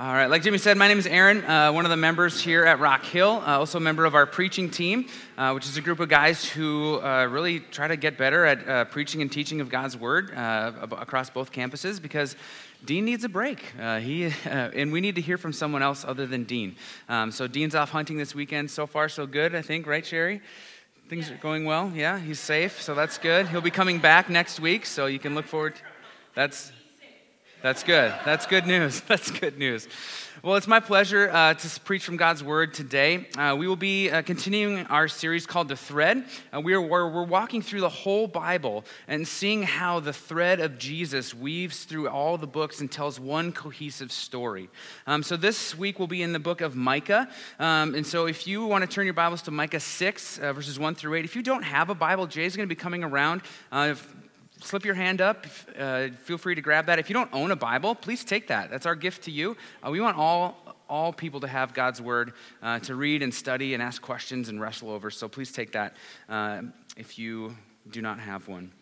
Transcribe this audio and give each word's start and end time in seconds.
All 0.00 0.14
right, 0.14 0.30
like 0.30 0.42
Jimmy 0.42 0.56
said, 0.56 0.78
my 0.78 0.88
name 0.88 0.98
is 0.98 1.06
Aaron, 1.06 1.44
uh, 1.44 1.70
one 1.72 1.84
of 1.84 1.90
the 1.90 1.96
members 1.98 2.40
here 2.40 2.64
at 2.64 2.80
Rock 2.80 3.04
Hill, 3.04 3.42
uh, 3.44 3.58
also 3.58 3.76
a 3.76 3.82
member 3.82 4.06
of 4.06 4.14
our 4.14 4.24
preaching 4.24 4.70
team, 4.70 5.06
uh, 5.36 5.52
which 5.52 5.66
is 5.66 5.76
a 5.76 5.82
group 5.82 6.00
of 6.00 6.08
guys 6.08 6.42
who 6.42 6.98
uh, 7.02 7.26
really 7.26 7.60
try 7.60 7.86
to 7.86 7.96
get 7.96 8.16
better 8.16 8.46
at 8.46 8.66
uh, 8.66 8.84
preaching 8.86 9.20
and 9.20 9.30
teaching 9.30 9.60
of 9.60 9.68
God's 9.68 9.98
Word 9.98 10.32
uh, 10.34 10.72
across 10.92 11.28
both 11.28 11.52
campuses 11.52 12.00
because 12.00 12.34
Dean 12.82 13.04
needs 13.04 13.24
a 13.24 13.28
break. 13.28 13.74
he, 14.00 14.32
and 14.46 14.90
we 14.90 15.02
need 15.02 15.16
to 15.16 15.20
hear 15.20 15.36
from 15.36 15.52
someone 15.52 15.82
else 15.82 16.02
other 16.02 16.26
than 16.26 16.44
Dean. 16.44 16.76
Um, 17.10 17.30
so 17.30 17.46
Dean's 17.46 17.74
off 17.74 17.90
hunting 17.90 18.16
this 18.16 18.34
weekend. 18.34 18.70
So 18.70 18.86
far, 18.86 19.10
so 19.10 19.26
good, 19.26 19.54
I 19.54 19.60
think, 19.60 19.86
right, 19.86 20.06
Sherry? 20.06 20.40
Things 21.10 21.30
are 21.30 21.36
going 21.36 21.66
well. 21.66 21.92
Yeah, 21.94 22.18
he's 22.18 22.40
safe, 22.40 22.80
so 22.80 22.94
that's 22.94 23.18
good. 23.18 23.48
He'll 23.48 23.60
be 23.60 23.70
coming 23.70 23.98
back 23.98 24.30
next 24.30 24.60
week, 24.60 24.86
so 24.86 25.04
you 25.04 25.18
can 25.18 25.34
look 25.34 25.44
forward. 25.44 25.76
To, 25.76 25.82
that's 26.34 26.72
that's 27.62 27.82
good. 27.82 28.14
That's 28.24 28.46
good 28.46 28.66
news. 28.66 29.00
That's 29.08 29.30
good 29.30 29.58
news. 29.58 29.86
Well, 30.42 30.56
it's 30.56 30.66
my 30.66 30.80
pleasure 30.80 31.28
uh, 31.30 31.52
to 31.52 31.80
preach 31.80 32.04
from 32.04 32.16
God's 32.16 32.42
Word 32.42 32.72
today. 32.72 33.26
Uh, 33.36 33.54
we 33.58 33.68
will 33.68 33.76
be 33.76 34.08
uh, 34.08 34.22
continuing 34.22 34.86
our 34.86 35.06
series 35.06 35.46
called 35.46 35.68
The 35.68 35.76
Thread. 35.76 36.24
Uh, 36.54 36.62
we 36.62 36.72
are, 36.72 36.80
we're, 36.80 37.10
we're 37.10 37.24
walking 37.24 37.60
through 37.60 37.80
the 37.80 37.90
whole 37.90 38.26
Bible 38.26 38.86
and 39.06 39.28
seeing 39.28 39.62
how 39.62 40.00
the 40.00 40.14
thread 40.14 40.60
of 40.60 40.78
Jesus 40.78 41.34
weaves 41.34 41.84
through 41.84 42.08
all 42.08 42.38
the 42.38 42.46
books 42.46 42.80
and 42.80 42.90
tells 42.90 43.20
one 43.20 43.52
cohesive 43.52 44.10
story. 44.10 44.70
Um, 45.06 45.22
so 45.22 45.36
this 45.36 45.76
week 45.76 45.98
we'll 45.98 46.08
be 46.08 46.22
in 46.22 46.32
the 46.32 46.38
book 46.38 46.62
of 46.62 46.74
Micah. 46.74 47.28
Um, 47.58 47.94
and 47.94 48.06
so 48.06 48.26
if 48.26 48.46
you 48.46 48.64
want 48.64 48.82
to 48.82 48.88
turn 48.88 49.04
your 49.04 49.12
Bibles 49.12 49.42
to 49.42 49.50
Micah 49.50 49.80
6, 49.80 50.38
uh, 50.38 50.54
verses 50.54 50.78
1 50.78 50.94
through 50.94 51.16
8, 51.16 51.26
if 51.26 51.36
you 51.36 51.42
don't 51.42 51.64
have 51.64 51.90
a 51.90 51.94
Bible, 51.94 52.26
Jay's 52.26 52.56
going 52.56 52.66
to 52.66 52.74
be 52.74 52.80
coming 52.80 53.04
around. 53.04 53.42
Uh, 53.70 53.94
slip 54.62 54.84
your 54.84 54.94
hand 54.94 55.20
up. 55.20 55.46
Uh, 55.78 56.08
feel 56.24 56.38
free 56.38 56.54
to 56.54 56.60
grab 56.60 56.86
that. 56.86 56.98
If 56.98 57.08
you 57.08 57.14
don't 57.14 57.32
own 57.32 57.50
a 57.50 57.56
Bible, 57.56 57.94
please 57.94 58.24
take 58.24 58.48
that. 58.48 58.70
That's 58.70 58.86
our 58.86 58.94
gift 58.94 59.24
to 59.24 59.30
you. 59.30 59.56
Uh, 59.84 59.90
we 59.90 60.00
want 60.00 60.16
all 60.16 60.56
all 60.88 61.12
people 61.12 61.38
to 61.38 61.46
have 61.46 61.72
God's 61.72 62.02
word 62.02 62.32
uh, 62.62 62.80
to 62.80 62.96
read 62.96 63.22
and 63.22 63.32
study 63.32 63.74
and 63.74 63.82
ask 63.82 64.02
questions 64.02 64.48
and 64.48 64.60
wrestle 64.60 64.90
over. 64.90 65.08
So 65.08 65.28
please 65.28 65.52
take 65.52 65.70
that 65.72 65.94
uh, 66.28 66.62
if 66.96 67.16
you 67.16 67.56
do 67.88 68.02
not 68.02 68.18
have 68.18 68.48
one. 68.48 68.72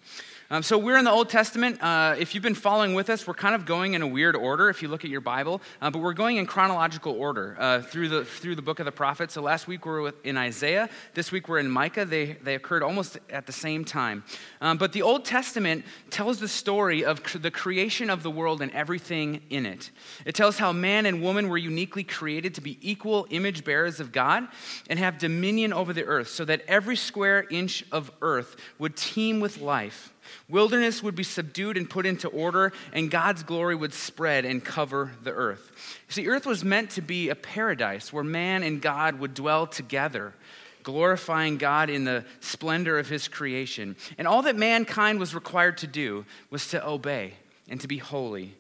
Um, 0.51 0.63
so 0.63 0.79
we're 0.79 0.97
in 0.97 1.05
the 1.05 1.11
Old 1.11 1.29
Testament. 1.29 1.83
Uh, 1.83 2.17
if 2.19 2.35
you've 2.35 2.43
been 2.43 2.55
following 2.55 2.95
with 2.95 3.11
us, 3.11 3.27
we're 3.27 3.35
kind 3.35 3.55
of 3.55 3.67
going 3.67 3.93
in 3.93 4.01
a 4.01 4.07
weird 4.07 4.35
order 4.35 4.71
if 4.71 4.81
you 4.81 4.89
look 4.89 5.05
at 5.05 5.11
your 5.11 5.21
Bible, 5.21 5.61
uh, 5.83 5.91
but 5.91 5.99
we're 5.99 6.15
going 6.15 6.39
in 6.39 6.47
chronological 6.47 7.13
order 7.13 7.55
uh, 7.59 7.83
through, 7.83 8.09
the, 8.09 8.25
through 8.25 8.55
the 8.55 8.63
book 8.63 8.79
of 8.79 8.87
the 8.87 8.93
prophets. 8.93 9.35
So 9.35 9.43
last 9.43 9.69
week 9.69 9.85
we 9.85 9.93
were 9.93 10.15
in 10.25 10.39
Isaiah. 10.39 10.89
This 11.13 11.31
week 11.31 11.51
we're 11.51 11.59
in 11.59 11.71
Micah. 11.71 12.07
They, 12.07 12.39
they 12.43 12.55
occurred 12.55 12.83
almost 12.83 13.19
at 13.29 13.45
the 13.45 13.53
same 13.53 13.85
time. 13.85 14.25
Um, 14.63 14.79
but 14.79 14.95
the 14.95 15.03
Old 15.03 15.27
Testament 15.27 15.85
tells 16.09 16.41
the 16.41 16.49
story 16.49 17.05
of 17.05 17.23
cr- 17.23 17.37
the 17.37 17.51
creation 17.51 18.09
of 18.09 18.23
the 18.23 18.31
world 18.31 18.63
and 18.63 18.73
everything 18.73 19.43
in 19.51 19.67
it. 19.67 19.91
It 20.25 20.35
tells 20.35 20.57
how 20.57 20.73
man 20.73 21.05
and 21.05 21.23
woman 21.23 21.51
were 21.51 21.59
uniquely 21.59 22.05
created 22.05 22.55
to 22.55 22.63
be 22.63 22.79
equal 22.81 23.27
image 23.29 23.67
bearers 23.67 24.01
of 24.01 24.13
God 24.13 24.49
and 24.89 24.99
have 24.99 25.19
dominion 25.19 25.75
over 25.75 25.93
the 25.93 26.07
earth 26.07 26.29
so 26.29 26.47
that 26.47 26.63
every 26.67 26.97
square 26.97 27.47
inch 27.51 27.85
of 27.93 28.11
earth 28.23 28.57
would 28.79 28.97
teem 28.97 29.41
with 29.41 29.61
life. 29.61 30.15
Wilderness 30.49 31.03
would 31.03 31.15
be 31.15 31.23
subdued 31.23 31.77
and 31.77 31.89
put 31.89 32.07
into 32.07 32.29
order, 32.29 32.73
and 32.93 33.11
God's 33.11 33.43
glory 33.43 33.75
would 33.75 33.95
spread 33.95 34.45
and 34.45 34.65
cover 34.65 35.13
the 35.23 35.33
earth. 35.33 35.71
See, 36.09 36.29
earth 36.29 36.47
was 36.47 36.65
meant 36.65 36.91
to 36.91 37.03
be 37.03 37.29
a 37.29 37.35
paradise 37.35 38.13
where 38.13 38.25
man 38.25 38.63
and 38.63 38.81
God 38.81 39.19
would 39.19 39.35
dwell 39.35 39.67
together, 39.67 40.35
glorifying 40.83 41.59
God 41.59 41.91
in 41.91 42.05
the 42.05 42.25
splendor 42.41 42.99
of 42.99 43.09
his 43.09 43.29
creation. 43.29 43.97
And 44.17 44.27
all 44.27 44.43
that 44.43 44.57
mankind 44.57 45.21
was 45.21 45.35
required 45.35 45.79
to 45.79 45.87
do 45.87 46.25
was 46.51 46.69
to 46.69 46.87
obey 46.87 47.35
and 47.69 47.81
to 47.81 47.89
be 47.89 47.99
holy. 47.99 48.55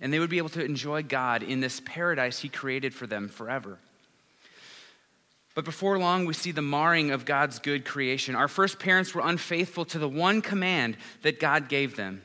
And 0.00 0.12
they 0.12 0.18
would 0.18 0.30
be 0.30 0.38
able 0.38 0.48
to 0.50 0.64
enjoy 0.64 1.02
God 1.02 1.42
in 1.42 1.60
this 1.60 1.80
paradise 1.84 2.40
he 2.40 2.48
created 2.48 2.94
for 2.94 3.06
them 3.06 3.28
forever. 3.28 3.78
But 5.54 5.64
before 5.64 5.98
long, 5.98 6.26
we 6.26 6.34
see 6.34 6.50
the 6.50 6.62
marring 6.62 7.12
of 7.12 7.24
God's 7.24 7.60
good 7.60 7.84
creation. 7.84 8.34
Our 8.34 8.48
first 8.48 8.80
parents 8.80 9.14
were 9.14 9.22
unfaithful 9.24 9.84
to 9.86 9.98
the 10.00 10.08
one 10.08 10.42
command 10.42 10.96
that 11.22 11.38
God 11.38 11.68
gave 11.68 11.94
them. 11.94 12.22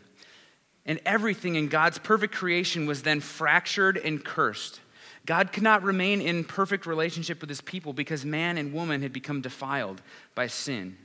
And 0.85 0.99
everything 1.05 1.55
in 1.55 1.67
God's 1.67 1.99
perfect 1.99 2.33
creation 2.33 2.87
was 2.87 3.03
then 3.03 3.19
fractured 3.19 3.97
and 3.97 4.23
cursed. 4.23 4.81
God 5.27 5.51
could 5.51 5.61
not 5.61 5.83
remain 5.83 6.21
in 6.21 6.43
perfect 6.43 6.87
relationship 6.87 7.39
with 7.41 7.49
his 7.49 7.61
people 7.61 7.93
because 7.93 8.25
man 8.25 8.57
and 8.57 8.73
woman 8.73 9.03
had 9.03 9.13
become 9.13 9.41
defiled 9.41 10.01
by 10.33 10.47
sin. 10.47 10.97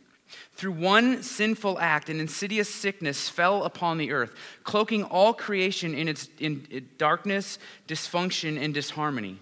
Through 0.55 0.73
one 0.73 1.23
sinful 1.23 1.79
act, 1.79 2.09
an 2.09 2.19
insidious 2.21 2.73
sickness 2.73 3.29
fell 3.29 3.65
upon 3.65 3.99
the 3.99 4.13
earth, 4.13 4.35
cloaking 4.63 5.05
all 5.05 5.35
creation 5.35 5.95
in 5.95 6.09
its 6.09 6.31
in 6.39 6.89
darkness, 6.97 7.59
dysfunction, 7.87 8.59
and 8.59 8.73
disharmony 8.73 9.39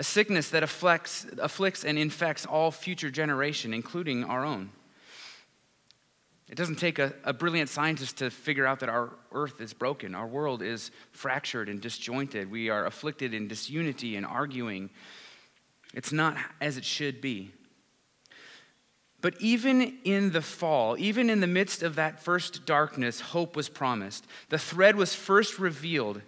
a 0.00 0.02
sickness 0.02 0.48
that 0.48 0.62
afflicts, 0.62 1.26
afflicts 1.42 1.84
and 1.84 1.98
infects 1.98 2.46
all 2.46 2.70
future 2.70 3.10
generation, 3.10 3.74
including 3.74 4.24
our 4.24 4.46
own. 4.46 4.70
It 6.48 6.54
doesn't 6.54 6.76
take 6.76 6.98
a, 6.98 7.12
a, 7.22 7.34
brilliant 7.34 7.68
scientist 7.68 8.16
to 8.16 8.30
figure 8.30 8.66
out 8.66 8.80
that 8.80 8.88
our 8.88 9.10
earth 9.30 9.60
is 9.60 9.74
broken. 9.74 10.14
Our 10.14 10.26
world 10.26 10.62
is 10.62 10.90
fractured 11.12 11.68
and 11.68 11.82
disjointed. 11.82 12.50
We 12.50 12.70
are 12.70 12.86
afflicted 12.86 13.34
in 13.34 13.46
disunity 13.46 14.16
and 14.16 14.24
arguing. 14.24 14.88
It's 15.92 16.12
not 16.12 16.38
as 16.62 16.78
it 16.78 16.84
should 16.86 17.20
be. 17.20 17.52
But 19.20 19.34
even 19.38 19.98
in 20.04 20.32
the 20.32 20.40
fall, 20.40 20.96
even 20.98 21.28
in 21.28 21.40
the 21.40 21.46
midst 21.46 21.82
of 21.82 21.96
that 21.96 22.22
first 22.22 22.64
darkness, 22.64 23.20
hope 23.20 23.54
was 23.54 23.68
promised. 23.68 24.26
The 24.48 24.58
thread 24.58 24.96
was 24.96 25.14
first 25.14 25.58
revealed 25.58 26.22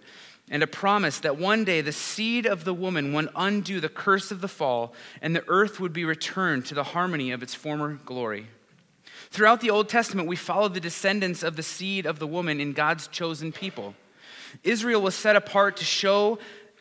and 0.49 0.61
a 0.61 0.67
promise 0.67 1.19
that 1.19 1.37
one 1.37 1.63
day 1.63 1.81
the 1.81 1.91
seed 1.91 2.45
of 2.45 2.65
the 2.65 2.73
woman 2.73 3.13
would 3.13 3.29
undo 3.35 3.79
the 3.79 3.89
curse 3.89 4.31
of 4.31 4.41
the 4.41 4.47
fall 4.47 4.93
and 5.21 5.35
the 5.35 5.43
earth 5.47 5.79
would 5.79 5.93
be 5.93 6.05
returned 6.05 6.65
to 6.65 6.75
the 6.75 6.83
harmony 6.83 7.31
of 7.31 7.41
its 7.41 7.55
former 7.55 7.99
glory. 8.05 8.47
Throughout 9.29 9.61
the 9.61 9.71
Old 9.71 9.89
Testament, 9.89 10.27
we 10.27 10.35
follow 10.35 10.67
the 10.67 10.79
descendants 10.79 11.41
of 11.41 11.55
the 11.55 11.63
seed 11.63 12.05
of 12.05 12.19
the 12.19 12.27
woman 12.27 12.59
in 12.59 12.73
God's 12.73 13.07
chosen 13.07 13.51
people. 13.51 13.95
Israel 14.63 15.01
was 15.01 15.15
set 15.15 15.35
apart 15.35 15.77
to 15.77 15.85
show 15.85 16.37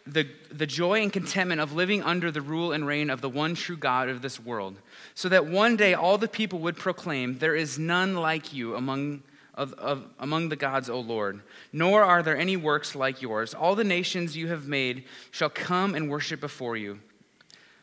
the, 0.07 0.27
the 0.51 0.67
joy 0.67 1.01
and 1.01 1.13
contentment 1.13 1.61
of 1.61 1.73
living 1.73 2.03
under 2.03 2.31
the 2.31 2.41
rule 2.41 2.73
and 2.73 2.87
reign 2.87 3.09
of 3.09 3.21
the 3.21 3.29
one 3.29 3.55
true 3.55 3.77
God 3.77 4.09
of 4.09 4.21
this 4.21 4.41
world, 4.41 4.77
so 5.15 5.29
that 5.29 5.47
one 5.47 5.77
day 5.77 5.95
all 5.95 6.19
the 6.19 6.29
people 6.29 6.59
would 6.59 6.77
proclaim, 6.77 7.39
There 7.39 7.55
is 7.55 7.79
none 7.79 8.17
like 8.17 8.53
you 8.53 8.75
among 8.75 9.23
of, 9.55 9.75
of, 9.75 10.07
among 10.19 10.49
the 10.49 10.57
gods, 10.57 10.89
O 10.89 11.01
Lord, 11.01 11.41
nor 11.73 12.03
are 12.03 12.23
there 12.23 12.37
any 12.37 12.57
works 12.57 12.95
like 12.95 13.21
yours. 13.21 13.55
All 13.55 13.75
the 13.75 13.85
nations 13.85 14.37
you 14.37 14.49
have 14.49 14.67
made 14.67 15.05
shall 15.31 15.51
come 15.51 15.95
and 15.95 16.11
worship 16.11 16.41
before 16.41 16.77
you, 16.77 17.01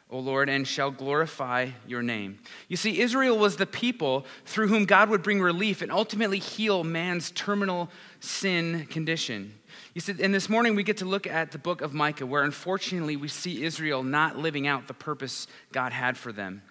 O 0.10 0.18
Lord, 0.18 0.50
and 0.50 0.68
shall 0.68 0.90
glorify 0.90 1.70
your 1.86 2.02
name. 2.02 2.40
You 2.68 2.78
see, 2.78 3.00
Israel 3.00 3.38
was 3.38 3.58
the 3.58 3.68
people 3.68 4.26
through 4.46 4.68
whom 4.68 4.86
God 4.86 5.10
would 5.10 5.22
bring 5.22 5.42
relief 5.42 5.82
and 5.84 5.92
ultimately 5.92 6.40
heal 6.40 6.84
man's 6.84 7.30
terminal 7.32 7.90
sin 8.20 8.88
condition. 8.88 9.54
You 9.94 10.02
see, 10.02 10.16
and 10.22 10.34
this 10.34 10.50
morning 10.50 10.76
we 10.76 10.84
get 10.84 10.98
to 10.98 11.06
look 11.06 11.28
at 11.28 11.52
the 11.52 11.58
book 11.60 11.82
of 11.82 11.94
Micah, 11.94 12.26
where 12.26 12.44
unfortunately 12.44 13.16
we 13.16 13.28
see 13.28 13.64
Israel 13.64 14.02
not 14.02 14.38
living 14.38 14.66
out 14.66 14.88
the 14.88 14.94
purpose 14.94 15.48
God 15.72 15.92
had 15.92 16.18
for 16.18 16.32
them. 16.32 16.64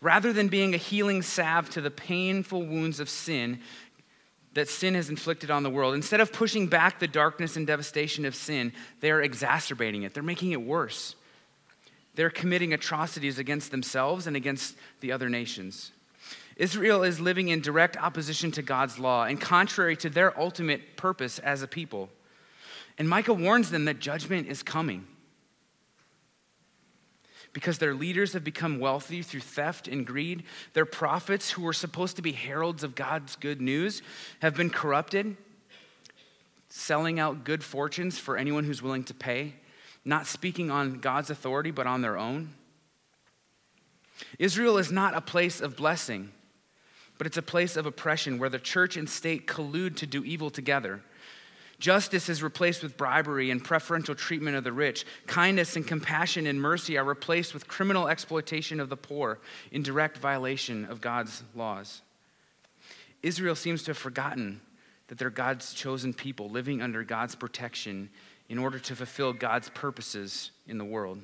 Rather 0.00 0.34
than 0.34 0.48
being 0.48 0.74
a 0.74 0.78
healing 0.78 1.22
salve 1.22 1.70
to 1.70 1.80
the 1.80 1.90
painful 1.90 2.62
wounds 2.62 3.00
of 3.00 3.08
sin, 3.08 3.60
that 4.54 4.68
sin 4.68 4.94
has 4.94 5.10
inflicted 5.10 5.50
on 5.50 5.62
the 5.62 5.70
world. 5.70 5.94
Instead 5.94 6.20
of 6.20 6.32
pushing 6.32 6.66
back 6.66 6.98
the 6.98 7.08
darkness 7.08 7.56
and 7.56 7.66
devastation 7.66 8.24
of 8.24 8.34
sin, 8.34 8.72
they 9.00 9.10
are 9.10 9.20
exacerbating 9.20 10.02
it. 10.04 10.14
They're 10.14 10.22
making 10.22 10.52
it 10.52 10.62
worse. 10.62 11.16
They're 12.14 12.30
committing 12.30 12.72
atrocities 12.72 13.38
against 13.38 13.70
themselves 13.70 14.26
and 14.26 14.36
against 14.36 14.76
the 15.00 15.12
other 15.12 15.28
nations. 15.28 15.90
Israel 16.56 17.02
is 17.02 17.18
living 17.18 17.48
in 17.48 17.60
direct 17.60 17.96
opposition 17.96 18.52
to 18.52 18.62
God's 18.62 18.98
law 18.98 19.24
and 19.24 19.40
contrary 19.40 19.96
to 19.96 20.08
their 20.08 20.38
ultimate 20.40 20.96
purpose 20.96 21.40
as 21.40 21.62
a 21.62 21.66
people. 21.66 22.08
And 22.96 23.08
Micah 23.08 23.34
warns 23.34 23.70
them 23.70 23.86
that 23.86 23.98
judgment 23.98 24.46
is 24.46 24.62
coming 24.62 25.06
because 27.54 27.78
their 27.78 27.94
leaders 27.94 28.34
have 28.34 28.44
become 28.44 28.80
wealthy 28.80 29.22
through 29.22 29.40
theft 29.40 29.88
and 29.88 30.06
greed. 30.06 30.42
Their 30.74 30.84
prophets, 30.84 31.52
who 31.52 31.62
were 31.62 31.72
supposed 31.72 32.16
to 32.16 32.22
be 32.22 32.32
heralds 32.32 32.82
of 32.82 32.96
God's 32.96 33.36
good 33.36 33.62
news, 33.62 34.02
have 34.40 34.56
been 34.56 34.68
corrupted, 34.68 35.36
selling 36.68 37.20
out 37.20 37.44
good 37.44 37.62
fortunes 37.62 38.18
for 38.18 38.36
anyone 38.36 38.64
who's 38.64 38.82
willing 38.82 39.04
to 39.04 39.14
pay, 39.14 39.54
not 40.04 40.26
speaking 40.26 40.70
on 40.70 40.98
God's 40.98 41.30
authority, 41.30 41.70
but 41.70 41.86
on 41.86 42.02
their 42.02 42.18
own. 42.18 42.50
Israel 44.38 44.76
is 44.76 44.90
not 44.90 45.14
a 45.14 45.20
place 45.20 45.60
of 45.60 45.76
blessing, 45.76 46.32
but 47.18 47.26
it's 47.28 47.36
a 47.36 47.42
place 47.42 47.76
of 47.76 47.86
oppression 47.86 48.38
where 48.38 48.48
the 48.48 48.58
church 48.58 48.96
and 48.96 49.08
state 49.08 49.46
collude 49.46 49.96
to 49.96 50.06
do 50.06 50.24
evil 50.24 50.50
together. 50.50 51.02
Justice 51.84 52.30
is 52.30 52.42
replaced 52.42 52.82
with 52.82 52.96
bribery 52.96 53.50
and 53.50 53.62
preferential 53.62 54.14
treatment 54.14 54.56
of 54.56 54.64
the 54.64 54.72
rich. 54.72 55.04
Kindness 55.26 55.76
and 55.76 55.86
compassion 55.86 56.46
and 56.46 56.58
mercy 56.58 56.96
are 56.96 57.04
replaced 57.04 57.52
with 57.52 57.68
criminal 57.68 58.08
exploitation 58.08 58.80
of 58.80 58.88
the 58.88 58.96
poor 58.96 59.38
in 59.70 59.82
direct 59.82 60.16
violation 60.16 60.86
of 60.86 61.02
God's 61.02 61.42
laws. 61.54 62.00
Israel 63.22 63.54
seems 63.54 63.82
to 63.82 63.90
have 63.90 63.98
forgotten 63.98 64.62
that 65.08 65.18
they're 65.18 65.28
God's 65.28 65.74
chosen 65.74 66.14
people 66.14 66.48
living 66.48 66.80
under 66.80 67.04
God's 67.04 67.34
protection 67.34 68.08
in 68.48 68.56
order 68.56 68.78
to 68.78 68.96
fulfill 68.96 69.34
God's 69.34 69.68
purposes 69.68 70.52
in 70.66 70.78
the 70.78 70.86
world. 70.86 71.20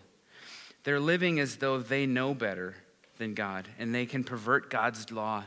They're 0.85 1.01
living 1.01 1.41
as 1.41 1.57
though 1.57 1.79
they 1.79 2.05
know 2.05 2.35
better 2.35 2.75
than 3.17 3.33
God, 3.33 3.67
and 3.79 3.95
they 3.95 4.05
can 4.05 4.25
pervert 4.25 4.69
God's 4.69 5.11
law 5.11 5.45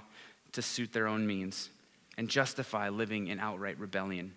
to 0.54 0.64
suit 0.64 0.92
their 0.92 1.06
own 1.06 1.28
means 1.28 1.70
and 2.18 2.28
justify 2.28 2.90
living 2.90 3.28
in 3.28 3.40
outright 3.40 3.78
rebellion. 3.78 4.34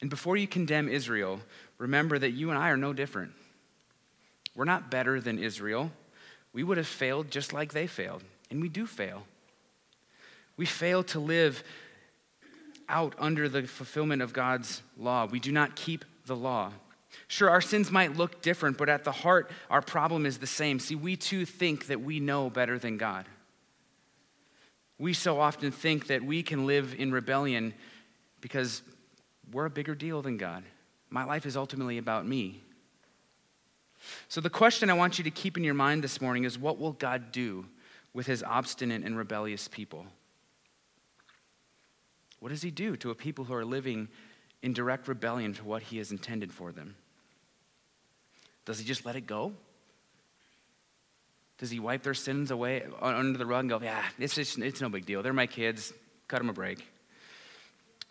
And 0.00 0.10
before 0.10 0.36
you 0.36 0.46
condemn 0.46 0.88
Israel, 0.88 1.40
remember 1.78 2.18
that 2.18 2.30
you 2.30 2.50
and 2.50 2.58
I 2.58 2.70
are 2.70 2.76
no 2.76 2.92
different. 2.92 3.32
We're 4.54 4.64
not 4.64 4.90
better 4.90 5.20
than 5.20 5.38
Israel. 5.38 5.90
We 6.52 6.64
would 6.64 6.76
have 6.76 6.86
failed 6.86 7.30
just 7.30 7.52
like 7.52 7.72
they 7.72 7.86
failed, 7.86 8.22
and 8.50 8.60
we 8.60 8.68
do 8.68 8.86
fail. 8.86 9.24
We 10.56 10.66
fail 10.66 11.02
to 11.04 11.20
live 11.20 11.64
out 12.88 13.14
under 13.18 13.48
the 13.48 13.62
fulfillment 13.62 14.22
of 14.22 14.32
God's 14.32 14.82
law. 14.98 15.26
We 15.26 15.40
do 15.40 15.50
not 15.50 15.76
keep 15.76 16.04
the 16.26 16.36
law. 16.36 16.72
Sure, 17.28 17.48
our 17.48 17.60
sins 17.60 17.90
might 17.90 18.16
look 18.16 18.42
different, 18.42 18.76
but 18.76 18.88
at 18.88 19.04
the 19.04 19.12
heart, 19.12 19.50
our 19.70 19.82
problem 19.82 20.26
is 20.26 20.38
the 20.38 20.46
same. 20.46 20.78
See, 20.78 20.94
we 20.94 21.16
too 21.16 21.46
think 21.46 21.86
that 21.86 22.00
we 22.00 22.20
know 22.20 22.50
better 22.50 22.78
than 22.78 22.98
God. 22.98 23.26
We 24.98 25.14
so 25.14 25.40
often 25.40 25.72
think 25.72 26.08
that 26.08 26.22
we 26.22 26.42
can 26.42 26.66
live 26.66 26.94
in 26.98 27.10
rebellion 27.10 27.74
because 28.40 28.82
we're 29.52 29.66
a 29.66 29.70
bigger 29.70 29.94
deal 29.94 30.22
than 30.22 30.36
God. 30.36 30.64
My 31.10 31.24
life 31.24 31.46
is 31.46 31.56
ultimately 31.56 31.98
about 31.98 32.26
me. 32.26 32.62
So, 34.28 34.40
the 34.40 34.50
question 34.50 34.90
I 34.90 34.94
want 34.94 35.18
you 35.18 35.24
to 35.24 35.30
keep 35.30 35.56
in 35.56 35.62
your 35.62 35.74
mind 35.74 36.02
this 36.02 36.20
morning 36.20 36.44
is 36.44 36.58
what 36.58 36.78
will 36.78 36.92
God 36.92 37.30
do 37.30 37.66
with 38.12 38.26
his 38.26 38.42
obstinate 38.42 39.04
and 39.04 39.16
rebellious 39.16 39.68
people? 39.68 40.06
What 42.40 42.48
does 42.48 42.62
he 42.62 42.70
do 42.70 42.96
to 42.96 43.10
a 43.10 43.14
people 43.14 43.44
who 43.44 43.54
are 43.54 43.64
living 43.64 44.08
in 44.62 44.72
direct 44.72 45.06
rebellion 45.06 45.54
to 45.54 45.64
what 45.64 45.82
he 45.82 45.98
has 45.98 46.10
intended 46.10 46.52
for 46.52 46.72
them? 46.72 46.96
Does 48.64 48.78
he 48.78 48.84
just 48.84 49.06
let 49.06 49.16
it 49.16 49.26
go? 49.26 49.52
Does 51.58 51.70
he 51.70 51.78
wipe 51.78 52.02
their 52.02 52.14
sins 52.14 52.50
away 52.50 52.84
under 53.00 53.38
the 53.38 53.46
rug 53.46 53.60
and 53.60 53.70
go, 53.70 53.80
yeah, 53.80 54.02
it's, 54.18 54.34
just, 54.34 54.58
it's 54.58 54.80
no 54.80 54.88
big 54.88 55.06
deal. 55.06 55.22
They're 55.22 55.32
my 55.32 55.46
kids. 55.46 55.92
Cut 56.26 56.38
them 56.38 56.48
a 56.48 56.52
break. 56.52 56.84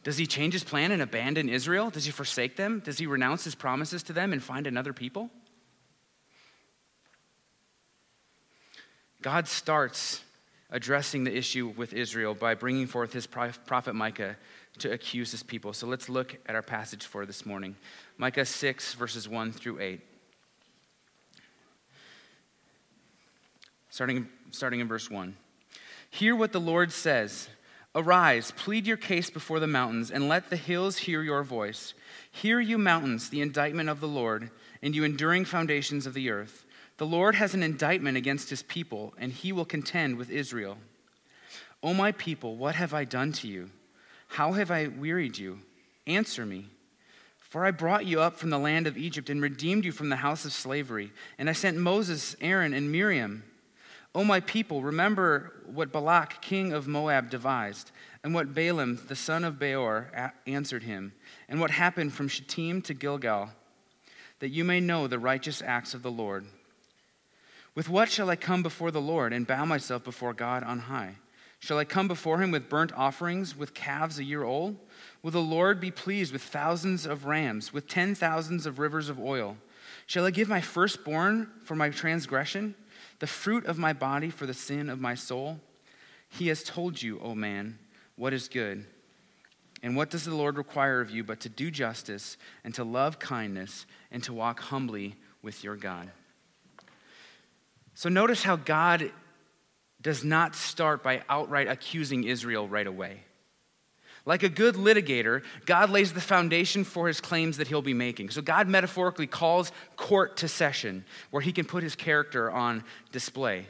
Does 0.03 0.17
he 0.17 0.25
change 0.25 0.53
his 0.53 0.63
plan 0.63 0.91
and 0.91 1.01
abandon 1.01 1.47
Israel? 1.47 1.89
Does 1.89 2.05
he 2.05 2.11
forsake 2.11 2.55
them? 2.55 2.81
Does 2.83 2.97
he 2.97 3.05
renounce 3.05 3.43
his 3.43 3.55
promises 3.55 4.01
to 4.03 4.13
them 4.13 4.33
and 4.33 4.41
find 4.41 4.65
another 4.65 4.93
people? 4.93 5.29
God 9.21 9.47
starts 9.47 10.21
addressing 10.71 11.23
the 11.23 11.35
issue 11.35 11.67
with 11.77 11.93
Israel 11.93 12.33
by 12.33 12.55
bringing 12.55 12.87
forth 12.87 13.13
his 13.13 13.27
prophet 13.27 13.93
Micah 13.93 14.37
to 14.79 14.91
accuse 14.91 15.29
his 15.31 15.43
people. 15.43 15.73
So 15.73 15.85
let's 15.85 16.09
look 16.09 16.37
at 16.47 16.55
our 16.55 16.61
passage 16.63 17.05
for 17.05 17.25
this 17.25 17.45
morning 17.45 17.75
Micah 18.17 18.45
6, 18.45 18.95
verses 18.95 19.29
1 19.29 19.51
through 19.51 19.79
8. 19.79 20.01
Starting, 23.89 24.27
starting 24.51 24.79
in 24.79 24.87
verse 24.87 25.11
1. 25.11 25.35
Hear 26.09 26.35
what 26.35 26.53
the 26.53 26.59
Lord 26.59 26.91
says 26.91 27.49
Arise, 27.93 28.51
plead 28.51 28.87
your 28.87 28.95
case 28.95 29.29
before 29.29 29.59
the 29.59 29.67
mountains, 29.67 30.11
and 30.11 30.29
let 30.29 30.49
the 30.49 30.55
hills 30.55 30.97
hear 30.97 31.21
your 31.21 31.43
voice. 31.43 31.93
Hear, 32.31 32.61
you 32.61 32.77
mountains, 32.77 33.29
the 33.29 33.41
indictment 33.41 33.89
of 33.89 33.99
the 33.99 34.07
Lord, 34.07 34.49
and 34.81 34.95
you 34.95 35.03
enduring 35.03 35.43
foundations 35.43 36.05
of 36.05 36.13
the 36.13 36.29
earth. 36.29 36.65
The 36.97 37.05
Lord 37.05 37.35
has 37.35 37.53
an 37.53 37.63
indictment 37.63 38.15
against 38.15 38.49
his 38.49 38.63
people, 38.63 39.13
and 39.17 39.33
he 39.33 39.51
will 39.51 39.65
contend 39.65 40.17
with 40.17 40.29
Israel. 40.29 40.77
O 41.83 41.93
my 41.93 42.13
people, 42.13 42.55
what 42.55 42.75
have 42.75 42.93
I 42.93 43.03
done 43.03 43.33
to 43.33 43.47
you? 43.47 43.71
How 44.27 44.53
have 44.53 44.71
I 44.71 44.87
wearied 44.87 45.37
you? 45.37 45.59
Answer 46.07 46.45
me. 46.45 46.67
For 47.39 47.65
I 47.65 47.71
brought 47.71 48.05
you 48.05 48.21
up 48.21 48.37
from 48.37 48.51
the 48.51 48.57
land 48.57 48.87
of 48.87 48.97
Egypt 48.97 49.29
and 49.29 49.41
redeemed 49.41 49.83
you 49.83 49.91
from 49.91 50.07
the 50.07 50.15
house 50.15 50.45
of 50.45 50.53
slavery, 50.53 51.11
and 51.37 51.49
I 51.49 51.53
sent 51.53 51.75
Moses, 51.75 52.37
Aaron, 52.39 52.73
and 52.73 52.89
Miriam. 52.89 53.43
O 54.13 54.23
my 54.23 54.39
people, 54.41 54.81
remember 54.81 55.53
what 55.65 55.91
Balak, 55.91 56.41
king 56.41 56.73
of 56.73 56.87
Moab, 56.87 57.29
devised, 57.29 57.91
and 58.23 58.33
what 58.33 58.53
Balaam, 58.53 58.99
the 59.07 59.15
son 59.15 59.43
of 59.43 59.57
Beor, 59.57 60.33
answered 60.45 60.83
him, 60.83 61.13
and 61.47 61.59
what 61.59 61.71
happened 61.71 62.13
from 62.13 62.27
Shittim 62.27 62.81
to 62.83 62.93
Gilgal, 62.93 63.49
that 64.39 64.49
you 64.49 64.63
may 64.65 64.79
know 64.79 65.07
the 65.07 65.19
righteous 65.19 65.61
acts 65.61 65.93
of 65.93 66.03
the 66.03 66.11
Lord 66.11 66.45
with 67.73 67.89
what 67.89 68.09
shall 68.09 68.29
I 68.29 68.35
come 68.35 68.63
before 68.63 68.91
the 68.91 69.01
Lord 69.01 69.31
and 69.31 69.47
bow 69.47 69.65
myself 69.65 70.03
before 70.03 70.33
God 70.33 70.63
on 70.63 70.79
high? 70.79 71.15
Shall 71.59 71.77
I 71.77 71.85
come 71.85 72.07
before 72.07 72.41
him 72.41 72.51
with 72.51 72.69
burnt 72.69 72.91
offerings, 72.93 73.55
with 73.55 73.73
calves 73.73 74.19
a 74.19 74.23
year 74.23 74.43
old? 74.43 74.77
Will 75.21 75.31
the 75.31 75.39
Lord 75.39 75.79
be 75.79 75.91
pleased 75.91 76.33
with 76.33 76.41
thousands 76.41 77.05
of 77.05 77.25
rams, 77.25 77.71
with 77.71 77.87
ten 77.87 78.15
thousands 78.15 78.65
of 78.65 78.79
rivers 78.79 79.09
of 79.09 79.19
oil? 79.19 79.57
Shall 80.07 80.25
I 80.25 80.31
give 80.31 80.49
my 80.49 80.59
firstborn 80.59 81.49
for 81.63 81.75
my 81.75 81.89
transgression, 81.89 82.75
the 83.21 83.27
fruit 83.27 83.67
of 83.67 83.77
my 83.77 83.93
body 83.93 84.31
for 84.31 84.47
the 84.47 84.53
sin 84.53 84.89
of 84.89 84.99
my 84.99 85.13
soul? 85.13 85.59
He 86.27 86.47
has 86.47 86.63
told 86.63 86.99
you, 86.99 87.19
O 87.19 87.35
man, 87.35 87.77
what 88.15 88.33
is 88.33 88.47
good. 88.47 88.83
And 89.83 89.95
what 89.95 90.09
does 90.09 90.25
the 90.25 90.33
Lord 90.33 90.57
require 90.57 91.01
of 91.01 91.11
you 91.11 91.23
but 91.23 91.39
to 91.41 91.49
do 91.49 91.69
justice 91.69 92.35
and 92.63 92.73
to 92.73 92.83
love 92.83 93.19
kindness 93.19 93.85
and 94.11 94.23
to 94.23 94.33
walk 94.33 94.59
humbly 94.59 95.17
with 95.43 95.63
your 95.63 95.75
God? 95.75 96.09
So 97.93 98.09
notice 98.09 98.41
how 98.41 98.55
God 98.55 99.11
does 100.01 100.23
not 100.23 100.55
start 100.55 101.03
by 101.03 101.21
outright 101.29 101.67
accusing 101.67 102.23
Israel 102.23 102.67
right 102.67 102.87
away. 102.87 103.19
Like 104.25 104.43
a 104.43 104.49
good 104.49 104.75
litigator, 104.75 105.41
God 105.65 105.89
lays 105.89 106.13
the 106.13 106.21
foundation 106.21 106.83
for 106.83 107.07
his 107.07 107.19
claims 107.19 107.57
that 107.57 107.67
he'll 107.67 107.81
be 107.81 107.93
making. 107.93 108.29
So 108.29 108.41
God 108.41 108.67
metaphorically 108.67 109.27
calls 109.27 109.71
court 109.95 110.37
to 110.37 110.47
session 110.47 111.05
where 111.31 111.41
he 111.41 111.51
can 111.51 111.65
put 111.65 111.81
his 111.81 111.95
character 111.95 112.51
on 112.51 112.83
display. 113.11 113.65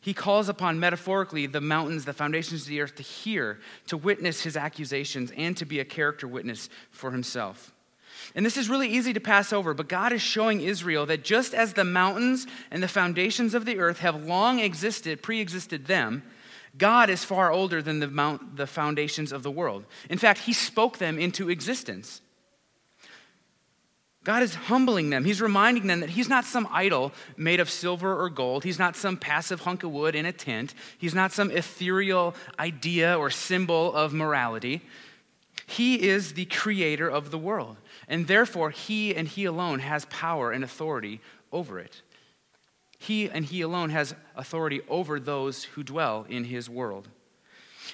He 0.00 0.12
calls 0.12 0.48
upon 0.48 0.78
metaphorically 0.78 1.46
the 1.46 1.60
mountains, 1.60 2.04
the 2.04 2.12
foundations 2.12 2.62
of 2.62 2.68
the 2.68 2.80
earth 2.80 2.96
to 2.96 3.02
hear, 3.02 3.58
to 3.86 3.96
witness 3.96 4.42
his 4.42 4.56
accusations, 4.56 5.32
and 5.36 5.56
to 5.56 5.64
be 5.64 5.80
a 5.80 5.84
character 5.84 6.28
witness 6.28 6.68
for 6.90 7.10
himself. 7.10 7.72
And 8.34 8.44
this 8.44 8.56
is 8.56 8.68
really 8.68 8.88
easy 8.88 9.12
to 9.12 9.20
pass 9.20 9.52
over, 9.52 9.74
but 9.74 9.88
God 9.88 10.12
is 10.12 10.22
showing 10.22 10.60
Israel 10.60 11.06
that 11.06 11.24
just 11.24 11.54
as 11.54 11.72
the 11.72 11.84
mountains 11.84 12.46
and 12.70 12.82
the 12.82 12.88
foundations 12.88 13.54
of 13.54 13.64
the 13.64 13.78
earth 13.78 14.00
have 14.00 14.24
long 14.24 14.58
existed, 14.58 15.22
pre 15.22 15.40
existed 15.40 15.86
them, 15.86 16.22
God 16.78 17.10
is 17.10 17.24
far 17.24 17.50
older 17.50 17.80
than 17.80 18.00
the, 18.00 18.08
mount, 18.08 18.56
the 18.56 18.66
foundations 18.66 19.32
of 19.32 19.42
the 19.42 19.50
world. 19.50 19.84
In 20.10 20.18
fact, 20.18 20.40
He 20.40 20.52
spoke 20.52 20.98
them 20.98 21.18
into 21.18 21.48
existence. 21.48 22.20
God 24.24 24.42
is 24.42 24.54
humbling 24.56 25.10
them. 25.10 25.24
He's 25.24 25.40
reminding 25.40 25.86
them 25.86 26.00
that 26.00 26.10
He's 26.10 26.28
not 26.28 26.44
some 26.44 26.66
idol 26.72 27.12
made 27.36 27.60
of 27.60 27.70
silver 27.70 28.20
or 28.20 28.28
gold. 28.28 28.64
He's 28.64 28.78
not 28.78 28.96
some 28.96 29.16
passive 29.16 29.60
hunk 29.60 29.84
of 29.84 29.92
wood 29.92 30.16
in 30.16 30.26
a 30.26 30.32
tent. 30.32 30.74
He's 30.98 31.14
not 31.14 31.30
some 31.30 31.50
ethereal 31.50 32.34
idea 32.58 33.16
or 33.16 33.30
symbol 33.30 33.94
of 33.94 34.12
morality. 34.12 34.82
He 35.66 36.08
is 36.08 36.34
the 36.34 36.46
creator 36.46 37.08
of 37.08 37.30
the 37.30 37.38
world. 37.38 37.76
And 38.08 38.26
therefore, 38.26 38.70
he 38.70 39.14
and 39.14 39.28
he 39.28 39.44
alone 39.44 39.78
has 39.78 40.04
power 40.06 40.50
and 40.50 40.64
authority 40.64 41.20
over 41.52 41.78
it. 41.78 42.02
He 43.06 43.30
and 43.30 43.44
he 43.44 43.60
alone 43.60 43.90
has 43.90 44.14
authority 44.34 44.80
over 44.88 45.20
those 45.20 45.62
who 45.62 45.84
dwell 45.84 46.26
in 46.28 46.44
his 46.44 46.68
world. 46.68 47.08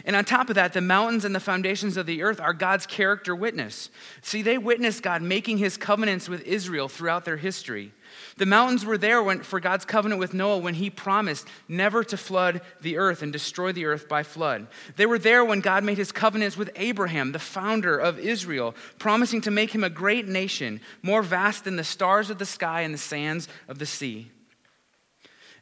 And 0.06 0.16
on 0.16 0.24
top 0.24 0.48
of 0.48 0.54
that, 0.54 0.72
the 0.72 0.80
mountains 0.80 1.26
and 1.26 1.34
the 1.34 1.40
foundations 1.40 1.98
of 1.98 2.06
the 2.06 2.22
earth 2.22 2.40
are 2.40 2.54
God's 2.54 2.86
character 2.86 3.34
witness. 3.34 3.90
See, 4.22 4.40
they 4.40 4.56
witnessed 4.56 5.02
God 5.02 5.20
making 5.20 5.58
his 5.58 5.76
covenants 5.76 6.30
with 6.30 6.42
Israel 6.44 6.88
throughout 6.88 7.26
their 7.26 7.36
history. 7.36 7.92
The 8.38 8.46
mountains 8.46 8.86
were 8.86 8.96
there 8.96 9.22
when, 9.22 9.42
for 9.42 9.60
God's 9.60 9.84
covenant 9.84 10.18
with 10.18 10.32
Noah 10.32 10.58
when 10.58 10.72
he 10.72 10.88
promised 10.88 11.46
never 11.68 12.02
to 12.04 12.16
flood 12.16 12.62
the 12.80 12.96
earth 12.96 13.20
and 13.20 13.34
destroy 13.34 13.72
the 13.72 13.84
earth 13.84 14.08
by 14.08 14.22
flood. 14.22 14.66
They 14.96 15.04
were 15.04 15.18
there 15.18 15.44
when 15.44 15.60
God 15.60 15.84
made 15.84 15.98
his 15.98 16.10
covenants 16.10 16.56
with 16.56 16.70
Abraham, 16.74 17.32
the 17.32 17.38
founder 17.38 17.98
of 17.98 18.18
Israel, 18.18 18.74
promising 18.98 19.42
to 19.42 19.50
make 19.50 19.74
him 19.74 19.84
a 19.84 19.90
great 19.90 20.26
nation, 20.26 20.80
more 21.02 21.22
vast 21.22 21.64
than 21.64 21.76
the 21.76 21.84
stars 21.84 22.30
of 22.30 22.38
the 22.38 22.46
sky 22.46 22.80
and 22.80 22.94
the 22.94 22.98
sands 22.98 23.46
of 23.68 23.78
the 23.78 23.84
sea. 23.84 24.30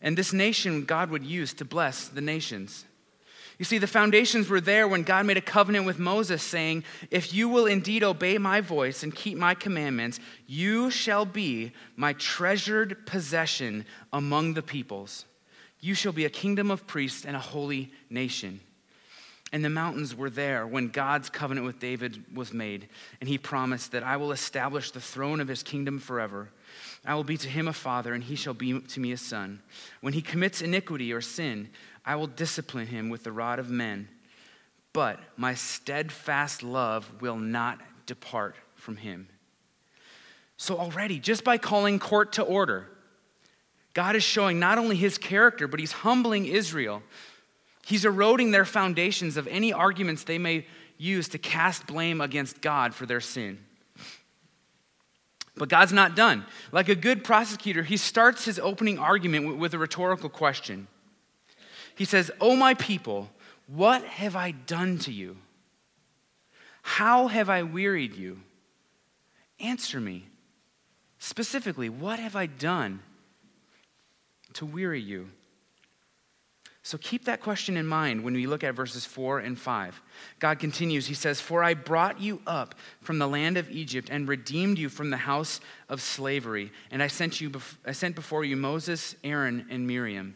And 0.02 0.16
this 0.16 0.32
nation 0.32 0.84
God 0.84 1.10
would 1.10 1.24
use 1.24 1.52
to 1.54 1.64
bless 1.64 2.08
the 2.08 2.20
nations. 2.20 2.84
You 3.60 3.66
see, 3.66 3.76
the 3.76 3.86
foundations 3.86 4.48
were 4.48 4.62
there 4.62 4.88
when 4.88 5.02
God 5.02 5.26
made 5.26 5.36
a 5.36 5.42
covenant 5.42 5.84
with 5.84 5.98
Moses, 5.98 6.42
saying, 6.42 6.82
If 7.10 7.34
you 7.34 7.46
will 7.46 7.66
indeed 7.66 8.02
obey 8.02 8.38
my 8.38 8.62
voice 8.62 9.02
and 9.02 9.14
keep 9.14 9.36
my 9.36 9.54
commandments, 9.54 10.18
you 10.46 10.90
shall 10.90 11.26
be 11.26 11.72
my 11.94 12.14
treasured 12.14 13.04
possession 13.04 13.84
among 14.14 14.54
the 14.54 14.62
peoples. 14.62 15.26
You 15.78 15.92
shall 15.92 16.12
be 16.12 16.24
a 16.24 16.30
kingdom 16.30 16.70
of 16.70 16.86
priests 16.86 17.26
and 17.26 17.36
a 17.36 17.40
holy 17.40 17.92
nation. 18.08 18.60
And 19.52 19.62
the 19.62 19.68
mountains 19.68 20.14
were 20.14 20.30
there 20.30 20.66
when 20.66 20.88
God's 20.88 21.28
covenant 21.28 21.66
with 21.66 21.80
David 21.80 22.24
was 22.34 22.54
made, 22.54 22.88
and 23.20 23.28
he 23.28 23.36
promised 23.36 23.92
that 23.92 24.02
I 24.02 24.16
will 24.16 24.32
establish 24.32 24.90
the 24.90 25.00
throne 25.02 25.38
of 25.38 25.48
his 25.48 25.62
kingdom 25.62 25.98
forever. 25.98 26.48
I 27.04 27.14
will 27.14 27.24
be 27.24 27.36
to 27.38 27.48
him 27.48 27.66
a 27.66 27.72
father, 27.72 28.12
and 28.12 28.22
he 28.22 28.36
shall 28.36 28.54
be 28.54 28.78
to 28.78 29.00
me 29.00 29.12
a 29.12 29.16
son. 29.16 29.62
When 30.00 30.12
he 30.12 30.20
commits 30.20 30.60
iniquity 30.60 31.12
or 31.12 31.20
sin, 31.20 31.70
I 32.04 32.16
will 32.16 32.26
discipline 32.26 32.86
him 32.86 33.08
with 33.08 33.24
the 33.24 33.32
rod 33.32 33.58
of 33.58 33.70
men, 33.70 34.08
but 34.92 35.18
my 35.36 35.54
steadfast 35.54 36.62
love 36.62 37.10
will 37.20 37.36
not 37.36 37.80
depart 38.06 38.56
from 38.74 38.96
him. 38.96 39.28
So, 40.56 40.76
already, 40.76 41.18
just 41.18 41.42
by 41.42 41.56
calling 41.56 41.98
court 41.98 42.32
to 42.32 42.42
order, 42.42 42.86
God 43.94 44.14
is 44.14 44.22
showing 44.22 44.58
not 44.58 44.78
only 44.78 44.96
his 44.96 45.16
character, 45.16 45.66
but 45.66 45.80
he's 45.80 45.92
humbling 45.92 46.44
Israel. 46.44 47.02
He's 47.86 48.04
eroding 48.04 48.50
their 48.50 48.66
foundations 48.66 49.36
of 49.36 49.46
any 49.48 49.72
arguments 49.72 50.24
they 50.24 50.38
may 50.38 50.66
use 50.98 51.28
to 51.30 51.38
cast 51.38 51.86
blame 51.86 52.20
against 52.20 52.60
God 52.60 52.94
for 52.94 53.06
their 53.06 53.20
sin. 53.20 53.58
But 55.60 55.68
God's 55.68 55.92
not 55.92 56.16
done. 56.16 56.46
Like 56.72 56.88
a 56.88 56.94
good 56.94 57.22
prosecutor, 57.22 57.82
he 57.82 57.98
starts 57.98 58.46
his 58.46 58.58
opening 58.58 58.98
argument 58.98 59.58
with 59.58 59.74
a 59.74 59.78
rhetorical 59.78 60.30
question. 60.30 60.88
He 61.94 62.06
says, 62.06 62.30
Oh, 62.40 62.56
my 62.56 62.72
people, 62.72 63.28
what 63.66 64.02
have 64.04 64.36
I 64.36 64.52
done 64.52 64.96
to 65.00 65.12
you? 65.12 65.36
How 66.80 67.26
have 67.26 67.50
I 67.50 67.62
wearied 67.62 68.16
you? 68.16 68.40
Answer 69.60 70.00
me. 70.00 70.28
Specifically, 71.18 71.90
what 71.90 72.18
have 72.18 72.36
I 72.36 72.46
done 72.46 73.00
to 74.54 74.64
weary 74.64 75.02
you? 75.02 75.28
So 76.90 76.98
keep 76.98 77.26
that 77.26 77.40
question 77.40 77.76
in 77.76 77.86
mind 77.86 78.24
when 78.24 78.34
we 78.34 78.48
look 78.48 78.64
at 78.64 78.74
verses 78.74 79.06
4 79.06 79.38
and 79.38 79.56
5. 79.56 80.02
God 80.40 80.58
continues, 80.58 81.06
He 81.06 81.14
says, 81.14 81.40
For 81.40 81.62
I 81.62 81.72
brought 81.72 82.20
you 82.20 82.42
up 82.48 82.74
from 83.00 83.20
the 83.20 83.28
land 83.28 83.56
of 83.56 83.70
Egypt 83.70 84.08
and 84.10 84.26
redeemed 84.26 84.76
you 84.76 84.88
from 84.88 85.10
the 85.10 85.16
house 85.16 85.60
of 85.88 86.02
slavery, 86.02 86.72
and 86.90 87.00
I 87.00 87.06
sent, 87.06 87.40
you, 87.40 87.52
I 87.86 87.92
sent 87.92 88.16
before 88.16 88.44
you 88.44 88.56
Moses, 88.56 89.14
Aaron, 89.22 89.68
and 89.70 89.86
Miriam. 89.86 90.34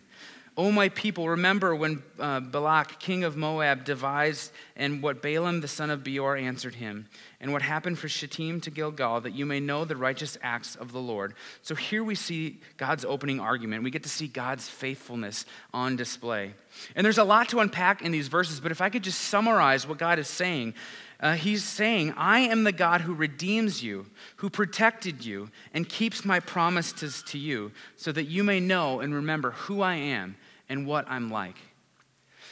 O 0.56 0.70
my 0.70 0.88
people, 0.88 1.28
remember 1.28 1.74
when 1.74 2.00
uh, 2.16 2.38
Balak, 2.38 3.00
king 3.00 3.24
of 3.24 3.36
Moab, 3.36 3.84
devised, 3.84 4.52
and 4.76 5.02
what 5.02 5.20
Balaam 5.20 5.60
the 5.60 5.66
son 5.66 5.90
of 5.90 6.04
Beor 6.04 6.36
answered 6.36 6.76
him, 6.76 7.08
and 7.40 7.52
what 7.52 7.60
happened 7.60 7.98
for 7.98 8.08
Shittim 8.08 8.60
to 8.60 8.70
Gilgal, 8.70 9.22
that 9.22 9.34
you 9.34 9.46
may 9.46 9.58
know 9.58 9.84
the 9.84 9.96
righteous 9.96 10.38
acts 10.42 10.76
of 10.76 10.92
the 10.92 11.00
Lord. 11.00 11.34
So 11.62 11.74
here 11.74 12.04
we 12.04 12.14
see 12.14 12.60
God's 12.76 13.04
opening 13.04 13.40
argument. 13.40 13.82
We 13.82 13.90
get 13.90 14.04
to 14.04 14.08
see 14.08 14.28
God's 14.28 14.68
faithfulness 14.68 15.44
on 15.72 15.96
display. 15.96 16.54
And 16.94 17.04
there's 17.04 17.18
a 17.18 17.24
lot 17.24 17.48
to 17.48 17.58
unpack 17.58 18.02
in 18.02 18.12
these 18.12 18.28
verses, 18.28 18.60
but 18.60 18.70
if 18.70 18.80
I 18.80 18.90
could 18.90 19.02
just 19.02 19.22
summarize 19.22 19.88
what 19.88 19.98
God 19.98 20.20
is 20.20 20.28
saying, 20.28 20.74
uh, 21.18 21.34
he's 21.34 21.64
saying, 21.64 22.12
I 22.16 22.40
am 22.40 22.62
the 22.62 22.72
God 22.72 23.00
who 23.00 23.14
redeems 23.14 23.82
you, 23.82 24.06
who 24.36 24.50
protected 24.50 25.24
you, 25.24 25.50
and 25.72 25.88
keeps 25.88 26.24
my 26.24 26.38
promises 26.38 27.24
to 27.28 27.38
you, 27.38 27.72
so 27.96 28.12
that 28.12 28.24
you 28.24 28.44
may 28.44 28.60
know 28.60 29.00
and 29.00 29.14
remember 29.14 29.52
who 29.52 29.80
I 29.80 29.94
am 29.94 30.36
and 30.68 30.86
what 30.86 31.04
I'm 31.08 31.30
like. 31.30 31.56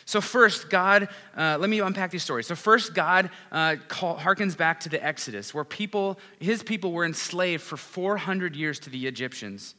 So, 0.05 0.21
first, 0.21 0.69
God, 0.69 1.09
uh, 1.37 1.57
let 1.61 1.71
me 1.71 1.81
unpack 1.81 2.11
these 2.11 2.25
stories. 2.25 2.47
So, 2.47 2.57
first, 2.57 2.93
God 2.93 3.31
uh, 3.53 3.77
call, 3.89 4.19
harkens 4.19 4.57
back 4.57 4.81
to 4.81 4.89
the 4.89 5.03
Exodus, 5.03 5.55
where 5.55 5.65
people, 5.65 6.19
his 6.41 6.63
people 6.63 6.93
were 6.93 7.05
enslaved 7.05 7.63
for 7.63 7.77
400 7.77 8.57
years 8.57 8.79
to 8.81 8.91
the 8.91 9.07
Egyptians. 9.07 9.75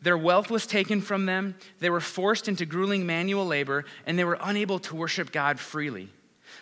Their 0.00 0.18
wealth 0.18 0.50
was 0.50 0.66
taken 0.66 1.00
from 1.00 1.26
them, 1.26 1.54
they 1.78 1.90
were 1.90 2.00
forced 2.00 2.48
into 2.48 2.66
grueling 2.66 3.06
manual 3.06 3.46
labor, 3.46 3.84
and 4.04 4.18
they 4.18 4.24
were 4.24 4.38
unable 4.40 4.78
to 4.80 4.96
worship 4.96 5.32
God 5.32 5.58
freely. 5.58 6.10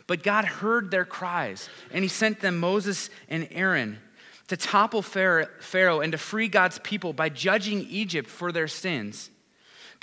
But 0.07 0.23
God 0.23 0.45
heard 0.45 0.90
their 0.90 1.04
cries, 1.04 1.69
and 1.90 2.04
he 2.04 2.09
sent 2.09 2.40
them 2.40 2.59
Moses 2.59 3.09
and 3.28 3.49
Aaron 3.50 3.99
to 4.49 4.57
topple 4.57 5.02
Pharaoh 5.02 6.00
and 6.00 6.12
to 6.12 6.19
free 6.19 6.49
God's 6.49 6.78
people 6.81 7.12
by 7.12 7.31
judging 7.31 7.87
Egypt 7.88 8.28
for 8.28 8.52
their 8.52 8.69
sins 8.69 9.31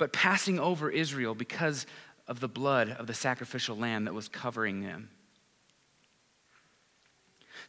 but 0.00 0.14
passing 0.14 0.58
over 0.58 0.88
Israel 0.88 1.34
because 1.34 1.84
of 2.26 2.40
the 2.40 2.48
blood 2.48 2.88
of 2.88 3.06
the 3.06 3.12
sacrificial 3.12 3.76
lamb 3.76 4.06
that 4.06 4.14
was 4.14 4.28
covering 4.28 4.80
them. 4.80 5.10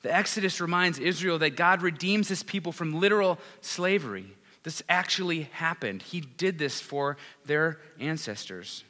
The 0.02 0.16
Exodus 0.16 0.62
reminds 0.62 0.98
Israel 0.98 1.40
that 1.40 1.58
God 1.58 1.82
redeems 1.82 2.30
his 2.30 2.42
people 2.42 2.72
from 2.72 3.02
literal 3.02 3.38
slavery. 3.60 4.26
This 4.64 4.82
actually 4.88 5.50
happened. 5.52 6.04
He 6.04 6.22
did 6.22 6.58
this 6.58 6.80
for 6.80 7.18
their 7.46 7.80
ancestors. 8.00 8.86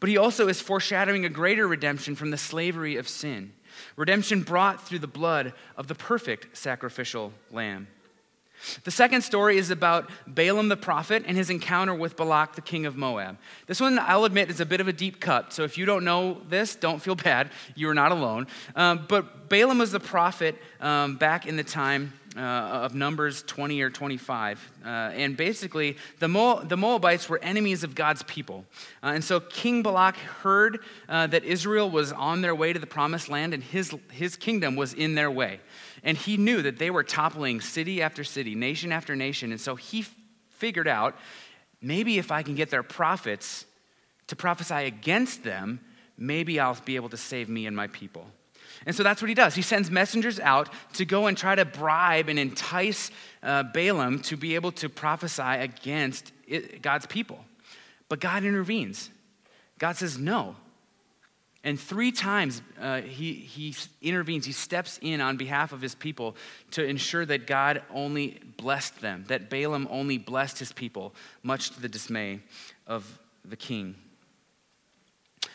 But 0.00 0.08
he 0.08 0.16
also 0.16 0.48
is 0.48 0.62
foreshadowing 0.62 1.26
a 1.26 1.28
greater 1.28 1.68
redemption 1.68 2.16
from 2.16 2.30
the 2.30 2.38
slavery 2.38 2.96
of 2.96 3.06
sin. 3.06 3.52
Redemption 3.94 4.42
brought 4.42 4.88
through 4.88 5.00
the 5.00 5.06
blood 5.06 5.52
of 5.76 5.86
the 5.86 5.94
perfect 5.94 6.56
sacrificial 6.56 7.34
lamb. 7.50 7.88
The 8.84 8.90
second 8.90 9.22
story 9.22 9.58
is 9.58 9.70
about 9.70 10.10
Balaam 10.26 10.68
the 10.68 10.76
prophet 10.76 11.24
and 11.26 11.36
his 11.36 11.50
encounter 11.50 11.94
with 11.94 12.16
Balak, 12.16 12.54
the 12.54 12.60
king 12.60 12.86
of 12.86 12.96
Moab. 12.96 13.38
This 13.66 13.80
one, 13.80 13.98
I'll 13.98 14.24
admit, 14.24 14.50
is 14.50 14.60
a 14.60 14.66
bit 14.66 14.80
of 14.80 14.88
a 14.88 14.92
deep 14.92 15.20
cut. 15.20 15.52
So 15.52 15.62
if 15.62 15.78
you 15.78 15.86
don't 15.86 16.04
know 16.04 16.40
this, 16.48 16.74
don't 16.74 17.00
feel 17.00 17.14
bad. 17.14 17.50
You 17.74 17.88
are 17.88 17.94
not 17.94 18.12
alone. 18.12 18.46
Um, 18.76 19.06
but 19.08 19.48
Balaam 19.48 19.78
was 19.78 19.92
the 19.92 20.00
prophet 20.00 20.56
um, 20.80 21.16
back 21.16 21.46
in 21.46 21.56
the 21.56 21.64
time 21.64 22.12
uh, 22.36 22.40
of 22.40 22.94
Numbers 22.94 23.42
20 23.42 23.80
or 23.82 23.90
25. 23.90 24.72
Uh, 24.84 24.88
and 24.88 25.36
basically, 25.36 25.96
the, 26.20 26.28
Mo- 26.28 26.62
the 26.62 26.76
Moabites 26.76 27.28
were 27.28 27.40
enemies 27.42 27.82
of 27.82 27.94
God's 27.94 28.22
people. 28.24 28.64
Uh, 29.02 29.08
and 29.08 29.24
so 29.24 29.40
King 29.40 29.82
Balak 29.82 30.16
heard 30.16 30.80
uh, 31.08 31.26
that 31.28 31.44
Israel 31.44 31.90
was 31.90 32.12
on 32.12 32.40
their 32.40 32.54
way 32.54 32.72
to 32.72 32.78
the 32.78 32.86
promised 32.86 33.28
land 33.28 33.54
and 33.54 33.62
his, 33.62 33.94
his 34.12 34.36
kingdom 34.36 34.76
was 34.76 34.94
in 34.94 35.14
their 35.14 35.30
way. 35.30 35.60
And 36.02 36.16
he 36.16 36.36
knew 36.36 36.62
that 36.62 36.78
they 36.78 36.90
were 36.90 37.02
toppling 37.02 37.60
city 37.60 38.02
after 38.02 38.24
city, 38.24 38.54
nation 38.54 38.92
after 38.92 39.14
nation. 39.14 39.52
And 39.52 39.60
so 39.60 39.76
he 39.76 40.00
f- 40.00 40.14
figured 40.50 40.88
out 40.88 41.16
maybe 41.80 42.18
if 42.18 42.30
I 42.30 42.42
can 42.42 42.54
get 42.54 42.70
their 42.70 42.82
prophets 42.82 43.66
to 44.28 44.36
prophesy 44.36 44.86
against 44.86 45.44
them, 45.44 45.80
maybe 46.16 46.60
I'll 46.60 46.78
be 46.84 46.96
able 46.96 47.08
to 47.10 47.16
save 47.16 47.48
me 47.48 47.66
and 47.66 47.76
my 47.76 47.88
people. 47.88 48.26
And 48.86 48.96
so 48.96 49.02
that's 49.02 49.20
what 49.20 49.28
he 49.28 49.34
does. 49.34 49.54
He 49.54 49.62
sends 49.62 49.90
messengers 49.90 50.40
out 50.40 50.70
to 50.94 51.04
go 51.04 51.26
and 51.26 51.36
try 51.36 51.54
to 51.54 51.64
bribe 51.64 52.28
and 52.28 52.38
entice 52.38 53.10
uh, 53.42 53.62
Balaam 53.62 54.20
to 54.20 54.36
be 54.36 54.54
able 54.54 54.72
to 54.72 54.88
prophesy 54.88 55.42
against 55.42 56.32
it, 56.46 56.80
God's 56.80 57.06
people. 57.06 57.44
But 58.08 58.20
God 58.20 58.44
intervenes. 58.44 59.10
God 59.78 59.96
says, 59.96 60.18
no, 60.18 60.56
and 61.62 61.78
three 61.78 62.10
times 62.10 62.62
uh, 62.80 63.02
he, 63.02 63.34
he 63.34 63.74
intervenes, 64.00 64.46
he 64.46 64.52
steps 64.52 64.98
in 65.02 65.20
on 65.20 65.36
behalf 65.36 65.72
of 65.72 65.82
his 65.82 65.94
people 65.94 66.34
to 66.70 66.84
ensure 66.84 67.26
that 67.26 67.46
God 67.46 67.82
only 67.92 68.40
blessed 68.56 69.00
them, 69.00 69.24
that 69.28 69.50
Balaam 69.50 69.86
only 69.90 70.16
blessed 70.16 70.58
his 70.58 70.72
people, 70.72 71.14
much 71.42 71.70
to 71.70 71.80
the 71.80 71.88
dismay 71.88 72.40
of 72.86 73.18
the 73.44 73.56
king. 73.56 73.94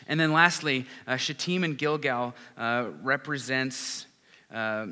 And 0.06 0.20
then 0.20 0.32
lastly, 0.32 0.86
uh, 1.08 1.16
Shittim 1.16 1.64
and 1.64 1.76
Gilgal 1.76 2.34
uh, 2.56 2.86
represents 3.02 4.06
uh, 4.54 4.86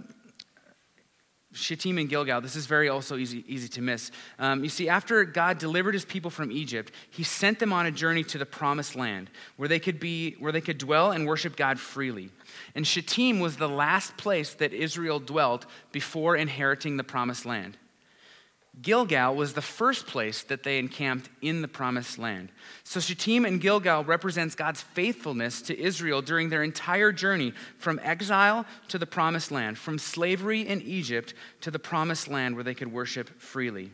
Shittim 1.54 1.98
and 1.98 2.08
Gilgal, 2.08 2.40
this 2.40 2.56
is 2.56 2.66
very 2.66 2.88
also 2.88 3.16
easy, 3.16 3.44
easy 3.46 3.68
to 3.68 3.80
miss. 3.80 4.10
Um, 4.38 4.64
you 4.64 4.68
see, 4.68 4.88
after 4.88 5.24
God 5.24 5.58
delivered 5.58 5.94
his 5.94 6.04
people 6.04 6.30
from 6.30 6.50
Egypt, 6.50 6.92
he 7.10 7.22
sent 7.22 7.58
them 7.58 7.72
on 7.72 7.86
a 7.86 7.90
journey 7.90 8.24
to 8.24 8.38
the 8.38 8.46
promised 8.46 8.96
land 8.96 9.30
where 9.56 9.68
they 9.68 9.78
could, 9.78 10.00
be, 10.00 10.32
where 10.40 10.52
they 10.52 10.60
could 10.60 10.78
dwell 10.78 11.12
and 11.12 11.26
worship 11.26 11.56
God 11.56 11.78
freely. 11.78 12.30
And 12.74 12.86
Shittim 12.86 13.40
was 13.40 13.56
the 13.56 13.68
last 13.68 14.16
place 14.16 14.54
that 14.54 14.72
Israel 14.72 15.20
dwelt 15.20 15.66
before 15.92 16.36
inheriting 16.36 16.96
the 16.96 17.04
promised 17.04 17.46
land. 17.46 17.78
Gilgal 18.82 19.34
was 19.34 19.52
the 19.52 19.62
first 19.62 20.06
place 20.06 20.42
that 20.44 20.62
they 20.62 20.78
encamped 20.78 21.30
in 21.40 21.62
the 21.62 21.68
promised 21.68 22.18
land. 22.18 22.50
So 22.82 23.00
Shittim 23.00 23.44
and 23.44 23.60
Gilgal 23.60 24.04
represents 24.04 24.54
God's 24.54 24.82
faithfulness 24.82 25.62
to 25.62 25.78
Israel 25.78 26.22
during 26.22 26.48
their 26.48 26.62
entire 26.62 27.12
journey 27.12 27.52
from 27.78 28.00
exile 28.02 28.66
to 28.88 28.98
the 28.98 29.06
promised 29.06 29.50
land, 29.50 29.78
from 29.78 29.98
slavery 29.98 30.62
in 30.62 30.82
Egypt 30.82 31.34
to 31.60 31.70
the 31.70 31.78
promised 31.78 32.28
land 32.28 32.56
where 32.56 32.64
they 32.64 32.74
could 32.74 32.92
worship 32.92 33.40
freely. 33.40 33.92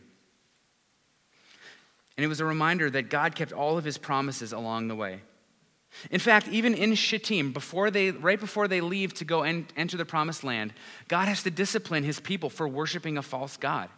And 2.17 2.25
it 2.25 2.27
was 2.27 2.39
a 2.39 2.45
reminder 2.45 2.89
that 2.89 3.09
God 3.09 3.35
kept 3.35 3.53
all 3.53 3.77
of 3.77 3.85
his 3.85 3.97
promises 3.97 4.51
along 4.51 4.87
the 4.87 4.95
way. 4.95 5.21
In 6.09 6.19
fact, 6.19 6.47
even 6.47 6.73
in 6.73 6.95
Shittim, 6.95 7.51
before 7.51 7.91
they, 7.91 8.11
right 8.11 8.39
before 8.39 8.67
they 8.67 8.81
leave 8.81 9.13
to 9.15 9.25
go 9.25 9.43
and 9.43 9.65
enter 9.75 9.97
the 9.97 10.05
promised 10.05 10.43
land, 10.43 10.73
God 11.07 11.27
has 11.27 11.43
to 11.43 11.51
discipline 11.51 12.03
his 12.03 12.19
people 12.19 12.49
for 12.49 12.67
worshiping 12.67 13.17
a 13.17 13.21
false 13.21 13.57
God. 13.57 13.89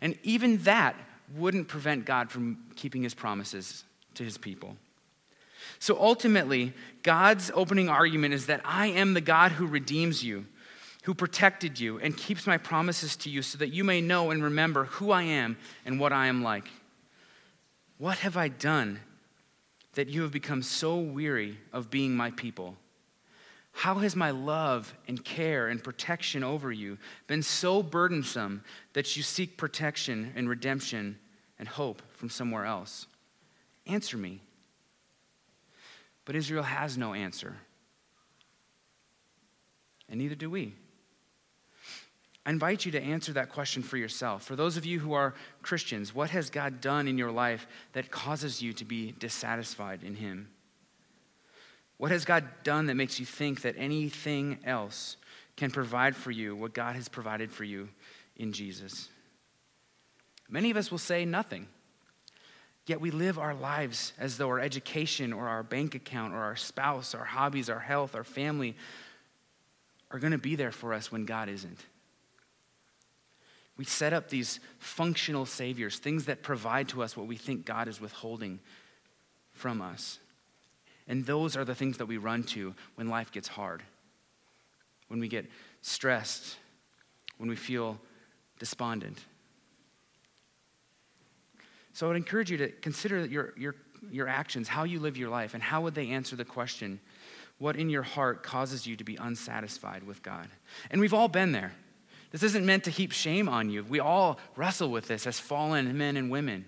And 0.00 0.18
even 0.22 0.58
that 0.58 0.96
wouldn't 1.36 1.68
prevent 1.68 2.04
God 2.04 2.30
from 2.30 2.58
keeping 2.76 3.02
his 3.02 3.14
promises 3.14 3.84
to 4.14 4.24
his 4.24 4.38
people. 4.38 4.76
So 5.78 5.96
ultimately, 6.00 6.72
God's 7.02 7.50
opening 7.54 7.88
argument 7.88 8.34
is 8.34 8.46
that 8.46 8.60
I 8.64 8.86
am 8.86 9.14
the 9.14 9.20
God 9.20 9.52
who 9.52 9.66
redeems 9.66 10.24
you, 10.24 10.46
who 11.04 11.14
protected 11.14 11.78
you, 11.78 11.98
and 11.98 12.16
keeps 12.16 12.46
my 12.46 12.58
promises 12.58 13.16
to 13.16 13.30
you 13.30 13.42
so 13.42 13.58
that 13.58 13.68
you 13.68 13.84
may 13.84 14.00
know 14.00 14.30
and 14.30 14.42
remember 14.42 14.84
who 14.84 15.10
I 15.10 15.22
am 15.22 15.56
and 15.84 16.00
what 16.00 16.12
I 16.12 16.26
am 16.26 16.42
like. 16.42 16.68
What 17.98 18.18
have 18.18 18.36
I 18.36 18.48
done 18.48 19.00
that 19.94 20.08
you 20.08 20.22
have 20.22 20.30
become 20.30 20.62
so 20.62 20.96
weary 20.98 21.58
of 21.72 21.90
being 21.90 22.16
my 22.16 22.30
people? 22.32 22.76
How 23.78 23.94
has 23.94 24.16
my 24.16 24.32
love 24.32 24.92
and 25.06 25.24
care 25.24 25.68
and 25.68 25.80
protection 25.80 26.42
over 26.42 26.72
you 26.72 26.98
been 27.28 27.44
so 27.44 27.80
burdensome 27.80 28.64
that 28.92 29.16
you 29.16 29.22
seek 29.22 29.56
protection 29.56 30.32
and 30.34 30.48
redemption 30.48 31.16
and 31.60 31.68
hope 31.68 32.02
from 32.14 32.28
somewhere 32.28 32.64
else? 32.64 33.06
Answer 33.86 34.16
me. 34.16 34.40
But 36.24 36.34
Israel 36.34 36.64
has 36.64 36.98
no 36.98 37.14
answer. 37.14 37.54
And 40.08 40.18
neither 40.18 40.34
do 40.34 40.50
we. 40.50 40.74
I 42.44 42.50
invite 42.50 42.84
you 42.84 42.90
to 42.90 43.00
answer 43.00 43.32
that 43.34 43.48
question 43.48 43.84
for 43.84 43.96
yourself. 43.96 44.42
For 44.42 44.56
those 44.56 44.76
of 44.76 44.86
you 44.86 44.98
who 44.98 45.12
are 45.12 45.36
Christians, 45.62 46.12
what 46.12 46.30
has 46.30 46.50
God 46.50 46.80
done 46.80 47.06
in 47.06 47.16
your 47.16 47.30
life 47.30 47.68
that 47.92 48.10
causes 48.10 48.60
you 48.60 48.72
to 48.72 48.84
be 48.84 49.12
dissatisfied 49.20 50.02
in 50.02 50.16
Him? 50.16 50.48
What 51.98 52.12
has 52.12 52.24
God 52.24 52.44
done 52.62 52.86
that 52.86 52.94
makes 52.94 53.20
you 53.20 53.26
think 53.26 53.62
that 53.62 53.74
anything 53.76 54.58
else 54.64 55.16
can 55.56 55.70
provide 55.70 56.16
for 56.16 56.30
you 56.30 56.54
what 56.54 56.72
God 56.72 56.94
has 56.94 57.08
provided 57.08 57.52
for 57.52 57.64
you 57.64 57.88
in 58.36 58.52
Jesus? 58.52 59.08
Many 60.48 60.70
of 60.70 60.76
us 60.76 60.90
will 60.90 60.98
say 60.98 61.24
nothing. 61.24 61.66
Yet 62.86 63.00
we 63.00 63.10
live 63.10 63.38
our 63.38 63.54
lives 63.54 64.14
as 64.18 64.38
though 64.38 64.48
our 64.48 64.60
education 64.60 65.32
or 65.32 65.46
our 65.48 65.62
bank 65.62 65.94
account 65.94 66.32
or 66.32 66.38
our 66.38 66.56
spouse, 66.56 67.14
our 67.14 67.24
hobbies, 67.24 67.68
our 67.68 67.80
health, 67.80 68.14
our 68.14 68.24
family 68.24 68.76
are 70.10 70.18
going 70.18 70.32
to 70.32 70.38
be 70.38 70.54
there 70.56 70.72
for 70.72 70.94
us 70.94 71.12
when 71.12 71.26
God 71.26 71.50
isn't. 71.50 71.78
We 73.76 73.84
set 73.84 74.12
up 74.12 74.28
these 74.28 74.58
functional 74.78 75.44
saviors, 75.44 75.98
things 75.98 76.24
that 76.24 76.42
provide 76.42 76.88
to 76.90 77.02
us 77.02 77.16
what 77.16 77.26
we 77.26 77.36
think 77.36 77.66
God 77.66 77.88
is 77.88 78.00
withholding 78.00 78.60
from 79.52 79.82
us. 79.82 80.18
And 81.08 81.24
those 81.24 81.56
are 81.56 81.64
the 81.64 81.74
things 81.74 81.96
that 81.98 82.06
we 82.06 82.18
run 82.18 82.44
to 82.44 82.74
when 82.94 83.08
life 83.08 83.32
gets 83.32 83.48
hard, 83.48 83.82
when 85.08 85.18
we 85.18 85.28
get 85.28 85.46
stressed, 85.80 86.56
when 87.38 87.48
we 87.48 87.56
feel 87.56 87.98
despondent. 88.58 89.18
So 91.94 92.06
I 92.06 92.08
would 92.08 92.16
encourage 92.16 92.50
you 92.50 92.58
to 92.58 92.68
consider 92.68 93.24
your, 93.24 93.54
your, 93.56 93.74
your 94.12 94.28
actions, 94.28 94.68
how 94.68 94.84
you 94.84 95.00
live 95.00 95.16
your 95.16 95.30
life, 95.30 95.54
and 95.54 95.62
how 95.62 95.80
would 95.80 95.94
they 95.94 96.10
answer 96.10 96.36
the 96.36 96.44
question, 96.44 97.00
what 97.58 97.74
in 97.74 97.90
your 97.90 98.02
heart 98.02 98.42
causes 98.42 98.86
you 98.86 98.94
to 98.96 99.04
be 99.04 99.16
unsatisfied 99.16 100.04
with 100.04 100.22
God? 100.22 100.46
And 100.90 101.00
we've 101.00 101.14
all 101.14 101.26
been 101.26 101.52
there. 101.52 101.72
This 102.30 102.42
isn't 102.42 102.66
meant 102.66 102.84
to 102.84 102.90
heap 102.90 103.12
shame 103.12 103.48
on 103.48 103.70
you. 103.70 103.82
We 103.82 104.00
all 104.00 104.38
wrestle 104.54 104.90
with 104.90 105.08
this 105.08 105.26
as 105.26 105.40
fallen 105.40 105.96
men 105.96 106.16
and 106.16 106.30
women. 106.30 106.66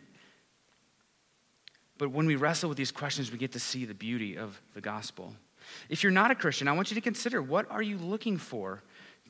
But 2.00 2.12
when 2.12 2.24
we 2.24 2.34
wrestle 2.34 2.70
with 2.70 2.78
these 2.78 2.90
questions, 2.90 3.30
we 3.30 3.36
get 3.36 3.52
to 3.52 3.60
see 3.60 3.84
the 3.84 3.92
beauty 3.92 4.38
of 4.38 4.58
the 4.72 4.80
gospel. 4.80 5.34
If 5.90 6.02
you're 6.02 6.10
not 6.10 6.30
a 6.30 6.34
Christian, 6.34 6.66
I 6.66 6.72
want 6.72 6.90
you 6.90 6.94
to 6.94 7.00
consider 7.02 7.42
what 7.42 7.70
are 7.70 7.82
you 7.82 7.98
looking 7.98 8.38
for 8.38 8.82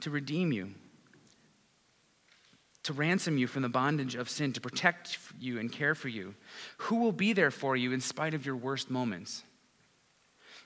to 0.02 0.10
redeem 0.10 0.52
you? 0.52 0.70
To 2.84 2.92
ransom 2.92 3.38
you 3.38 3.48
from 3.48 3.62
the 3.62 3.68
bondage 3.68 4.14
of 4.14 4.30
sin, 4.30 4.52
to 4.52 4.60
protect 4.60 5.18
you 5.40 5.58
and 5.58 5.72
care 5.72 5.96
for 5.96 6.06
you? 6.06 6.36
Who 6.76 7.00
will 7.00 7.10
be 7.10 7.32
there 7.32 7.50
for 7.50 7.74
you 7.74 7.90
in 7.90 8.00
spite 8.00 8.34
of 8.34 8.46
your 8.46 8.54
worst 8.54 8.88
moments? 8.88 9.42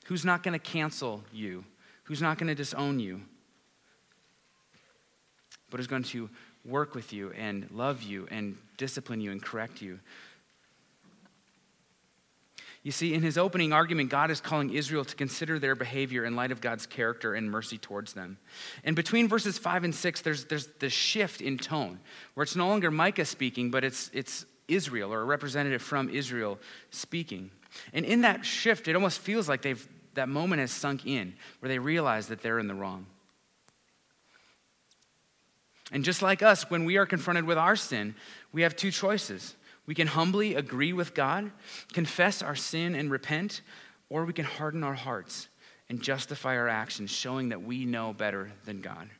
Who's 0.04 0.26
not 0.26 0.42
going 0.42 0.52
to 0.52 0.58
cancel 0.58 1.24
you? 1.32 1.64
Who's 2.02 2.20
not 2.20 2.36
going 2.36 2.48
to 2.48 2.54
disown 2.54 3.00
you? 3.00 3.22
but 5.74 5.80
is 5.80 5.88
going 5.88 6.04
to 6.04 6.30
work 6.64 6.94
with 6.94 7.12
you 7.12 7.32
and 7.32 7.68
love 7.72 8.00
you 8.00 8.28
and 8.30 8.56
discipline 8.76 9.20
you 9.20 9.32
and 9.32 9.42
correct 9.42 9.82
you. 9.82 9.98
You 12.84 12.92
see, 12.92 13.14
in 13.14 13.22
his 13.22 13.38
opening 13.38 13.72
argument, 13.72 14.10
God 14.10 14.30
is 14.30 14.42
calling 14.42 14.70
Israel 14.70 15.06
to 15.06 15.16
consider 15.16 15.58
their 15.58 15.74
behavior 15.74 16.26
in 16.26 16.36
light 16.36 16.52
of 16.52 16.60
God's 16.60 16.84
character 16.84 17.34
and 17.34 17.50
mercy 17.50 17.78
towards 17.78 18.12
them. 18.12 18.36
And 18.84 18.94
between 18.94 19.26
verses 19.26 19.56
5 19.56 19.84
and 19.84 19.94
6, 19.94 20.20
there's, 20.20 20.44
there's 20.44 20.68
this 20.78 20.92
shift 20.92 21.40
in 21.40 21.56
tone, 21.56 21.98
where 22.34 22.42
it's 22.42 22.54
no 22.54 22.68
longer 22.68 22.90
Micah 22.90 23.24
speaking, 23.24 23.70
but 23.70 23.84
it's, 23.84 24.10
it's 24.12 24.44
Israel 24.68 25.14
or 25.14 25.22
a 25.22 25.24
representative 25.24 25.80
from 25.80 26.10
Israel 26.10 26.58
speaking. 26.90 27.50
And 27.94 28.04
in 28.04 28.20
that 28.20 28.44
shift, 28.44 28.86
it 28.86 28.94
almost 28.94 29.18
feels 29.18 29.48
like 29.48 29.62
they've, 29.62 29.88
that 30.12 30.28
moment 30.28 30.60
has 30.60 30.70
sunk 30.70 31.06
in, 31.06 31.34
where 31.60 31.70
they 31.70 31.78
realize 31.78 32.28
that 32.28 32.42
they're 32.42 32.58
in 32.58 32.68
the 32.68 32.74
wrong. 32.74 33.06
And 35.90 36.04
just 36.04 36.20
like 36.20 36.42
us, 36.42 36.68
when 36.68 36.84
we 36.84 36.98
are 36.98 37.06
confronted 37.06 37.46
with 37.46 37.56
our 37.56 37.76
sin, 37.76 38.14
we 38.52 38.60
have 38.60 38.76
two 38.76 38.90
choices. 38.90 39.54
We 39.86 39.94
can 39.94 40.06
humbly 40.06 40.54
agree 40.54 40.92
with 40.92 41.14
God, 41.14 41.50
confess 41.92 42.42
our 42.42 42.54
sin 42.56 42.94
and 42.94 43.10
repent, 43.10 43.60
or 44.08 44.24
we 44.24 44.32
can 44.32 44.44
harden 44.44 44.82
our 44.82 44.94
hearts 44.94 45.48
and 45.88 46.00
justify 46.00 46.56
our 46.56 46.68
actions, 46.68 47.10
showing 47.10 47.50
that 47.50 47.62
we 47.62 47.84
know 47.84 48.12
better 48.12 48.52
than 48.64 48.80
God. 48.80 49.10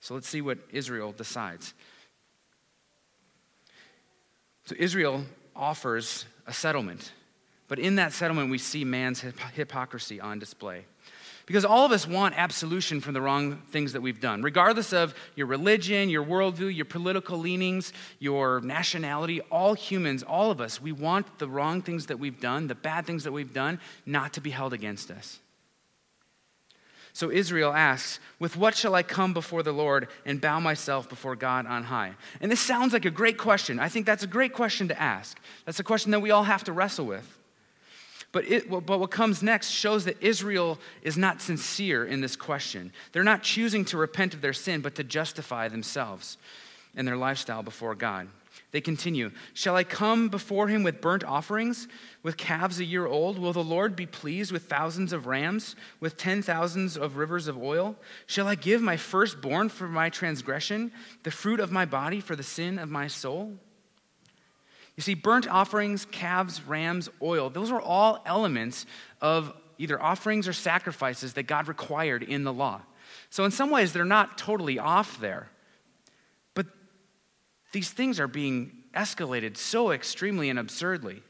So 0.00 0.14
let's 0.14 0.28
see 0.28 0.40
what 0.40 0.58
Israel 0.70 1.12
decides. 1.12 1.74
So 4.64 4.74
Israel 4.78 5.24
offers 5.54 6.24
a 6.46 6.52
settlement, 6.52 7.12
but 7.68 7.78
in 7.78 7.96
that 7.96 8.12
settlement, 8.12 8.50
we 8.50 8.58
see 8.58 8.84
man's 8.84 9.20
hypocrisy 9.54 10.20
on 10.20 10.38
display. 10.38 10.84
Because 11.48 11.64
all 11.64 11.86
of 11.86 11.92
us 11.92 12.06
want 12.06 12.34
absolution 12.36 13.00
from 13.00 13.14
the 13.14 13.22
wrong 13.22 13.62
things 13.70 13.94
that 13.94 14.02
we've 14.02 14.20
done, 14.20 14.42
regardless 14.42 14.92
of 14.92 15.14
your 15.34 15.46
religion, 15.46 16.10
your 16.10 16.22
worldview, 16.22 16.76
your 16.76 16.84
political 16.84 17.38
leanings, 17.38 17.94
your 18.18 18.60
nationality. 18.60 19.40
All 19.50 19.72
humans, 19.72 20.22
all 20.22 20.50
of 20.50 20.60
us, 20.60 20.78
we 20.78 20.92
want 20.92 21.38
the 21.38 21.48
wrong 21.48 21.80
things 21.80 22.04
that 22.08 22.18
we've 22.18 22.38
done, 22.38 22.66
the 22.66 22.74
bad 22.74 23.06
things 23.06 23.24
that 23.24 23.32
we've 23.32 23.54
done, 23.54 23.80
not 24.04 24.34
to 24.34 24.42
be 24.42 24.50
held 24.50 24.74
against 24.74 25.10
us. 25.10 25.40
So 27.14 27.30
Israel 27.30 27.72
asks, 27.72 28.20
With 28.38 28.54
what 28.54 28.76
shall 28.76 28.94
I 28.94 29.02
come 29.02 29.32
before 29.32 29.62
the 29.62 29.72
Lord 29.72 30.08
and 30.26 30.42
bow 30.42 30.60
myself 30.60 31.08
before 31.08 31.34
God 31.34 31.66
on 31.66 31.84
high? 31.84 32.12
And 32.42 32.52
this 32.52 32.60
sounds 32.60 32.92
like 32.92 33.06
a 33.06 33.10
great 33.10 33.38
question. 33.38 33.80
I 33.80 33.88
think 33.88 34.04
that's 34.04 34.22
a 34.22 34.26
great 34.28 34.52
question 34.52 34.88
to 34.88 35.00
ask. 35.00 35.40
That's 35.64 35.80
a 35.80 35.84
question 35.84 36.10
that 36.10 36.20
we 36.20 36.30
all 36.30 36.44
have 36.44 36.64
to 36.64 36.74
wrestle 36.74 37.06
with. 37.06 37.37
But, 38.38 38.48
it, 38.48 38.70
but 38.70 39.00
what 39.00 39.10
comes 39.10 39.42
next 39.42 39.70
shows 39.70 40.04
that 40.04 40.16
Israel 40.20 40.78
is 41.02 41.18
not 41.18 41.42
sincere 41.42 42.04
in 42.04 42.20
this 42.20 42.36
question. 42.36 42.92
They're 43.10 43.24
not 43.24 43.42
choosing 43.42 43.84
to 43.86 43.96
repent 43.96 44.32
of 44.32 44.42
their 44.42 44.52
sin, 44.52 44.80
but 44.80 44.94
to 44.94 45.02
justify 45.02 45.66
themselves 45.66 46.38
and 46.94 47.04
their 47.08 47.16
lifestyle 47.16 47.64
before 47.64 47.96
God. 47.96 48.28
They 48.70 48.80
continue 48.80 49.32
Shall 49.54 49.74
I 49.74 49.82
come 49.82 50.28
before 50.28 50.68
him 50.68 50.84
with 50.84 51.00
burnt 51.00 51.24
offerings, 51.24 51.88
with 52.22 52.36
calves 52.36 52.78
a 52.78 52.84
year 52.84 53.06
old? 53.06 53.40
Will 53.40 53.52
the 53.52 53.64
Lord 53.64 53.96
be 53.96 54.06
pleased 54.06 54.52
with 54.52 54.66
thousands 54.66 55.12
of 55.12 55.26
rams, 55.26 55.74
with 55.98 56.16
ten 56.16 56.40
thousands 56.40 56.96
of 56.96 57.16
rivers 57.16 57.48
of 57.48 57.60
oil? 57.60 57.96
Shall 58.28 58.46
I 58.46 58.54
give 58.54 58.80
my 58.80 58.96
firstborn 58.96 59.68
for 59.68 59.88
my 59.88 60.10
transgression, 60.10 60.92
the 61.24 61.32
fruit 61.32 61.58
of 61.58 61.72
my 61.72 61.86
body 61.86 62.20
for 62.20 62.36
the 62.36 62.44
sin 62.44 62.78
of 62.78 62.88
my 62.88 63.08
soul? 63.08 63.58
You 64.98 65.02
see, 65.02 65.14
burnt 65.14 65.46
offerings, 65.46 66.06
calves, 66.06 66.60
rams, 66.66 67.08
oil, 67.22 67.50
those 67.50 67.70
are 67.70 67.80
all 67.80 68.20
elements 68.26 68.84
of 69.20 69.52
either 69.78 70.02
offerings 70.02 70.48
or 70.48 70.52
sacrifices 70.52 71.34
that 71.34 71.44
God 71.44 71.68
required 71.68 72.24
in 72.24 72.42
the 72.42 72.52
law. 72.52 72.80
So, 73.30 73.44
in 73.44 73.52
some 73.52 73.70
ways, 73.70 73.92
they're 73.92 74.04
not 74.04 74.36
totally 74.36 74.76
off 74.80 75.20
there. 75.20 75.50
But 76.54 76.66
these 77.70 77.92
things 77.92 78.18
are 78.18 78.26
being 78.26 78.72
escalated 78.92 79.56
so 79.56 79.92
extremely 79.92 80.50
and 80.50 80.58
absurdly. 80.58 81.22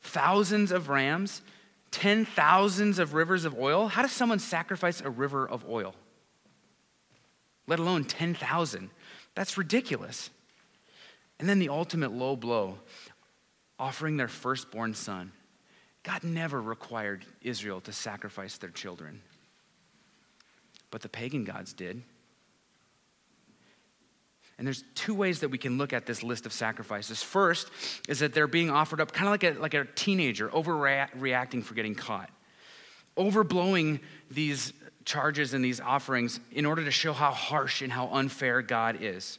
Thousands 0.00 0.70
of 0.70 0.88
rams, 0.88 1.42
ten 1.90 2.24
thousands 2.24 3.00
of 3.00 3.14
rivers 3.14 3.44
of 3.44 3.58
oil. 3.58 3.88
How 3.88 4.02
does 4.02 4.12
someone 4.12 4.38
sacrifice 4.38 5.00
a 5.00 5.10
river 5.10 5.44
of 5.44 5.68
oil? 5.68 5.96
Let 7.66 7.80
alone 7.80 8.04
10,000. 8.04 8.90
That's 9.34 9.58
ridiculous. 9.58 10.30
And 11.38 11.48
then 11.48 11.58
the 11.58 11.68
ultimate 11.68 12.12
low 12.12 12.36
blow 12.36 12.78
offering 13.78 14.16
their 14.16 14.28
firstborn 14.28 14.94
son. 14.94 15.32
God 16.02 16.24
never 16.24 16.60
required 16.60 17.24
Israel 17.42 17.80
to 17.82 17.92
sacrifice 17.92 18.58
their 18.58 18.70
children, 18.70 19.20
but 20.90 21.02
the 21.02 21.08
pagan 21.08 21.44
gods 21.44 21.72
did. 21.72 22.02
And 24.56 24.66
there's 24.66 24.82
two 24.96 25.14
ways 25.14 25.40
that 25.40 25.50
we 25.50 25.58
can 25.58 25.78
look 25.78 25.92
at 25.92 26.06
this 26.06 26.24
list 26.24 26.44
of 26.44 26.52
sacrifices. 26.52 27.22
First 27.22 27.68
is 28.08 28.18
that 28.18 28.34
they're 28.34 28.48
being 28.48 28.70
offered 28.70 29.00
up 29.00 29.12
kind 29.12 29.28
of 29.28 29.32
like 29.32 29.44
a, 29.44 29.60
like 29.60 29.74
a 29.74 29.84
teenager 29.84 30.48
overreacting 30.48 31.62
for 31.62 31.74
getting 31.74 31.94
caught, 31.94 32.30
overblowing 33.16 34.00
these 34.30 34.72
charges 35.04 35.54
and 35.54 35.64
these 35.64 35.80
offerings 35.80 36.40
in 36.50 36.66
order 36.66 36.84
to 36.84 36.90
show 36.90 37.12
how 37.12 37.30
harsh 37.30 37.82
and 37.82 37.92
how 37.92 38.08
unfair 38.08 38.60
God 38.60 38.98
is. 39.00 39.38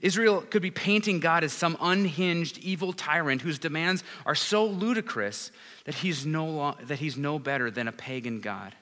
Israel 0.00 0.42
could 0.42 0.62
be 0.62 0.70
painting 0.70 1.18
God 1.18 1.42
as 1.42 1.52
some 1.52 1.76
unhinged, 1.80 2.58
evil 2.58 2.92
tyrant 2.92 3.42
whose 3.42 3.58
demands 3.58 4.04
are 4.24 4.34
so 4.34 4.64
ludicrous 4.64 5.50
that 5.84 5.96
he's 5.96 6.24
no, 6.24 6.76
that 6.82 7.00
he's 7.00 7.16
no 7.16 7.38
better 7.38 7.70
than 7.70 7.88
a 7.88 7.92
pagan 7.92 8.40
God. 8.40 8.74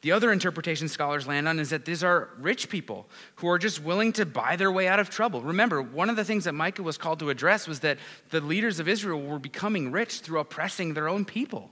The 0.00 0.12
other 0.12 0.32
interpretation 0.32 0.88
scholars 0.88 1.26
land 1.26 1.48
on 1.48 1.58
is 1.58 1.70
that 1.70 1.86
these 1.86 2.04
are 2.04 2.28
rich 2.38 2.68
people 2.68 3.08
who 3.36 3.48
are 3.48 3.58
just 3.58 3.82
willing 3.82 4.12
to 4.14 4.26
buy 4.26 4.56
their 4.56 4.70
way 4.70 4.86
out 4.86 5.00
of 5.00 5.08
trouble. 5.08 5.40
Remember, 5.40 5.80
one 5.80 6.10
of 6.10 6.16
the 6.16 6.26
things 6.26 6.44
that 6.44 6.52
Micah 6.52 6.82
was 6.82 6.98
called 6.98 7.20
to 7.20 7.30
address 7.30 7.66
was 7.66 7.80
that 7.80 7.98
the 8.28 8.42
leaders 8.42 8.80
of 8.80 8.86
Israel 8.88 9.22
were 9.22 9.38
becoming 9.38 9.92
rich 9.92 10.20
through 10.20 10.40
oppressing 10.40 10.92
their 10.92 11.08
own 11.08 11.24
people, 11.24 11.70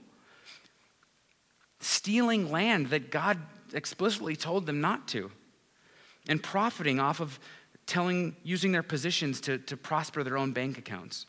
stealing 1.79 2.51
land 2.51 2.87
that 2.87 3.11
God 3.11 3.37
explicitly 3.71 4.35
told 4.35 4.65
them 4.65 4.81
not 4.81 5.07
to, 5.09 5.29
and 6.27 6.41
profiting 6.41 6.99
off 6.99 7.19
of 7.19 7.39
telling, 7.85 8.35
using 8.43 8.71
their 8.71 8.83
positions 8.83 9.41
to, 9.41 9.57
to 9.57 9.77
prosper 9.77 10.23
their 10.23 10.37
own 10.37 10.51
bank 10.51 10.77
accounts. 10.77 11.25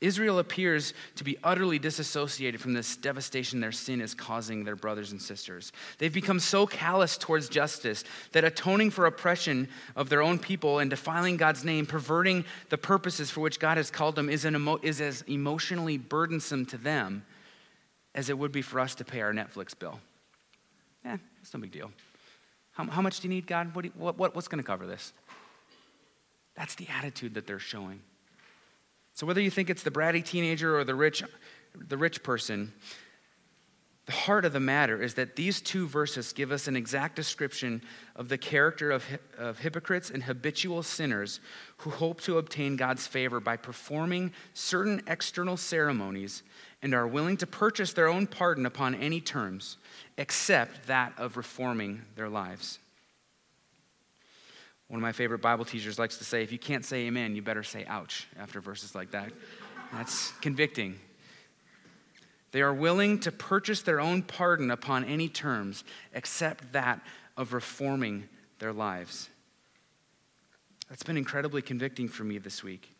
Israel 0.00 0.38
appears 0.38 0.94
to 1.16 1.24
be 1.24 1.36
utterly 1.44 1.78
disassociated 1.78 2.60
from 2.60 2.72
this 2.72 2.96
devastation 2.96 3.60
their 3.60 3.72
sin 3.72 4.00
is 4.00 4.14
causing 4.14 4.64
their 4.64 4.76
brothers 4.76 5.12
and 5.12 5.20
sisters. 5.20 5.72
They've 5.98 6.12
become 6.12 6.40
so 6.40 6.66
callous 6.66 7.18
towards 7.18 7.48
justice 7.48 8.04
that 8.32 8.44
atoning 8.44 8.90
for 8.90 9.06
oppression 9.06 9.68
of 9.96 10.08
their 10.08 10.22
own 10.22 10.38
people 10.38 10.78
and 10.78 10.88
defiling 10.88 11.36
God's 11.36 11.64
name, 11.64 11.84
perverting 11.84 12.44
the 12.70 12.78
purposes 12.78 13.30
for 13.30 13.40
which 13.40 13.60
God 13.60 13.76
has 13.76 13.90
called 13.90 14.16
them, 14.16 14.30
is, 14.30 14.46
emo- 14.46 14.80
is 14.82 15.00
as 15.00 15.22
emotionally 15.22 15.98
burdensome 15.98 16.64
to 16.66 16.78
them 16.78 17.24
as 18.14 18.30
it 18.30 18.38
would 18.38 18.52
be 18.52 18.62
for 18.62 18.80
us 18.80 18.94
to 18.96 19.04
pay 19.04 19.20
our 19.20 19.32
Netflix 19.32 19.78
bill. 19.78 20.00
Yeah, 21.04 21.18
it's 21.40 21.52
no 21.52 21.60
big 21.60 21.72
deal. 21.72 21.90
How, 22.80 22.90
how 22.90 23.02
much 23.02 23.20
do 23.20 23.28
you 23.28 23.34
need, 23.34 23.46
God? 23.46 23.74
What, 23.74 23.84
you, 23.84 23.92
what, 23.94 24.16
what 24.16 24.34
what's 24.34 24.48
going 24.48 24.62
to 24.62 24.66
cover 24.66 24.86
this? 24.86 25.12
That's 26.54 26.74
the 26.76 26.86
attitude 26.88 27.34
that 27.34 27.46
they're 27.46 27.58
showing. 27.58 28.00
So 29.12 29.26
whether 29.26 29.40
you 29.40 29.50
think 29.50 29.68
it's 29.68 29.82
the 29.82 29.90
bratty 29.90 30.24
teenager 30.24 30.78
or 30.78 30.84
the 30.84 30.94
rich, 30.94 31.22
the 31.74 31.98
rich 31.98 32.22
person, 32.22 32.72
the 34.06 34.12
heart 34.12 34.46
of 34.46 34.54
the 34.54 34.60
matter 34.60 35.00
is 35.00 35.14
that 35.14 35.36
these 35.36 35.60
two 35.60 35.86
verses 35.86 36.32
give 36.32 36.50
us 36.52 36.68
an 36.68 36.76
exact 36.76 37.16
description 37.16 37.82
of 38.16 38.30
the 38.30 38.38
character 38.38 38.90
of, 38.90 39.04
of 39.36 39.58
hypocrites 39.58 40.08
and 40.08 40.22
habitual 40.22 40.82
sinners 40.82 41.40
who 41.78 41.90
hope 41.90 42.22
to 42.22 42.38
obtain 42.38 42.76
God's 42.76 43.06
favor 43.06 43.40
by 43.40 43.56
performing 43.56 44.32
certain 44.54 45.02
external 45.06 45.58
ceremonies 45.58 46.42
and 46.82 46.94
are 46.94 47.06
willing 47.06 47.36
to 47.38 47.46
purchase 47.46 47.92
their 47.92 48.08
own 48.08 48.26
pardon 48.26 48.66
upon 48.66 48.94
any 48.94 49.20
terms, 49.20 49.76
except 50.16 50.86
that 50.86 51.12
of 51.18 51.36
reforming 51.36 52.02
their 52.16 52.28
lives. 52.28 52.78
One 54.88 54.98
of 54.98 55.02
my 55.02 55.12
favorite 55.12 55.40
Bible 55.40 55.64
teachers 55.64 55.98
likes 55.98 56.18
to 56.18 56.24
say, 56.24 56.42
if 56.42 56.50
you 56.50 56.58
can't 56.58 56.84
say 56.84 57.06
amen, 57.06 57.36
you 57.36 57.42
better 57.42 57.62
say 57.62 57.84
ouch 57.86 58.26
after 58.38 58.60
verses 58.60 58.94
like 58.94 59.12
that. 59.12 59.30
That's 59.92 60.32
convicting. 60.40 60.98
They 62.52 62.62
are 62.62 62.74
willing 62.74 63.20
to 63.20 63.30
purchase 63.30 63.82
their 63.82 64.00
own 64.00 64.22
pardon 64.22 64.70
upon 64.70 65.04
any 65.04 65.28
terms 65.28 65.84
except 66.12 66.72
that 66.72 67.00
of 67.36 67.52
reforming 67.52 68.28
their 68.58 68.72
lives. 68.72 69.28
That's 70.88 71.04
been 71.04 71.16
incredibly 71.16 71.62
convicting 71.62 72.08
for 72.08 72.24
me 72.24 72.38
this 72.38 72.64
week. 72.64 72.90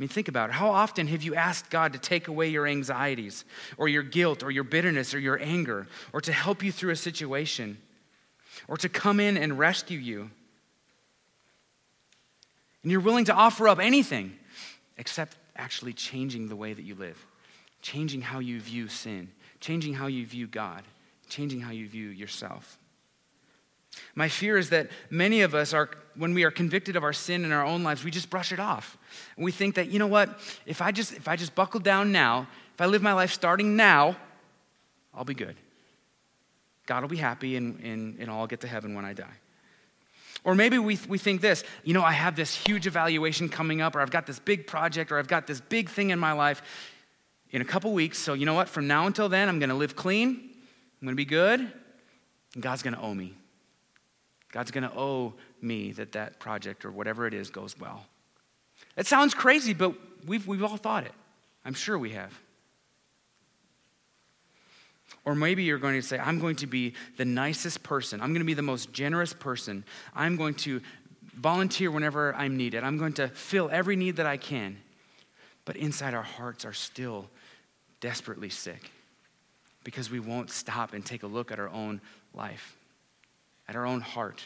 I 0.00 0.02
mean, 0.02 0.08
think 0.08 0.28
about 0.28 0.48
it. 0.48 0.54
How 0.54 0.70
often 0.70 1.08
have 1.08 1.22
you 1.22 1.34
asked 1.34 1.68
God 1.68 1.92
to 1.92 1.98
take 1.98 2.26
away 2.26 2.48
your 2.48 2.66
anxieties 2.66 3.44
or 3.76 3.86
your 3.86 4.02
guilt 4.02 4.42
or 4.42 4.50
your 4.50 4.64
bitterness 4.64 5.12
or 5.12 5.18
your 5.18 5.38
anger 5.38 5.86
or 6.14 6.22
to 6.22 6.32
help 6.32 6.62
you 6.62 6.72
through 6.72 6.92
a 6.92 6.96
situation 6.96 7.76
or 8.66 8.78
to 8.78 8.88
come 8.88 9.20
in 9.20 9.36
and 9.36 9.58
rescue 9.58 9.98
you? 9.98 10.30
And 12.82 12.90
you're 12.90 13.02
willing 13.02 13.26
to 13.26 13.34
offer 13.34 13.68
up 13.68 13.78
anything 13.78 14.38
except 14.96 15.36
actually 15.54 15.92
changing 15.92 16.48
the 16.48 16.56
way 16.56 16.72
that 16.72 16.82
you 16.82 16.94
live, 16.94 17.22
changing 17.82 18.22
how 18.22 18.38
you 18.38 18.58
view 18.58 18.88
sin, 18.88 19.28
changing 19.60 19.92
how 19.92 20.06
you 20.06 20.24
view 20.24 20.46
God, 20.46 20.82
changing 21.28 21.60
how 21.60 21.72
you 21.72 21.86
view 21.86 22.08
yourself. 22.08 22.78
My 24.14 24.28
fear 24.28 24.56
is 24.56 24.70
that 24.70 24.90
many 25.10 25.42
of 25.42 25.54
us 25.54 25.72
are, 25.72 25.90
when 26.16 26.34
we 26.34 26.44
are 26.44 26.50
convicted 26.50 26.96
of 26.96 27.04
our 27.04 27.12
sin 27.12 27.44
in 27.44 27.52
our 27.52 27.64
own 27.64 27.82
lives, 27.82 28.04
we 28.04 28.10
just 28.10 28.30
brush 28.30 28.52
it 28.52 28.60
off. 28.60 28.96
And 29.36 29.44
we 29.44 29.52
think 29.52 29.74
that, 29.74 29.88
you 29.88 29.98
know 29.98 30.06
what, 30.06 30.38
if 30.66 30.80
I 30.80 30.92
just 30.92 31.12
if 31.12 31.28
I 31.28 31.36
just 31.36 31.54
buckle 31.54 31.80
down 31.80 32.12
now, 32.12 32.46
if 32.74 32.80
I 32.80 32.86
live 32.86 33.02
my 33.02 33.12
life 33.12 33.32
starting 33.32 33.76
now, 33.76 34.16
I'll 35.14 35.24
be 35.24 35.34
good. 35.34 35.56
God 36.86 37.02
will 37.02 37.08
be 37.08 37.16
happy 37.16 37.56
and, 37.56 37.78
and, 37.80 38.18
and 38.18 38.30
I'll 38.30 38.46
get 38.46 38.60
to 38.60 38.66
heaven 38.66 38.94
when 38.94 39.04
I 39.04 39.12
die. 39.12 39.36
Or 40.42 40.54
maybe 40.54 40.78
we, 40.78 40.98
we 41.08 41.18
think 41.18 41.40
this, 41.40 41.64
you 41.84 41.92
know, 41.92 42.02
I 42.02 42.12
have 42.12 42.34
this 42.34 42.54
huge 42.54 42.86
evaluation 42.86 43.48
coming 43.48 43.80
up, 43.80 43.94
or 43.94 44.00
I've 44.00 44.10
got 44.10 44.26
this 44.26 44.38
big 44.38 44.66
project, 44.66 45.12
or 45.12 45.18
I've 45.18 45.28
got 45.28 45.46
this 45.46 45.60
big 45.60 45.90
thing 45.90 46.10
in 46.10 46.18
my 46.18 46.32
life 46.32 46.62
in 47.50 47.60
a 47.60 47.64
couple 47.64 47.92
weeks. 47.92 48.18
So, 48.18 48.32
you 48.32 48.46
know 48.46 48.54
what? 48.54 48.68
From 48.68 48.86
now 48.86 49.06
until 49.06 49.28
then, 49.28 49.48
I'm 49.48 49.58
going 49.58 49.68
to 49.68 49.74
live 49.74 49.94
clean, 49.94 50.28
I'm 50.30 51.06
going 51.06 51.12
to 51.12 51.16
be 51.16 51.26
good, 51.26 51.60
and 52.54 52.62
God's 52.62 52.82
going 52.82 52.94
to 52.94 53.00
owe 53.00 53.14
me. 53.14 53.34
God's 54.52 54.70
going 54.70 54.88
to 54.88 54.96
owe 54.96 55.34
me 55.60 55.92
that 55.92 56.12
that 56.12 56.40
project 56.40 56.84
or 56.84 56.90
whatever 56.90 57.26
it 57.26 57.34
is 57.34 57.50
goes 57.50 57.78
well. 57.78 58.06
It 58.96 59.06
sounds 59.06 59.34
crazy, 59.34 59.74
but 59.74 59.94
we've, 60.26 60.46
we've 60.46 60.64
all 60.64 60.76
thought 60.76 61.04
it. 61.04 61.12
I'm 61.64 61.74
sure 61.74 61.98
we 61.98 62.10
have. 62.10 62.38
Or 65.24 65.34
maybe 65.34 65.64
you're 65.64 65.78
going 65.78 66.00
to 66.00 66.06
say, 66.06 66.18
I'm 66.18 66.38
going 66.38 66.56
to 66.56 66.66
be 66.66 66.94
the 67.16 67.24
nicest 67.24 67.82
person. 67.82 68.20
I'm 68.20 68.28
going 68.28 68.40
to 68.40 68.46
be 68.46 68.54
the 68.54 68.62
most 68.62 68.92
generous 68.92 69.32
person. 69.32 69.84
I'm 70.14 70.36
going 70.36 70.54
to 70.54 70.80
volunteer 71.34 71.90
whenever 71.90 72.34
I'm 72.34 72.56
needed. 72.56 72.84
I'm 72.84 72.98
going 72.98 73.12
to 73.14 73.28
fill 73.28 73.68
every 73.70 73.96
need 73.96 74.16
that 74.16 74.26
I 74.26 74.36
can. 74.36 74.78
But 75.64 75.76
inside 75.76 76.14
our 76.14 76.22
hearts 76.22 76.64
are 76.64 76.72
still 76.72 77.28
desperately 78.00 78.48
sick 78.48 78.90
because 79.84 80.10
we 80.10 80.20
won't 80.20 80.50
stop 80.50 80.94
and 80.94 81.04
take 81.04 81.22
a 81.22 81.26
look 81.26 81.52
at 81.52 81.58
our 81.58 81.68
own 81.68 82.00
life, 82.34 82.76
at 83.70 83.76
our 83.76 83.86
own 83.86 84.00
heart. 84.00 84.44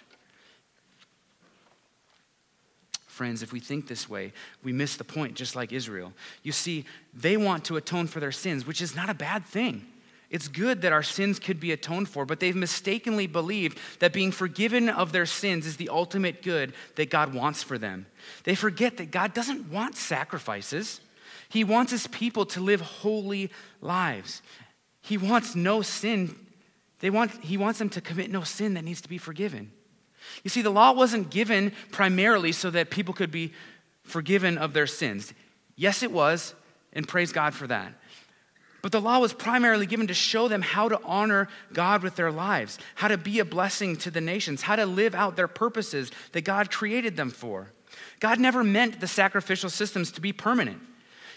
Friends, 3.06 3.42
if 3.42 3.54
we 3.54 3.60
think 3.60 3.88
this 3.88 4.06
way, 4.06 4.34
we 4.62 4.70
miss 4.70 4.96
the 4.96 5.04
point, 5.04 5.34
just 5.34 5.56
like 5.56 5.72
Israel. 5.72 6.12
You 6.42 6.52
see, 6.52 6.84
they 7.14 7.38
want 7.38 7.64
to 7.64 7.76
atone 7.76 8.06
for 8.06 8.20
their 8.20 8.32
sins, 8.32 8.66
which 8.66 8.82
is 8.82 8.94
not 8.94 9.08
a 9.08 9.14
bad 9.14 9.46
thing. 9.46 9.86
It's 10.28 10.46
good 10.46 10.82
that 10.82 10.92
our 10.92 11.02
sins 11.02 11.38
could 11.38 11.58
be 11.58 11.72
atoned 11.72 12.10
for, 12.10 12.26
but 12.26 12.38
they've 12.38 12.54
mistakenly 12.54 13.26
believed 13.26 13.78
that 14.00 14.12
being 14.12 14.30
forgiven 14.30 14.90
of 14.90 15.12
their 15.12 15.26
sins 15.26 15.64
is 15.64 15.78
the 15.78 15.88
ultimate 15.88 16.42
good 16.42 16.74
that 16.96 17.08
God 17.08 17.32
wants 17.32 17.62
for 17.62 17.78
them. 17.78 18.04
They 18.42 18.54
forget 18.54 18.98
that 18.98 19.10
God 19.10 19.32
doesn't 19.32 19.70
want 19.70 19.96
sacrifices, 19.96 21.00
He 21.48 21.64
wants 21.64 21.92
His 21.92 22.06
people 22.08 22.44
to 22.46 22.60
live 22.60 22.82
holy 22.82 23.50
lives. 23.80 24.42
He 25.00 25.16
wants 25.16 25.54
no 25.54 25.80
sin. 25.80 26.43
They 27.04 27.10
want, 27.10 27.32
he 27.44 27.58
wants 27.58 27.78
them 27.78 27.90
to 27.90 28.00
commit 28.00 28.30
no 28.30 28.44
sin 28.44 28.72
that 28.72 28.84
needs 28.84 29.02
to 29.02 29.10
be 29.10 29.18
forgiven. 29.18 29.70
You 30.42 30.48
see, 30.48 30.62
the 30.62 30.70
law 30.70 30.92
wasn't 30.92 31.28
given 31.28 31.74
primarily 31.92 32.50
so 32.50 32.70
that 32.70 32.88
people 32.88 33.12
could 33.12 33.30
be 33.30 33.52
forgiven 34.04 34.56
of 34.56 34.72
their 34.72 34.86
sins. 34.86 35.34
Yes, 35.76 36.02
it 36.02 36.10
was, 36.10 36.54
and 36.94 37.06
praise 37.06 37.30
God 37.30 37.52
for 37.52 37.66
that. 37.66 37.92
But 38.80 38.90
the 38.90 39.02
law 39.02 39.18
was 39.18 39.34
primarily 39.34 39.84
given 39.84 40.06
to 40.06 40.14
show 40.14 40.48
them 40.48 40.62
how 40.62 40.88
to 40.88 40.98
honor 41.04 41.48
God 41.74 42.02
with 42.02 42.16
their 42.16 42.32
lives, 42.32 42.78
how 42.94 43.08
to 43.08 43.18
be 43.18 43.38
a 43.38 43.44
blessing 43.44 43.96
to 43.96 44.10
the 44.10 44.22
nations, 44.22 44.62
how 44.62 44.76
to 44.76 44.86
live 44.86 45.14
out 45.14 45.36
their 45.36 45.46
purposes 45.46 46.10
that 46.32 46.46
God 46.46 46.70
created 46.70 47.18
them 47.18 47.28
for. 47.28 47.70
God 48.18 48.40
never 48.40 48.64
meant 48.64 49.00
the 49.00 49.08
sacrificial 49.08 49.68
systems 49.68 50.10
to 50.12 50.22
be 50.22 50.32
permanent. 50.32 50.80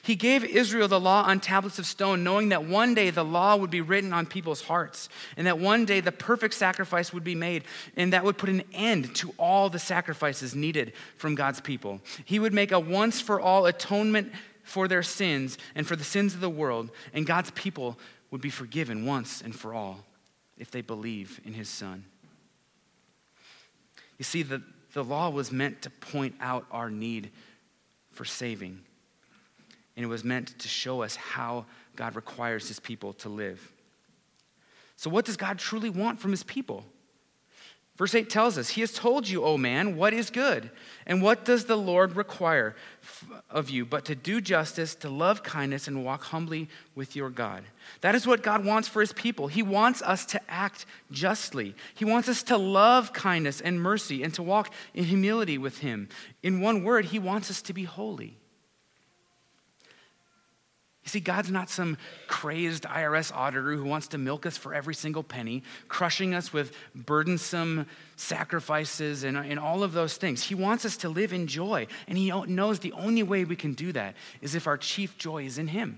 He 0.01 0.15
gave 0.15 0.43
Israel 0.43 0.87
the 0.87 0.99
law 0.99 1.23
on 1.23 1.39
tablets 1.39 1.79
of 1.79 1.85
stone, 1.85 2.23
knowing 2.23 2.49
that 2.49 2.63
one 2.63 2.93
day 2.93 3.09
the 3.09 3.25
law 3.25 3.55
would 3.55 3.69
be 3.69 3.81
written 3.81 4.13
on 4.13 4.25
people's 4.25 4.61
hearts, 4.61 5.09
and 5.35 5.47
that 5.47 5.59
one 5.59 5.85
day 5.85 5.99
the 5.99 6.11
perfect 6.11 6.53
sacrifice 6.53 7.11
would 7.13 7.23
be 7.23 7.35
made, 7.35 7.63
and 7.95 8.13
that 8.13 8.23
would 8.23 8.37
put 8.37 8.49
an 8.49 8.63
end 8.73 9.15
to 9.15 9.33
all 9.37 9.69
the 9.69 9.79
sacrifices 9.79 10.55
needed 10.55 10.93
from 11.17 11.35
God's 11.35 11.61
people. 11.61 11.99
He 12.25 12.39
would 12.39 12.53
make 12.53 12.71
a 12.71 12.79
once 12.79 13.19
for 13.21 13.41
all 13.41 13.65
atonement 13.65 14.31
for 14.63 14.87
their 14.87 15.03
sins 15.03 15.57
and 15.75 15.87
for 15.87 15.95
the 15.95 16.03
sins 16.03 16.33
of 16.33 16.41
the 16.41 16.49
world, 16.49 16.91
and 17.13 17.25
God's 17.25 17.51
people 17.51 17.97
would 18.31 18.41
be 18.41 18.49
forgiven 18.49 19.05
once 19.05 19.41
and 19.41 19.55
for 19.55 19.73
all 19.73 20.03
if 20.57 20.71
they 20.71 20.81
believe 20.81 21.39
in 21.45 21.53
his 21.53 21.69
Son. 21.69 22.03
You 24.17 24.23
see, 24.23 24.43
the, 24.43 24.61
the 24.93 25.03
law 25.03 25.29
was 25.29 25.51
meant 25.51 25.83
to 25.83 25.89
point 25.89 26.35
out 26.41 26.65
our 26.71 26.89
need 26.89 27.29
for 28.11 28.25
saving, 28.25 28.81
and 29.97 30.05
it 30.05 30.07
was 30.07 30.23
meant 30.23 30.57
to 30.59 30.67
show 30.69 31.01
us 31.01 31.17
how 31.17 31.65
God 31.95 32.15
requires 32.15 32.67
his 32.67 32.79
people 32.79 33.13
to 33.13 33.29
live. 33.29 33.73
So, 34.95 35.09
what 35.09 35.25
does 35.25 35.35
God 35.35 35.59
truly 35.59 35.89
want 35.89 36.19
from 36.19 36.31
his 36.31 36.43
people? 36.43 36.85
Verse 37.97 38.13
8 38.13 38.29
tells 38.29 38.59
us, 38.59 38.69
He 38.69 38.81
has 38.81 38.93
told 38.93 39.27
you, 39.27 39.43
O 39.43 39.57
man, 39.57 39.97
what 39.97 40.13
is 40.13 40.29
good. 40.29 40.69
And 41.07 41.19
what 41.19 41.45
does 41.45 41.65
the 41.65 41.75
Lord 41.75 42.15
require 42.15 42.75
of 43.49 43.71
you 43.71 43.87
but 43.87 44.05
to 44.05 44.13
do 44.13 44.39
justice, 44.39 44.93
to 44.95 45.09
love 45.09 45.41
kindness, 45.41 45.87
and 45.87 46.05
walk 46.05 46.25
humbly 46.25 46.69
with 46.93 47.15
your 47.15 47.31
God? 47.31 47.63
That 48.01 48.13
is 48.13 48.27
what 48.27 48.43
God 48.43 48.63
wants 48.63 48.87
for 48.87 49.01
His 49.01 49.13
people. 49.13 49.47
He 49.47 49.63
wants 49.63 50.03
us 50.03 50.27
to 50.27 50.41
act 50.47 50.85
justly. 51.11 51.73
He 51.95 52.05
wants 52.05 52.29
us 52.29 52.43
to 52.43 52.57
love 52.57 53.13
kindness 53.13 53.61
and 53.61 53.81
mercy 53.81 54.21
and 54.21 54.33
to 54.35 54.43
walk 54.43 54.71
in 54.93 55.05
humility 55.05 55.57
with 55.57 55.79
Him. 55.79 56.07
In 56.43 56.61
one 56.61 56.83
word, 56.83 57.05
He 57.05 57.17
wants 57.17 57.49
us 57.49 57.63
to 57.63 57.73
be 57.73 57.85
holy. 57.85 58.37
You 61.07 61.11
see, 61.11 61.19
God's 61.21 61.49
not 61.49 61.69
some 61.69 61.97
crazed 62.27 62.83
IRS 62.83 63.33
auditor 63.33 63.77
who 63.77 63.85
wants 63.85 64.09
to 64.09 64.17
milk 64.17 64.45
us 64.45 64.57
for 64.57 64.73
every 64.73 64.93
single 64.93 65.23
penny, 65.23 65.63
crushing 65.87 66.35
us 66.35 66.51
with 66.51 66.75
burdensome 66.93 67.85
sacrifices 68.17 69.23
and, 69.23 69.37
and 69.37 69.57
all 69.57 69.83
of 69.83 69.93
those 69.93 70.17
things. 70.17 70.43
He 70.43 70.53
wants 70.53 70.83
us 70.83 70.97
to 70.97 71.07
live 71.07 71.31
in 71.31 71.47
joy, 71.47 71.87
and 72.09 72.17
He 72.17 72.29
knows 72.47 72.79
the 72.79 72.91
only 72.91 73.23
way 73.23 73.45
we 73.45 73.55
can 73.55 73.73
do 73.73 73.93
that 73.93 74.15
is 74.41 74.53
if 74.53 74.67
our 74.67 74.75
chief 74.75 75.17
joy 75.17 75.45
is 75.45 75.57
in 75.57 75.67
Him. 75.67 75.97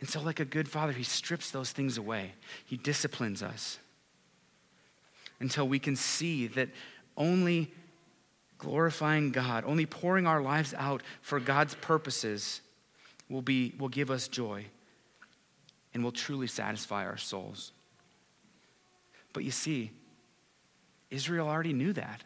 And 0.00 0.08
so, 0.08 0.22
like 0.22 0.40
a 0.40 0.46
good 0.46 0.66
father, 0.66 0.92
He 0.94 1.04
strips 1.04 1.50
those 1.50 1.72
things 1.72 1.98
away, 1.98 2.32
He 2.64 2.78
disciplines 2.78 3.42
us 3.42 3.78
until 5.40 5.68
we 5.68 5.78
can 5.78 5.94
see 5.94 6.46
that 6.46 6.70
only 7.18 7.70
glorifying 8.56 9.30
God, 9.30 9.64
only 9.66 9.84
pouring 9.84 10.26
our 10.26 10.40
lives 10.40 10.72
out 10.78 11.02
for 11.20 11.38
God's 11.38 11.74
purposes 11.74 12.62
will, 13.28 13.42
be, 13.42 13.74
will 13.78 13.88
give 13.88 14.10
us 14.10 14.28
joy 14.28 14.66
and 15.92 16.02
will 16.02 16.12
truly 16.12 16.46
satisfy 16.46 17.04
our 17.04 17.16
souls. 17.16 17.72
But 19.32 19.44
you 19.44 19.50
see, 19.50 19.90
Israel 21.10 21.48
already 21.48 21.72
knew 21.72 21.92
that. 21.92 22.22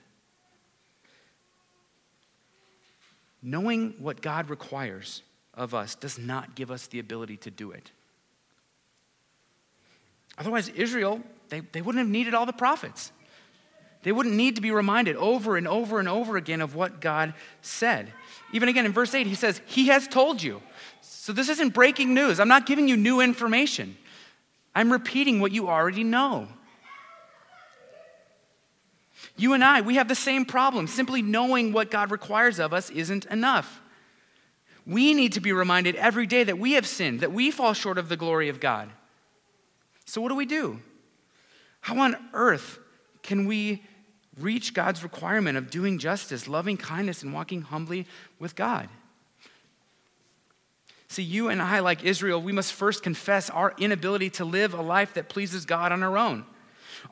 Knowing 3.43 3.95
what 3.99 4.21
God 4.21 4.51
requires 4.51 5.23
of 5.55 5.75
us 5.75 5.95
does 5.95 6.19
not 6.19 6.55
give 6.55 6.71
us 6.71 6.87
the 6.87 6.99
ability 6.99 7.37
to 7.39 7.51
do 7.51 7.71
it. 7.71 7.91
Otherwise, 10.39 10.69
Israel, 10.69 11.21
they, 11.49 11.61
they 11.61 11.83
wouldn't 11.83 12.05
have 12.05 12.11
needed 12.11 12.35
all 12.35 12.47
the 12.47 12.53
prophets. 12.53 13.13
They 14.03 14.13
wouldn't 14.13 14.35
need 14.35 14.55
to 14.57 14.63
be 14.63 14.71
reminded 14.71 15.17
over 15.17 15.57
and 15.57 15.67
over 15.67 15.99
and 15.99 16.09
over 16.09 16.37
again 16.37 16.61
of 16.61 16.75
what 16.75 17.01
God 17.01 17.35
said. 17.61 18.13
Even 18.53 18.69
again 18.69 18.87
in 18.87 18.93
verse 18.93 19.15
8, 19.15 19.27
he 19.27 19.35
says, 19.35 19.61
He 19.67 19.89
has 19.89 20.09
told 20.09 20.43
you. 20.43 20.63
So 21.01 21.33
this 21.33 21.49
isn't 21.49 21.75
breaking 21.75 22.15
news. 22.15 22.41
I'm 22.41 22.49
not 22.49 22.67
giving 22.67 22.89
you 22.89 22.97
new 22.97 23.21
information. 23.21 23.97
I'm 24.75 24.91
repeating 24.91 25.41
what 25.41 25.53
you 25.53 25.69
already 25.69 26.05
know. 26.05 26.49
You 29.37 29.53
and 29.53 29.63
I, 29.63 29.81
we 29.83 29.97
have 29.97 30.09
the 30.09 30.15
same 30.15 30.45
problem. 30.45 30.87
Simply 30.87 31.23
knowing 31.23 31.73
what 31.73 31.91
God 31.91 32.11
requires 32.11 32.59
of 32.59 32.73
us 32.73 32.91
isn't 32.91 33.27
enough. 33.27 33.81
We 34.87 35.15
need 35.15 35.35
to 35.35 35.41
be 35.41 35.53
reminded 35.53 35.97
every 35.97 36.27
day 36.27 36.45
that 36.45 36.59
we 36.59 36.73
have 36.73 36.87
sinned, 36.87 37.21
that 37.21 37.33
we 37.33 37.51
fall 37.51 37.75
short 37.75 37.99
of 37.99 38.09
the 38.09 38.17
glory 38.17 38.49
of 38.49 38.59
God. 38.59 38.91
So, 40.07 40.21
what 40.21 40.31
do 40.31 40.35
we 40.35 40.47
do? 40.47 40.81
How 41.83 41.99
on 41.99 42.17
earth 42.33 42.79
can 43.23 43.47
we 43.47 43.83
reach 44.41 44.75
God's 44.75 45.03
requirement 45.03 45.57
of 45.59 45.71
doing 45.71 45.99
justice, 45.99 46.49
loving 46.49 46.77
kindness, 46.77 47.23
and 47.23 47.33
walking 47.33 47.63
humbly 47.63 48.07
with 48.39 48.55
God? 48.55 48.89
See, 51.09 51.23
you 51.23 51.49
and 51.49 51.63
I, 51.63 51.81
like 51.81 52.05
Israel, 52.05 52.41
we 52.41 52.53
must 52.53 52.73
first 52.73 53.03
confess 53.03 53.49
our 53.49 53.75
inability 53.79 54.31
to 54.31 54.45
live 54.45 54.75
a 54.75 54.83
life 54.83 55.15
that 55.15 55.29
pleases 55.29 55.65
God 55.65 55.91
on 55.91 56.03
our 56.03 56.19
own. 56.19 56.45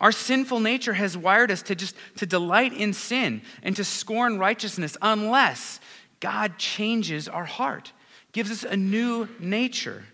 Our 0.00 0.12
sinful 0.12 0.60
nature 0.60 0.92
has 0.92 1.16
wired 1.16 1.50
us 1.50 1.62
to 1.62 1.74
just 1.74 1.96
to 2.16 2.26
delight 2.26 2.72
in 2.72 2.92
sin 2.92 3.40
and 3.62 3.74
to 3.76 3.84
scorn 3.84 4.38
righteousness 4.38 4.96
unless 5.00 5.80
God 6.20 6.58
changes 6.58 7.28
our 7.28 7.44
heart, 7.44 7.92
gives 8.32 8.50
us 8.50 8.64
a 8.64 8.76
new 8.76 9.28
nature. 9.38 10.04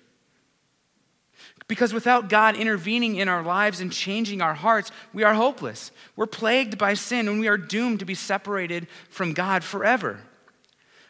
Because 1.73 1.95
without 1.95 2.29
God 2.29 2.55
intervening 2.55 3.17
in 3.17 3.29
our 3.31 3.43
lives 3.43 3.81
and 3.81 3.91
changing 3.91 4.43
our 4.43 4.53
hearts, 4.53 4.91
we 5.15 5.23
are 5.23 5.33
hopeless. 5.33 5.91
We're 6.17 6.27
plagued 6.27 6.77
by 6.77 6.93
sin 6.93 7.29
and 7.29 7.41
we 7.41 7.49
are 7.49 7.57
doomed 7.57 8.01
to 8.01 8.05
be 8.05 8.15
separated 8.15 8.89
from 9.09 9.33
God 9.33 9.65
forever. 9.65 10.21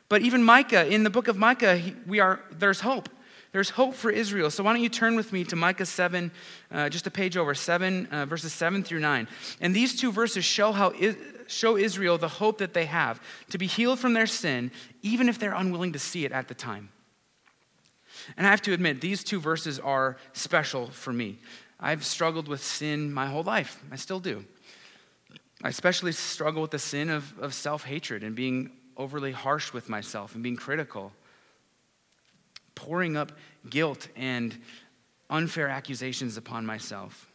But 0.08 0.22
even 0.22 0.44
Micah, 0.44 0.86
in 0.86 1.02
the 1.02 1.10
book 1.10 1.26
of 1.26 1.36
Micah, 1.36 1.82
we 2.06 2.20
are, 2.20 2.38
there's 2.52 2.78
hope. 2.78 3.08
There's 3.50 3.70
hope 3.70 3.96
for 3.96 4.08
Israel. 4.12 4.50
So 4.50 4.62
why 4.62 4.72
don't 4.72 4.82
you 4.84 4.88
turn 4.88 5.16
with 5.16 5.32
me 5.32 5.42
to 5.46 5.56
Micah 5.56 5.84
7, 5.84 6.30
uh, 6.70 6.88
just 6.88 7.08
a 7.08 7.10
page 7.10 7.36
over, 7.36 7.56
7, 7.56 8.06
uh, 8.06 8.26
verses 8.26 8.52
7 8.52 8.84
through 8.84 9.00
9. 9.00 9.26
And 9.60 9.74
these 9.74 9.98
two 9.98 10.12
verses 10.12 10.44
show, 10.44 10.70
how 10.70 10.92
show 11.48 11.76
Israel 11.76 12.18
the 12.18 12.28
hope 12.28 12.58
that 12.58 12.72
they 12.72 12.86
have 12.86 13.20
to 13.50 13.58
be 13.58 13.66
healed 13.66 13.98
from 13.98 14.12
their 14.12 14.28
sin, 14.28 14.70
even 15.02 15.28
if 15.28 15.40
they're 15.40 15.54
unwilling 15.54 15.94
to 15.94 15.98
see 15.98 16.24
it 16.24 16.30
at 16.30 16.46
the 16.46 16.54
time. 16.54 16.90
And 18.36 18.46
I 18.46 18.50
have 18.50 18.62
to 18.62 18.72
admit, 18.72 19.00
these 19.00 19.24
two 19.24 19.40
verses 19.40 19.78
are 19.78 20.16
special 20.32 20.88
for 20.88 21.12
me. 21.12 21.38
I've 21.80 22.04
struggled 22.04 22.48
with 22.48 22.62
sin 22.62 23.12
my 23.12 23.26
whole 23.26 23.42
life. 23.42 23.82
I 23.90 23.96
still 23.96 24.20
do. 24.20 24.44
I 25.64 25.68
especially 25.68 26.12
struggle 26.12 26.62
with 26.62 26.70
the 26.70 26.78
sin 26.78 27.10
of, 27.10 27.38
of 27.38 27.54
self 27.54 27.84
hatred 27.84 28.24
and 28.24 28.34
being 28.34 28.70
overly 28.96 29.32
harsh 29.32 29.72
with 29.72 29.88
myself 29.88 30.34
and 30.34 30.42
being 30.42 30.56
critical, 30.56 31.12
pouring 32.74 33.16
up 33.16 33.32
guilt 33.68 34.08
and 34.16 34.56
unfair 35.30 35.68
accusations 35.68 36.36
upon 36.36 36.66
myself. 36.66 37.30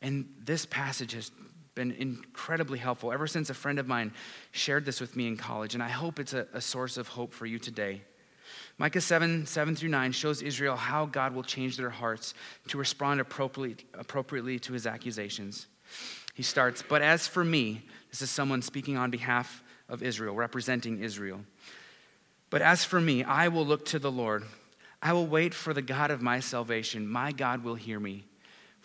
And 0.00 0.28
this 0.44 0.66
passage 0.66 1.12
has 1.12 1.30
been 1.74 1.90
incredibly 1.92 2.78
helpful 2.78 3.12
ever 3.12 3.26
since 3.26 3.50
a 3.50 3.54
friend 3.54 3.78
of 3.78 3.88
mine 3.88 4.12
shared 4.52 4.84
this 4.84 5.00
with 5.00 5.16
me 5.16 5.26
in 5.26 5.36
college, 5.36 5.74
and 5.74 5.82
I 5.82 5.88
hope 5.88 6.20
it's 6.20 6.34
a, 6.34 6.46
a 6.52 6.60
source 6.60 6.96
of 6.96 7.08
hope 7.08 7.32
for 7.32 7.46
you 7.46 7.58
today. 7.58 8.02
Micah 8.76 9.00
7, 9.00 9.46
7 9.46 9.76
through 9.76 9.88
9 9.90 10.12
shows 10.12 10.42
Israel 10.42 10.76
how 10.76 11.06
God 11.06 11.34
will 11.34 11.44
change 11.44 11.76
their 11.76 11.90
hearts 11.90 12.34
to 12.68 12.78
respond 12.78 13.20
appropriately, 13.20 13.86
appropriately 13.94 14.58
to 14.60 14.72
his 14.72 14.86
accusations. 14.86 15.66
He 16.34 16.42
starts, 16.42 16.82
But 16.82 17.00
as 17.00 17.28
for 17.28 17.44
me, 17.44 17.82
this 18.10 18.22
is 18.22 18.30
someone 18.30 18.62
speaking 18.62 18.96
on 18.96 19.10
behalf 19.10 19.62
of 19.88 20.02
Israel, 20.02 20.34
representing 20.34 21.00
Israel. 21.00 21.40
But 22.50 22.62
as 22.62 22.84
for 22.84 23.00
me, 23.00 23.22
I 23.22 23.48
will 23.48 23.64
look 23.64 23.84
to 23.86 23.98
the 23.98 24.10
Lord. 24.10 24.44
I 25.00 25.12
will 25.12 25.26
wait 25.26 25.54
for 25.54 25.72
the 25.72 25.82
God 25.82 26.10
of 26.10 26.22
my 26.22 26.40
salvation. 26.40 27.06
My 27.06 27.30
God 27.30 27.62
will 27.62 27.74
hear 27.74 28.00
me. 28.00 28.24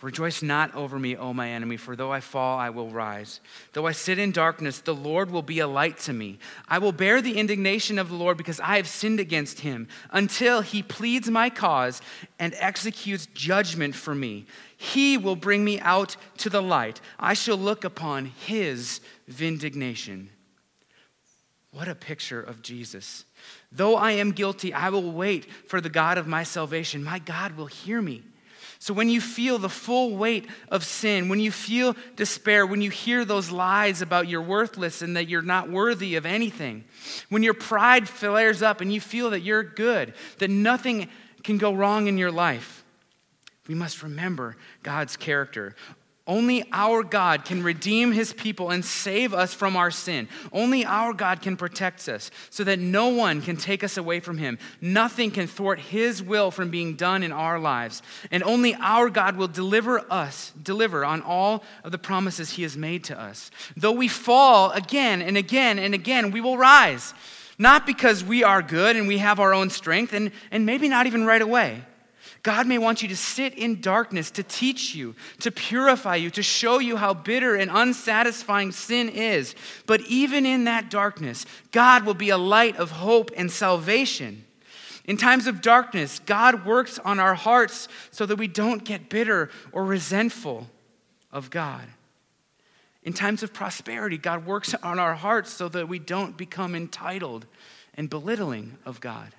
Rejoice 0.01 0.41
not 0.41 0.73
over 0.75 0.97
me, 0.97 1.17
O 1.17 1.33
my 1.33 1.49
enemy, 1.49 1.75
for 1.75 1.93
though 1.93 2.11
I 2.11 2.21
fall, 2.21 2.57
I 2.57 2.69
will 2.69 2.89
rise. 2.89 3.41
Though 3.73 3.85
I 3.85 3.91
sit 3.91 4.17
in 4.17 4.31
darkness, 4.31 4.79
the 4.79 4.95
Lord 4.95 5.29
will 5.29 5.41
be 5.41 5.59
a 5.59 5.67
light 5.67 5.97
to 5.99 6.13
me. 6.13 6.39
I 6.69 6.77
will 6.79 6.93
bear 6.93 7.21
the 7.21 7.37
indignation 7.37 7.99
of 7.99 8.07
the 8.07 8.15
Lord 8.15 8.37
because 8.37 8.61
I 8.61 8.77
have 8.77 8.87
sinned 8.87 9.19
against 9.19 9.59
him 9.59 9.89
until 10.11 10.61
he 10.61 10.81
pleads 10.81 11.29
my 11.29 11.49
cause 11.49 12.01
and 12.39 12.53
executes 12.59 13.25
judgment 13.33 13.93
for 13.93 14.15
me. 14.15 14.45
He 14.77 15.17
will 15.17 15.35
bring 15.35 15.65
me 15.65 15.81
out 15.81 16.15
to 16.37 16.49
the 16.49 16.61
light. 16.61 17.01
I 17.19 17.33
shall 17.33 17.57
look 17.57 17.83
upon 17.83 18.27
his 18.27 19.01
vindication. 19.27 20.29
What 21.71 21.89
a 21.89 21.95
picture 21.95 22.41
of 22.41 22.61
Jesus. 22.61 23.25
Though 23.69 23.95
I 23.95 24.13
am 24.13 24.31
guilty, 24.31 24.73
I 24.73 24.89
will 24.89 25.11
wait 25.11 25.51
for 25.67 25.81
the 25.81 25.89
God 25.89 26.17
of 26.17 26.25
my 26.25 26.43
salvation. 26.43 27.03
My 27.03 27.19
God 27.19 27.57
will 27.57 27.67
hear 27.67 28.01
me. 28.01 28.23
So, 28.81 28.93
when 28.93 29.09
you 29.09 29.19
feel 29.19 29.57
the 29.57 29.67
full 29.67 30.15
weight 30.15 30.47
of 30.69 30.85
sin, 30.85 31.27
when 31.27 31.41
you 31.41 31.51
feel 31.51 31.97
despair, 32.15 32.65
when 32.65 32.81
you 32.81 32.89
hear 32.89 33.25
those 33.25 33.51
lies 33.51 34.01
about 34.01 34.29
you're 34.29 34.41
worthless 34.41 35.01
and 35.01 35.17
that 35.17 35.27
you're 35.27 35.41
not 35.41 35.69
worthy 35.69 36.15
of 36.15 36.25
anything, 36.25 36.85
when 37.27 37.43
your 37.43 37.53
pride 37.53 38.07
flares 38.07 38.61
up 38.61 38.79
and 38.79 38.93
you 38.93 39.01
feel 39.01 39.31
that 39.31 39.41
you're 39.41 39.63
good, 39.63 40.13
that 40.37 40.49
nothing 40.49 41.09
can 41.43 41.57
go 41.57 41.73
wrong 41.73 42.07
in 42.07 42.17
your 42.17 42.31
life, 42.31 42.85
we 43.67 43.75
must 43.75 44.01
remember 44.01 44.55
God's 44.81 45.17
character. 45.17 45.75
Only 46.29 46.63
our 46.71 47.01
God 47.01 47.43
can 47.43 47.63
redeem 47.63 48.11
his 48.11 48.33
people 48.33 48.69
and 48.69 48.85
save 48.85 49.33
us 49.33 49.51
from 49.51 49.75
our 49.75 49.89
sin. 49.89 50.29
Only 50.53 50.85
our 50.85 51.11
God 51.11 51.41
can 51.41 51.57
protect 51.57 52.07
us 52.07 52.29
so 52.51 52.63
that 52.65 52.77
no 52.77 53.07
one 53.07 53.41
can 53.41 53.57
take 53.57 53.83
us 53.83 53.97
away 53.97 54.19
from 54.19 54.37
him. 54.37 54.59
Nothing 54.79 55.31
can 55.31 55.47
thwart 55.47 55.79
his 55.79 56.21
will 56.21 56.51
from 56.51 56.69
being 56.69 56.93
done 56.93 57.23
in 57.23 57.31
our 57.31 57.57
lives. 57.57 58.03
And 58.29 58.43
only 58.43 58.75
our 58.75 59.09
God 59.09 59.37
will 59.37 59.47
deliver 59.47 60.05
us, 60.13 60.53
deliver 60.61 61.03
on 61.03 61.23
all 61.23 61.63
of 61.83 61.91
the 61.91 61.97
promises 61.97 62.51
he 62.51 62.61
has 62.61 62.77
made 62.77 63.03
to 63.05 63.19
us. 63.19 63.49
Though 63.75 63.91
we 63.91 64.07
fall 64.07 64.69
again 64.73 65.23
and 65.23 65.35
again 65.35 65.79
and 65.79 65.95
again, 65.95 66.29
we 66.29 66.41
will 66.41 66.59
rise. 66.59 67.15
Not 67.57 67.87
because 67.87 68.23
we 68.23 68.43
are 68.43 68.61
good 68.61 68.95
and 68.95 69.07
we 69.07 69.17
have 69.17 69.39
our 69.39 69.51
own 69.51 69.71
strength, 69.71 70.13
and, 70.13 70.29
and 70.51 70.63
maybe 70.63 70.89
not 70.89 71.07
even 71.07 71.25
right 71.25 71.41
away 71.41 71.85
God 72.43 72.67
may 72.67 72.77
want 72.77 73.01
you 73.01 73.07
to 73.09 73.17
sit 73.17 73.55
in 73.55 73.81
darkness 73.81 74.31
to 74.31 74.43
teach 74.43 74.95
you, 74.95 75.15
to 75.39 75.51
purify 75.51 76.15
you, 76.15 76.29
to 76.31 76.43
show 76.43 76.79
you 76.79 76.95
how 76.95 77.13
bitter 77.13 77.55
and 77.55 77.69
unsatisfying 77.69 78.71
sin 78.71 79.09
is. 79.09 79.55
But 79.85 80.01
even 80.01 80.45
in 80.45 80.63
that 80.65 80.89
darkness, 80.89 81.45
God 81.71 82.05
will 82.05 82.13
be 82.13 82.29
a 82.29 82.37
light 82.37 82.77
of 82.77 82.91
hope 82.91 83.31
and 83.35 83.51
salvation. 83.51 84.45
In 85.05 85.17
times 85.17 85.47
of 85.47 85.61
darkness, 85.61 86.19
God 86.19 86.65
works 86.65 86.99
on 86.99 87.19
our 87.19 87.35
hearts 87.35 87.87
so 88.11 88.25
that 88.25 88.37
we 88.37 88.47
don't 88.47 88.85
get 88.85 89.09
bitter 89.09 89.49
or 89.71 89.83
resentful 89.83 90.67
of 91.31 91.49
God. 91.49 91.87
In 93.03 93.13
times 93.13 93.43
of 93.43 93.53
prosperity, 93.53 94.17
God 94.17 94.45
works 94.45 94.75
on 94.75 94.99
our 94.99 95.15
hearts 95.15 95.51
so 95.51 95.67
that 95.69 95.87
we 95.89 95.99
don't 95.99 96.37
become 96.37 96.75
entitled 96.75 97.45
and 97.95 98.09
belittling 98.09 98.77
of 98.85 99.01
God. 99.01 99.33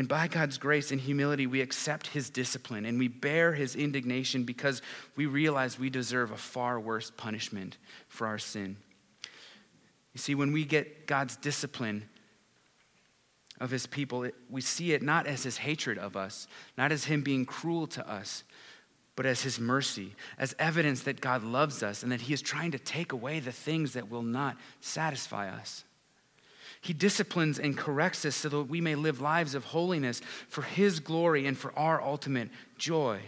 And 0.00 0.08
by 0.08 0.28
God's 0.28 0.56
grace 0.56 0.92
and 0.92 0.98
humility, 0.98 1.46
we 1.46 1.60
accept 1.60 2.06
his 2.06 2.30
discipline 2.30 2.86
and 2.86 2.98
we 2.98 3.06
bear 3.06 3.52
his 3.52 3.76
indignation 3.76 4.44
because 4.44 4.80
we 5.14 5.26
realize 5.26 5.78
we 5.78 5.90
deserve 5.90 6.30
a 6.30 6.38
far 6.38 6.80
worse 6.80 7.10
punishment 7.10 7.76
for 8.08 8.26
our 8.26 8.38
sin. 8.38 8.78
You 10.14 10.18
see, 10.18 10.34
when 10.34 10.52
we 10.52 10.64
get 10.64 11.06
God's 11.06 11.36
discipline 11.36 12.08
of 13.60 13.70
his 13.70 13.86
people, 13.86 14.26
we 14.48 14.62
see 14.62 14.94
it 14.94 15.02
not 15.02 15.26
as 15.26 15.42
his 15.42 15.58
hatred 15.58 15.98
of 15.98 16.16
us, 16.16 16.46
not 16.78 16.92
as 16.92 17.04
him 17.04 17.20
being 17.20 17.44
cruel 17.44 17.86
to 17.88 18.10
us, 18.10 18.42
but 19.16 19.26
as 19.26 19.42
his 19.42 19.60
mercy, 19.60 20.14
as 20.38 20.54
evidence 20.58 21.02
that 21.02 21.20
God 21.20 21.44
loves 21.44 21.82
us 21.82 22.02
and 22.02 22.10
that 22.10 22.22
he 22.22 22.32
is 22.32 22.40
trying 22.40 22.70
to 22.70 22.78
take 22.78 23.12
away 23.12 23.38
the 23.38 23.52
things 23.52 23.92
that 23.92 24.08
will 24.08 24.22
not 24.22 24.56
satisfy 24.80 25.50
us. 25.50 25.84
He 26.80 26.92
disciplines 26.92 27.58
and 27.58 27.76
corrects 27.76 28.24
us 28.24 28.36
so 28.36 28.48
that 28.48 28.62
we 28.64 28.80
may 28.80 28.94
live 28.94 29.20
lives 29.20 29.54
of 29.54 29.64
holiness 29.64 30.20
for 30.48 30.62
His 30.62 31.00
glory 31.00 31.46
and 31.46 31.56
for 31.56 31.72
our 31.78 32.00
ultimate 32.00 32.48
joy. 32.78 33.20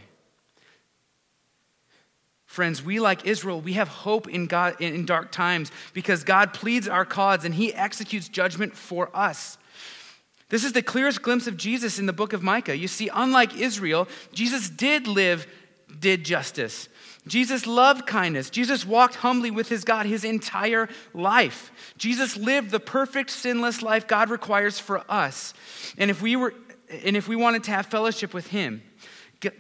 Friends, 2.53 2.83
we 2.83 3.01
like 3.01 3.25
Israel, 3.25 3.63
we 3.63 3.73
have 3.73 3.89
hope 3.89 4.29
in 4.29 4.45
God 4.45 4.79
in 4.79 5.07
dark 5.07 5.33
times 5.33 5.73
because 5.95 6.23
God 6.23 6.53
pleads 6.53 6.87
our 6.87 7.07
cause 7.07 7.47
and 7.47 7.55
he 7.55 7.73
executes 7.73 8.29
judgment 8.29 8.77
for 8.77 9.09
us. 9.17 9.57
This 10.51 10.63
is 10.63 10.75
the 10.75 10.83
clearest 10.83 11.23
glimpse 11.23 11.47
of 11.47 11.57
Jesus 11.57 11.99
in 11.99 12.05
the 12.05 12.13
book 12.13 12.35
of 12.35 12.43
Micah. 12.43 12.77
You 12.77 12.89
see, 12.89 13.09
unlike 13.09 13.57
Israel, 13.57 14.07
Jesus 14.35 14.69
did 14.69 15.07
live, 15.07 15.47
did 15.99 16.27
justice. 16.27 16.91
Jesus 17.27 17.67
loved 17.67 18.07
kindness. 18.07 18.51
Jesus 18.51 18.85
walked 18.85 19.17
humbly 19.17 19.51
with 19.51 19.69
his 19.69 19.85
God 19.85 20.07
his 20.07 20.25
entire 20.25 20.89
life. 21.15 21.71
Jesus 21.97 22.37
lived 22.37 22.71
the 22.71 22.81
perfect 22.81 23.31
sinless 23.31 23.81
life 23.81 24.09
God 24.09 24.29
requires 24.29 24.79
for 24.79 25.05
us. 25.09 25.55
And 25.97 26.11
if 26.11 26.21
we 26.21 26.35
were 26.35 26.55
and 27.05 27.17
if 27.17 27.27
we 27.27 27.37
wanted 27.37 27.65
to 27.65 27.71
have 27.71 27.87
fellowship 27.87 28.35
with 28.35 28.49
him, 28.49 28.83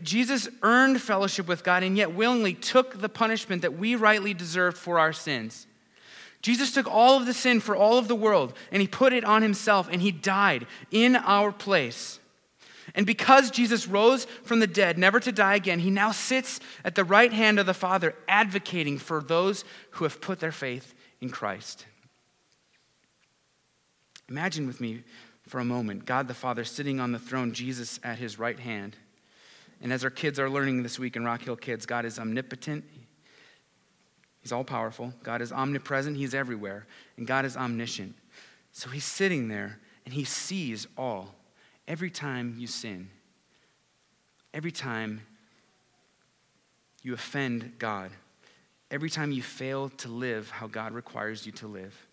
Jesus 0.03 0.48
earned 0.62 1.01
fellowship 1.01 1.48
with 1.48 1.64
God 1.64 1.83
and 1.83 1.96
yet 1.96 2.12
willingly 2.12 2.55
took 2.55 3.01
the 3.01 3.09
punishment 3.09 3.62
that 3.62 3.79
we 3.79 3.94
rightly 3.94 4.35
deserved 4.35 4.77
for 4.77 4.98
our 4.98 5.12
sins. 5.12 5.66
Jesus 6.42 6.72
took 6.72 6.87
all 6.88 7.16
of 7.16 7.27
the 7.27 7.33
sin 7.33 7.61
for 7.61 7.75
all 7.75 7.96
of 7.98 8.09
the 8.09 8.14
world 8.14 8.53
and 8.70 8.83
he 8.83 8.88
put 8.88 9.12
it 9.12 9.25
on 9.25 9.42
himself 9.42 9.88
and 9.90 10.03
he 10.03 10.11
died 10.11 10.66
in 10.90 11.16
our 11.16 11.53
place. 11.53 12.18
And 12.94 13.06
because 13.06 13.50
Jesus 13.50 13.86
rose 13.86 14.24
from 14.44 14.60
the 14.60 14.66
dead, 14.66 14.98
never 14.98 15.20
to 15.20 15.32
die 15.32 15.54
again, 15.54 15.78
he 15.78 15.90
now 15.90 16.12
sits 16.12 16.60
at 16.84 16.94
the 16.94 17.04
right 17.04 17.32
hand 17.32 17.58
of 17.58 17.66
the 17.66 17.74
Father, 17.74 18.14
advocating 18.28 18.98
for 18.98 19.22
those 19.22 19.64
who 19.92 20.04
have 20.04 20.20
put 20.20 20.40
their 20.40 20.52
faith 20.52 20.94
in 21.20 21.30
Christ. 21.30 21.86
Imagine 24.28 24.66
with 24.66 24.80
me 24.80 25.02
for 25.46 25.60
a 25.60 25.64
moment 25.64 26.06
God 26.06 26.28
the 26.28 26.34
Father 26.34 26.64
sitting 26.64 27.00
on 27.00 27.12
the 27.12 27.18
throne, 27.18 27.52
Jesus 27.52 28.00
at 28.02 28.18
his 28.18 28.38
right 28.38 28.58
hand. 28.58 28.96
And 29.80 29.92
as 29.92 30.04
our 30.04 30.10
kids 30.10 30.38
are 30.38 30.48
learning 30.48 30.82
this 30.82 30.98
week 30.98 31.16
in 31.16 31.24
Rock 31.24 31.42
Hill 31.42 31.56
Kids, 31.56 31.86
God 31.86 32.04
is 32.04 32.18
omnipotent. 32.18 32.84
He's 34.40 34.52
all 34.52 34.64
powerful. 34.64 35.12
God 35.22 35.42
is 35.42 35.52
omnipresent. 35.52 36.16
He's 36.16 36.34
everywhere. 36.34 36.86
And 37.16 37.26
God 37.26 37.44
is 37.44 37.56
omniscient. 37.56 38.14
So 38.72 38.90
he's 38.90 39.04
sitting 39.04 39.48
there 39.48 39.78
and 40.04 40.14
he 40.14 40.24
sees 40.24 40.86
all. 40.96 41.34
Every 41.88 42.10
time 42.10 42.56
you 42.58 42.66
sin, 42.66 43.10
every 44.54 44.72
time 44.72 45.22
you 47.02 47.14
offend 47.14 47.74
God, 47.78 48.10
every 48.90 49.10
time 49.10 49.32
you 49.32 49.42
fail 49.42 49.88
to 49.88 50.08
live 50.08 50.50
how 50.50 50.66
God 50.66 50.92
requires 50.92 51.44
you 51.44 51.52
to 51.52 51.66
live, 51.66 52.06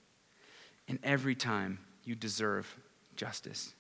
and 0.87 0.97
every 1.03 1.35
time 1.35 1.79
you 2.03 2.15
deserve 2.15 2.75
justice, 3.15 3.73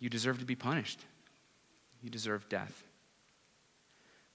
you 0.00 0.08
deserve 0.08 0.40
to 0.40 0.44
be 0.44 0.56
punished, 0.56 1.00
you 2.02 2.10
deserve 2.10 2.48
death. 2.48 2.82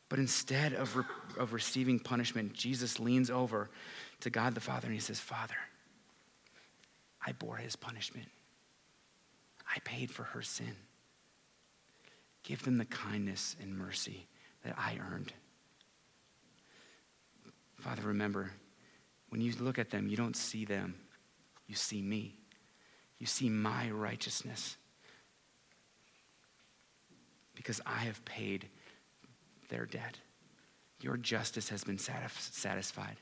But 0.08 0.18
instead 0.18 0.74
of, 0.74 0.96
re- 0.96 1.04
of 1.38 1.54
receiving 1.54 2.00
punishment, 2.00 2.54
Jesus 2.54 3.00
leans 3.00 3.30
over 3.30 3.70
to 4.22 4.30
God 4.30 4.56
the 4.56 4.62
Father 4.62 4.88
and 4.88 4.94
he 4.94 5.00
says, 5.00 5.20
Father, 5.20 5.56
I 7.26 7.34
bore 7.34 7.58
his 7.58 7.76
punishment. 7.76 8.28
I 9.70 9.80
paid 9.84 10.12
for 10.12 10.24
her 10.24 10.42
sin. 10.42 10.76
Give 12.44 12.64
them 12.64 12.78
the 12.78 12.86
kindness 12.86 13.56
and 13.62 13.78
mercy 13.78 14.28
that 14.64 14.76
I 14.78 14.98
earned. 15.12 15.34
Father, 17.78 18.02
remember, 18.04 18.52
when 19.30 19.42
you 19.42 19.54
look 19.60 19.78
at 19.78 19.90
them, 19.90 20.08
you 20.08 20.18
don't 20.18 20.36
see 20.36 20.66
them, 20.66 20.96
you 21.68 21.76
see 21.76 22.02
me. 22.02 22.36
You 23.20 23.26
see 23.26 23.50
my 23.50 23.92
righteousness. 23.92 24.78
Because 27.54 27.82
I 27.86 28.00
have 28.00 28.24
paid 28.26 28.68
their 29.68 29.86
debt. 29.86 30.18
Your 31.02 31.18
justice 31.18 31.70
has 31.70 31.84
been 31.84 31.98
satisfied. 31.98 33.18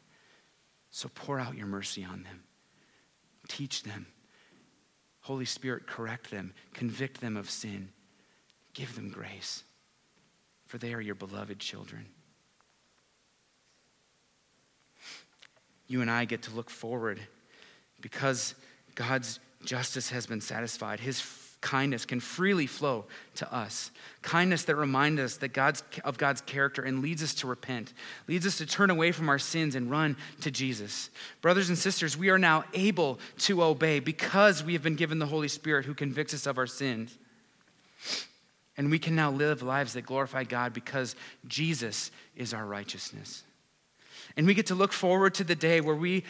So 0.92 1.10
pour 1.10 1.40
out 1.40 1.58
your 1.58 1.68
mercy 1.68 2.04
on 2.04 2.24
them. 2.24 2.44
Teach 3.48 3.84
them. 3.84 4.08
Holy 5.28 5.44
Spirit, 5.44 5.86
correct 5.88 6.32
them. 6.32 6.54
Convict 6.74 7.20
them 7.20 7.36
of 7.36 7.50
sin. 7.50 7.90
Give 8.74 8.96
them 8.96 9.10
grace, 9.10 9.66
for 10.68 10.78
they 10.78 10.94
are 10.94 11.02
your 11.02 11.16
beloved 11.16 11.60
children. 11.60 12.06
You 15.90 16.00
and 16.00 16.10
I 16.10 16.24
get 16.24 16.44
to 16.44 16.52
look 16.52 16.70
forward 16.70 17.20
because 18.00 18.56
God's 18.96 19.42
justice 19.66 20.10
has 20.12 20.26
been 20.26 20.40
satisfied. 20.40 21.02
His 21.02 21.20
kindness 21.68 22.06
can 22.06 22.22
freely 22.22 22.66
flow 22.66 23.04
to 23.36 23.54
us. 23.54 23.92
Kindness 24.22 24.64
that 24.64 24.78
reminds 24.78 25.20
us 25.20 25.36
that 25.38 25.50
God's, 25.50 25.84
of 26.06 26.18
God's 26.18 26.40
character 26.40 26.82
and 26.82 27.02
leads 27.02 27.22
us 27.22 27.34
to 27.36 27.48
repent, 27.48 27.92
leads 28.26 28.48
us 28.48 28.58
to 28.60 28.66
turn 28.66 28.90
away 28.90 29.12
from 29.12 29.28
our 29.28 29.38
sins 29.38 29.76
and 29.76 29.92
run 29.92 30.16
to 30.42 30.50
Jesus. 30.50 31.10
Brothers 31.42 31.68
and 31.68 31.78
sisters, 31.78 32.16
we 32.16 32.30
are 32.30 32.40
now 32.40 32.64
able 32.74 33.20
to 33.40 33.62
obey 33.62 34.00
because 34.00 34.64
we 34.64 34.72
have 34.74 34.82
been 34.82 34.96
given 34.96 35.20
the 35.20 35.26
Holy 35.26 35.50
Spirit 35.50 35.86
who 35.86 35.94
convicts 35.94 36.34
us 36.34 36.48
of 36.48 36.58
our 36.58 36.68
sins. 36.68 37.18
And 38.78 38.90
we 38.90 38.98
can 38.98 39.14
now 39.14 39.30
live 39.30 39.62
lives 39.62 39.92
that 39.94 40.04
glorify 40.04 40.46
God 40.46 40.72
because 40.74 41.18
Jesus 41.48 42.12
is 42.38 42.54
our 42.54 42.66
righteousness. 42.66 43.44
And 44.38 44.48
we 44.48 44.54
get 44.54 44.68
to 44.68 44.76
look 44.76 44.94
forward 44.94 45.34
to 45.34 45.44
the 45.44 45.56
day 45.56 45.82
where 45.82 45.96
we 45.96 46.24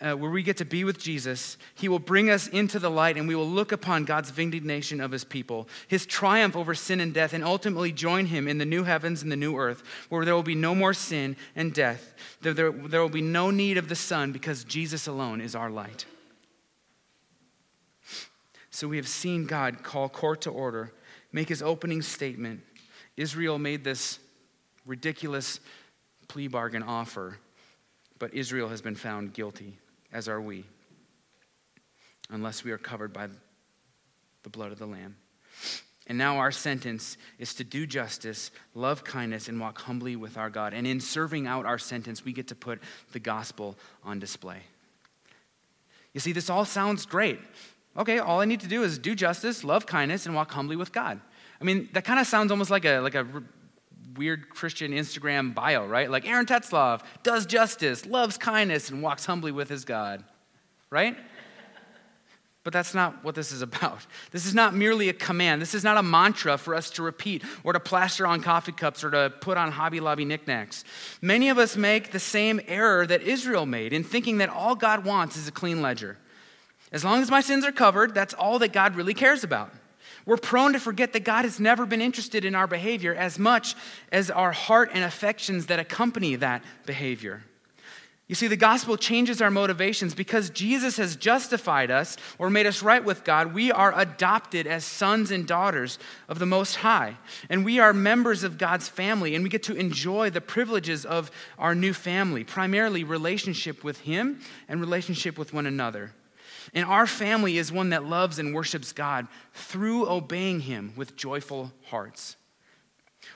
uh, 0.00 0.14
where 0.14 0.30
we 0.30 0.42
get 0.42 0.56
to 0.56 0.64
be 0.64 0.82
with 0.82 0.98
Jesus, 0.98 1.58
he 1.74 1.88
will 1.88 1.98
bring 1.98 2.30
us 2.30 2.48
into 2.48 2.78
the 2.78 2.90
light 2.90 3.18
and 3.18 3.28
we 3.28 3.34
will 3.34 3.46
look 3.46 3.70
upon 3.70 4.04
God's 4.04 4.30
vindication 4.30 5.00
of 5.00 5.10
his 5.10 5.24
people, 5.24 5.68
his 5.88 6.06
triumph 6.06 6.56
over 6.56 6.74
sin 6.74 7.00
and 7.00 7.12
death, 7.12 7.34
and 7.34 7.44
ultimately 7.44 7.92
join 7.92 8.26
him 8.26 8.48
in 8.48 8.56
the 8.56 8.64
new 8.64 8.84
heavens 8.84 9.22
and 9.22 9.30
the 9.30 9.36
new 9.36 9.56
earth, 9.58 9.82
where 10.08 10.24
there 10.24 10.34
will 10.34 10.42
be 10.42 10.54
no 10.54 10.74
more 10.74 10.94
sin 10.94 11.36
and 11.54 11.74
death. 11.74 12.14
There, 12.40 12.54
there, 12.54 12.72
there 12.72 13.02
will 13.02 13.10
be 13.10 13.20
no 13.20 13.50
need 13.50 13.76
of 13.76 13.88
the 13.88 13.94
sun 13.94 14.32
because 14.32 14.64
Jesus 14.64 15.06
alone 15.06 15.42
is 15.42 15.54
our 15.54 15.70
light. 15.70 16.06
So 18.70 18.88
we 18.88 18.96
have 18.96 19.08
seen 19.08 19.44
God 19.44 19.82
call 19.82 20.08
court 20.08 20.40
to 20.42 20.50
order, 20.50 20.92
make 21.30 21.50
his 21.50 21.62
opening 21.62 22.00
statement. 22.00 22.60
Israel 23.18 23.58
made 23.58 23.84
this 23.84 24.18
ridiculous 24.86 25.60
plea 26.28 26.48
bargain 26.48 26.82
offer, 26.82 27.36
but 28.18 28.32
Israel 28.32 28.70
has 28.70 28.80
been 28.80 28.94
found 28.94 29.34
guilty 29.34 29.76
as 30.12 30.28
are 30.28 30.40
we, 30.40 30.64
unless 32.30 32.64
we 32.64 32.70
are 32.70 32.78
covered 32.78 33.12
by 33.12 33.28
the 34.42 34.50
blood 34.50 34.72
of 34.72 34.78
the 34.78 34.86
Lamb. 34.86 35.16
And 36.06 36.18
now 36.18 36.38
our 36.38 36.50
sentence 36.50 37.16
is 37.38 37.54
to 37.54 37.64
do 37.64 37.86
justice, 37.86 38.50
love 38.74 39.04
kindness, 39.04 39.48
and 39.48 39.60
walk 39.60 39.80
humbly 39.82 40.16
with 40.16 40.36
our 40.36 40.50
God. 40.50 40.74
And 40.74 40.86
in 40.86 40.98
serving 40.98 41.46
out 41.46 41.66
our 41.66 41.78
sentence, 41.78 42.24
we 42.24 42.32
get 42.32 42.48
to 42.48 42.56
put 42.56 42.80
the 43.12 43.20
gospel 43.20 43.76
on 44.02 44.18
display. 44.18 44.62
You 46.12 46.20
see, 46.20 46.32
this 46.32 46.50
all 46.50 46.64
sounds 46.64 47.06
great. 47.06 47.38
Okay, 47.96 48.18
all 48.18 48.40
I 48.40 48.44
need 48.44 48.60
to 48.60 48.66
do 48.66 48.82
is 48.82 48.98
do 48.98 49.14
justice, 49.14 49.62
love 49.62 49.86
kindness, 49.86 50.26
and 50.26 50.34
walk 50.34 50.50
humbly 50.50 50.74
with 50.76 50.90
God. 50.90 51.20
I 51.60 51.64
mean, 51.64 51.88
that 51.92 52.04
kind 52.04 52.18
of 52.18 52.26
sounds 52.26 52.50
almost 52.50 52.70
like 52.70 52.84
a, 52.84 52.98
like 52.98 53.14
a 53.14 53.26
weird 54.20 54.50
Christian 54.50 54.92
Instagram 54.92 55.54
bio, 55.54 55.86
right? 55.86 56.10
Like 56.10 56.28
Aaron 56.28 56.44
Tetzlaff 56.44 57.00
does 57.22 57.46
justice, 57.46 58.04
loves 58.04 58.36
kindness, 58.36 58.90
and 58.90 59.02
walks 59.02 59.24
humbly 59.24 59.50
with 59.50 59.70
his 59.70 59.86
God, 59.86 60.22
right? 60.90 61.16
But 62.62 62.74
that's 62.74 62.92
not 62.92 63.24
what 63.24 63.34
this 63.34 63.50
is 63.50 63.62
about. 63.62 64.04
This 64.30 64.44
is 64.44 64.54
not 64.54 64.74
merely 64.74 65.08
a 65.08 65.14
command. 65.14 65.62
This 65.62 65.74
is 65.74 65.84
not 65.84 65.96
a 65.96 66.02
mantra 66.02 66.58
for 66.58 66.74
us 66.74 66.90
to 66.90 67.02
repeat 67.02 67.42
or 67.64 67.72
to 67.72 67.80
plaster 67.80 68.26
on 68.26 68.42
coffee 68.42 68.72
cups 68.72 69.02
or 69.02 69.10
to 69.10 69.32
put 69.40 69.56
on 69.56 69.72
Hobby 69.72 70.00
Lobby 70.00 70.26
knickknacks. 70.26 70.84
Many 71.22 71.48
of 71.48 71.56
us 71.56 71.74
make 71.74 72.12
the 72.12 72.20
same 72.20 72.60
error 72.68 73.06
that 73.06 73.22
Israel 73.22 73.64
made 73.64 73.94
in 73.94 74.04
thinking 74.04 74.36
that 74.38 74.50
all 74.50 74.74
God 74.74 75.06
wants 75.06 75.38
is 75.38 75.48
a 75.48 75.52
clean 75.52 75.80
ledger. 75.80 76.18
As 76.92 77.06
long 77.06 77.22
as 77.22 77.30
my 77.30 77.40
sins 77.40 77.64
are 77.64 77.72
covered, 77.72 78.12
that's 78.12 78.34
all 78.34 78.58
that 78.58 78.74
God 78.74 78.96
really 78.96 79.14
cares 79.14 79.42
about. 79.44 79.72
We're 80.30 80.36
prone 80.36 80.74
to 80.74 80.78
forget 80.78 81.12
that 81.14 81.24
God 81.24 81.44
has 81.44 81.58
never 81.58 81.84
been 81.84 82.00
interested 82.00 82.44
in 82.44 82.54
our 82.54 82.68
behavior 82.68 83.12
as 83.12 83.36
much 83.36 83.74
as 84.12 84.30
our 84.30 84.52
heart 84.52 84.90
and 84.94 85.02
affections 85.02 85.66
that 85.66 85.80
accompany 85.80 86.36
that 86.36 86.62
behavior. 86.86 87.42
You 88.28 88.36
see, 88.36 88.46
the 88.46 88.56
gospel 88.56 88.96
changes 88.96 89.42
our 89.42 89.50
motivations 89.50 90.14
because 90.14 90.50
Jesus 90.50 90.98
has 90.98 91.16
justified 91.16 91.90
us 91.90 92.16
or 92.38 92.48
made 92.48 92.66
us 92.66 92.80
right 92.80 93.04
with 93.04 93.24
God. 93.24 93.54
We 93.54 93.72
are 93.72 93.92
adopted 93.98 94.68
as 94.68 94.84
sons 94.84 95.32
and 95.32 95.48
daughters 95.48 95.98
of 96.28 96.38
the 96.38 96.46
Most 96.46 96.76
High. 96.76 97.16
And 97.48 97.64
we 97.64 97.80
are 97.80 97.92
members 97.92 98.44
of 98.44 98.56
God's 98.56 98.86
family, 98.88 99.34
and 99.34 99.42
we 99.42 99.50
get 99.50 99.64
to 99.64 99.74
enjoy 99.74 100.30
the 100.30 100.40
privileges 100.40 101.04
of 101.04 101.32
our 101.58 101.74
new 101.74 101.92
family, 101.92 102.44
primarily 102.44 103.02
relationship 103.02 103.82
with 103.82 104.02
Him 104.02 104.38
and 104.68 104.80
relationship 104.80 105.36
with 105.36 105.52
one 105.52 105.66
another. 105.66 106.12
And 106.74 106.84
our 106.84 107.06
family 107.06 107.58
is 107.58 107.72
one 107.72 107.90
that 107.90 108.04
loves 108.04 108.38
and 108.38 108.54
worships 108.54 108.92
God 108.92 109.26
through 109.54 110.08
obeying 110.08 110.60
Him 110.60 110.92
with 110.96 111.16
joyful 111.16 111.72
hearts. 111.86 112.36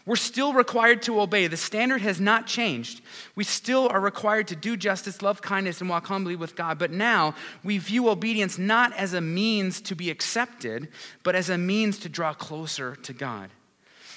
We're 0.06 0.16
still 0.16 0.52
required 0.52 1.02
to 1.02 1.20
obey. 1.20 1.46
The 1.46 1.56
standard 1.56 2.02
has 2.02 2.20
not 2.20 2.46
changed. 2.46 3.00
We 3.34 3.44
still 3.44 3.88
are 3.88 4.00
required 4.00 4.48
to 4.48 4.56
do 4.56 4.76
justice, 4.76 5.22
love 5.22 5.40
kindness, 5.40 5.80
and 5.80 5.88
walk 5.88 6.06
humbly 6.06 6.36
with 6.36 6.56
God. 6.56 6.78
But 6.78 6.90
now 6.90 7.34
we 7.62 7.78
view 7.78 8.08
obedience 8.08 8.58
not 8.58 8.92
as 8.94 9.14
a 9.14 9.20
means 9.20 9.80
to 9.82 9.94
be 9.94 10.10
accepted, 10.10 10.88
but 11.22 11.34
as 11.34 11.48
a 11.48 11.58
means 11.58 11.98
to 12.00 12.08
draw 12.08 12.34
closer 12.34 12.96
to 12.96 13.12
God, 13.12 13.50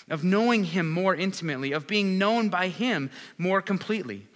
of 0.10 0.24
knowing 0.24 0.66
Him 0.66 0.90
more 0.90 1.16
intimately, 1.16 1.72
of 1.72 1.88
being 1.88 2.18
known 2.18 2.50
by 2.50 2.68
Him 2.68 3.10
more 3.38 3.62
completely. 3.62 4.28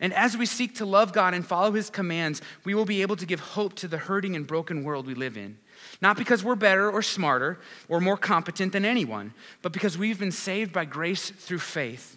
And 0.00 0.14
as 0.14 0.36
we 0.36 0.46
seek 0.46 0.76
to 0.76 0.86
love 0.86 1.12
God 1.12 1.34
and 1.34 1.46
follow 1.46 1.72
his 1.72 1.90
commands, 1.90 2.40
we 2.64 2.74
will 2.74 2.86
be 2.86 3.02
able 3.02 3.16
to 3.16 3.26
give 3.26 3.40
hope 3.40 3.74
to 3.76 3.88
the 3.88 3.98
hurting 3.98 4.34
and 4.34 4.46
broken 4.46 4.82
world 4.82 5.06
we 5.06 5.14
live 5.14 5.36
in. 5.36 5.58
Not 6.00 6.16
because 6.16 6.42
we're 6.42 6.54
better 6.54 6.90
or 6.90 7.02
smarter 7.02 7.60
or 7.88 8.00
more 8.00 8.16
competent 8.16 8.72
than 8.72 8.84
anyone, 8.84 9.34
but 9.62 9.72
because 9.72 9.98
we've 9.98 10.18
been 10.18 10.32
saved 10.32 10.72
by 10.72 10.86
grace 10.86 11.30
through 11.30 11.58
faith. 11.58 12.16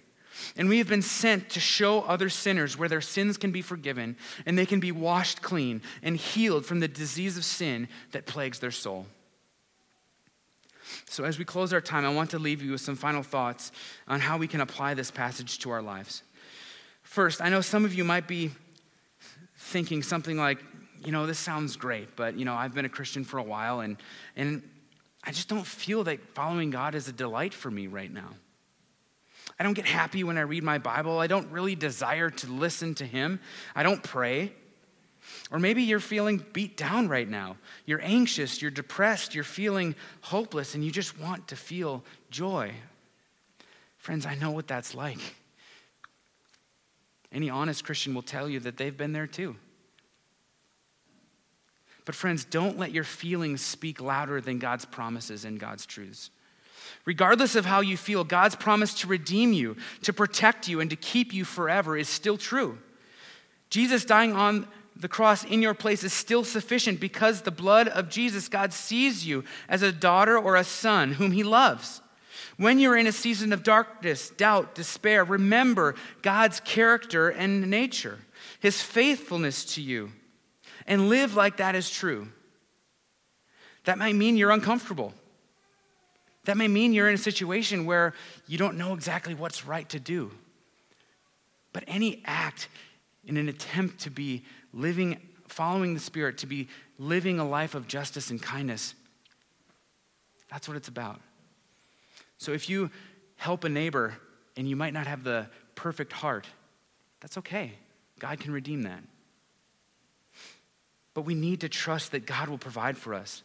And 0.55 0.67
we 0.67 0.79
have 0.79 0.87
been 0.87 1.01
sent 1.01 1.49
to 1.51 1.59
show 1.59 2.01
other 2.01 2.29
sinners 2.29 2.77
where 2.77 2.89
their 2.89 3.01
sins 3.01 3.37
can 3.37 3.51
be 3.51 3.61
forgiven 3.61 4.17
and 4.45 4.57
they 4.57 4.65
can 4.65 4.79
be 4.79 4.91
washed 4.91 5.41
clean 5.41 5.81
and 6.01 6.17
healed 6.17 6.65
from 6.65 6.79
the 6.79 6.87
disease 6.87 7.37
of 7.37 7.45
sin 7.45 7.87
that 8.11 8.25
plagues 8.25 8.59
their 8.59 8.71
soul. 8.71 9.05
So, 11.05 11.23
as 11.23 11.39
we 11.39 11.45
close 11.45 11.73
our 11.73 11.81
time, 11.81 12.05
I 12.05 12.13
want 12.13 12.31
to 12.31 12.39
leave 12.39 12.61
you 12.61 12.71
with 12.71 12.81
some 12.81 12.95
final 12.95 13.23
thoughts 13.23 13.71
on 14.07 14.19
how 14.19 14.37
we 14.37 14.47
can 14.47 14.61
apply 14.61 14.93
this 14.93 15.11
passage 15.11 15.59
to 15.59 15.71
our 15.71 15.81
lives. 15.81 16.23
First, 17.13 17.43
I 17.43 17.49
know 17.49 17.61
some 17.61 17.85
of 17.85 17.93
you 17.93 18.03
might 18.03 18.27
be 18.27 18.49
thinking 19.55 20.01
something 20.01 20.35
like, 20.35 20.57
you 21.05 21.11
know, 21.11 21.27
this 21.27 21.37
sounds 21.37 21.75
great, 21.75 22.15
but, 22.15 22.39
you 22.39 22.43
know, 22.43 22.55
I've 22.55 22.73
been 22.73 22.85
a 22.85 22.89
Christian 22.89 23.23
for 23.23 23.37
a 23.37 23.43
while 23.43 23.81
and, 23.81 23.97
and 24.35 24.67
I 25.23 25.29
just 25.29 25.47
don't 25.47 25.63
feel 25.63 26.03
that 26.05 26.33
following 26.33 26.71
God 26.71 26.95
is 26.95 27.07
a 27.07 27.11
delight 27.11 27.53
for 27.53 27.69
me 27.69 27.85
right 27.85 28.11
now. 28.11 28.29
I 29.59 29.63
don't 29.63 29.75
get 29.75 29.85
happy 29.85 30.23
when 30.23 30.39
I 30.39 30.41
read 30.41 30.63
my 30.63 30.79
Bible. 30.79 31.19
I 31.19 31.27
don't 31.27 31.51
really 31.51 31.75
desire 31.75 32.31
to 32.31 32.47
listen 32.47 32.95
to 32.95 33.05
Him. 33.05 33.39
I 33.75 33.83
don't 33.83 34.01
pray. 34.01 34.51
Or 35.51 35.59
maybe 35.59 35.83
you're 35.83 35.99
feeling 35.99 36.43
beat 36.51 36.77
down 36.77 37.09
right 37.09 37.29
now. 37.29 37.57
You're 37.85 38.01
anxious, 38.01 38.59
you're 38.59 38.71
depressed, 38.71 39.35
you're 39.35 39.43
feeling 39.43 39.93
hopeless, 40.21 40.73
and 40.73 40.83
you 40.83 40.89
just 40.89 41.19
want 41.19 41.49
to 41.49 41.55
feel 41.55 42.03
joy. 42.31 42.73
Friends, 43.99 44.25
I 44.25 44.33
know 44.33 44.49
what 44.49 44.65
that's 44.65 44.95
like. 44.95 45.19
Any 47.33 47.49
honest 47.49 47.83
Christian 47.83 48.13
will 48.13 48.21
tell 48.21 48.47
you 48.47 48.59
that 48.61 48.77
they've 48.77 48.95
been 48.95 49.11
there 49.11 49.27
too. 49.27 49.55
But, 52.05 52.15
friends, 52.15 52.45
don't 52.45 52.77
let 52.77 52.91
your 52.91 53.05
feelings 53.05 53.61
speak 53.61 54.01
louder 54.01 54.41
than 54.41 54.59
God's 54.59 54.85
promises 54.85 55.45
and 55.45 55.59
God's 55.59 55.85
truths. 55.85 56.29
Regardless 57.05 57.55
of 57.55 57.65
how 57.65 57.81
you 57.81 57.97
feel, 57.97 58.23
God's 58.23 58.55
promise 58.55 58.93
to 58.95 59.07
redeem 59.07 59.53
you, 59.53 59.77
to 60.03 60.13
protect 60.13 60.67
you, 60.67 60.79
and 60.79 60.89
to 60.89 60.95
keep 60.95 61.33
you 61.33 61.43
forever 61.45 61.97
is 61.97 62.09
still 62.09 62.37
true. 62.37 62.77
Jesus 63.69 64.05
dying 64.05 64.33
on 64.33 64.67
the 64.95 65.07
cross 65.07 65.43
in 65.43 65.61
your 65.61 65.73
place 65.73 66.03
is 66.03 66.13
still 66.13 66.43
sufficient 66.43 66.99
because 66.99 67.41
the 67.41 67.51
blood 67.51 67.87
of 67.87 68.09
Jesus, 68.09 68.47
God 68.47 68.73
sees 68.73 69.25
you 69.25 69.43
as 69.67 69.81
a 69.81 69.91
daughter 69.91 70.37
or 70.37 70.55
a 70.55 70.63
son 70.63 71.13
whom 71.13 71.31
he 71.31 71.43
loves. 71.43 72.01
When 72.57 72.79
you're 72.79 72.97
in 72.97 73.07
a 73.07 73.11
season 73.11 73.53
of 73.53 73.63
darkness, 73.63 74.29
doubt, 74.29 74.75
despair, 74.75 75.23
remember 75.23 75.95
God's 76.21 76.59
character 76.59 77.29
and 77.29 77.69
nature, 77.69 78.19
his 78.59 78.81
faithfulness 78.81 79.65
to 79.75 79.81
you, 79.81 80.11
and 80.87 81.09
live 81.09 81.35
like 81.35 81.57
that 81.57 81.75
is 81.75 81.89
true. 81.89 82.27
That 83.85 83.97
might 83.97 84.15
mean 84.15 84.37
you're 84.37 84.51
uncomfortable. 84.51 85.13
That 86.45 86.57
may 86.57 86.67
mean 86.67 86.93
you're 86.93 87.07
in 87.07 87.15
a 87.15 87.17
situation 87.17 87.85
where 87.85 88.13
you 88.47 88.57
don't 88.57 88.77
know 88.77 88.93
exactly 88.93 89.33
what's 89.33 89.65
right 89.65 89.87
to 89.89 89.99
do. 89.99 90.31
But 91.71 91.83
any 91.87 92.21
act 92.25 92.69
in 93.25 93.37
an 93.37 93.49
attempt 93.49 94.01
to 94.01 94.09
be 94.09 94.43
living, 94.73 95.19
following 95.47 95.93
the 95.93 95.99
Spirit, 95.99 96.37
to 96.39 96.47
be 96.47 96.67
living 96.99 97.39
a 97.39 97.47
life 97.47 97.75
of 97.75 97.87
justice 97.87 98.29
and 98.29 98.41
kindness, 98.41 98.93
that's 100.49 100.67
what 100.67 100.77
it's 100.77 100.87
about. 100.87 101.19
So 102.43 102.51
if 102.51 102.69
you 102.69 102.91
help 103.37 103.63
a 103.63 103.69
neighbor 103.69 104.17
and 104.57 104.67
you 104.67 104.75
might 104.75 104.91
not 104.91 105.07
have 105.07 105.23
the 105.23 105.47
perfect 105.75 106.11
heart, 106.11 106.45
that's 107.21 107.37
okay. 107.37 107.71
God 108.19 108.41
can 108.41 108.51
redeem 108.51 108.83
that. 108.83 109.01
But 111.13 111.21
we 111.21 111.35
need 111.35 111.61
to 111.61 111.69
trust 111.69 112.11
that 112.11 112.25
God 112.25 112.49
will 112.49 112.57
provide 112.57 112.97
for 112.97 113.13
us. 113.13 113.43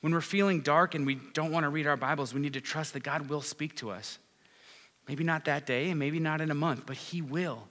When 0.00 0.14
we're 0.14 0.22
feeling 0.22 0.60
dark 0.60 0.94
and 0.94 1.04
we 1.04 1.16
don't 1.34 1.52
want 1.52 1.64
to 1.64 1.68
read 1.68 1.86
our 1.86 1.96
Bibles, 1.98 2.32
we 2.32 2.40
need 2.40 2.54
to 2.54 2.60
trust 2.62 2.94
that 2.94 3.02
God 3.02 3.28
will 3.28 3.42
speak 3.42 3.76
to 3.76 3.90
us. 3.90 4.18
Maybe 5.06 5.22
not 5.22 5.44
that 5.44 5.66
day, 5.66 5.90
and 5.90 5.98
maybe 5.98 6.20
not 6.20 6.40
in 6.40 6.50
a 6.50 6.54
month, 6.54 6.86
but 6.86 6.96
He 6.96 7.20
will. 7.20 7.68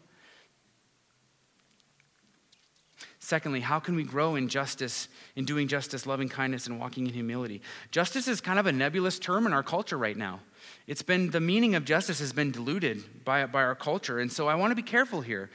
Secondly, 3.29 3.59
how 3.59 3.79
can 3.79 3.95
we 3.95 4.01
grow 4.01 4.33
in 4.33 4.49
justice, 4.49 5.07
in 5.35 5.45
doing 5.45 5.67
justice, 5.67 6.07
loving 6.07 6.29
kindness, 6.29 6.65
and 6.65 6.79
walking 6.79 7.05
in 7.05 7.13
humility? 7.13 7.61
Justice 7.91 8.27
is 8.27 8.41
kind 8.41 8.57
of 8.57 8.65
a 8.65 8.71
nebulous 8.71 9.19
term 9.19 9.45
in 9.45 9.53
our 9.53 9.61
culture 9.61 9.99
right 9.99 10.17
now. 10.17 10.39
It's 10.87 11.03
been, 11.03 11.29
the 11.29 11.39
meaning 11.39 11.75
of 11.75 11.85
justice 11.85 12.17
has 12.21 12.33
been 12.33 12.49
diluted 12.49 13.23
by, 13.23 13.45
by 13.45 13.61
our 13.61 13.75
culture, 13.75 14.17
and 14.19 14.31
so 14.31 14.47
I 14.47 14.55
want 14.55 14.71
to 14.71 14.75
be 14.75 14.81
careful 14.81 15.21
here. 15.21 15.51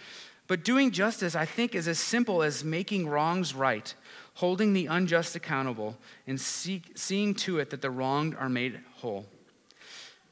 But 0.46 0.62
doing 0.62 0.92
justice, 0.92 1.34
I 1.34 1.46
think, 1.46 1.74
is 1.74 1.88
as 1.88 1.98
simple 1.98 2.44
as 2.44 2.62
making 2.62 3.08
wrongs 3.08 3.56
right, 3.56 3.92
holding 4.34 4.72
the 4.72 4.86
unjust 4.86 5.34
accountable, 5.34 5.98
and 6.28 6.40
seeing 6.40 7.34
to 7.34 7.58
it 7.58 7.70
that 7.70 7.82
the 7.82 7.90
wronged 7.90 8.36
are 8.36 8.48
made 8.48 8.78
whole. 8.98 9.26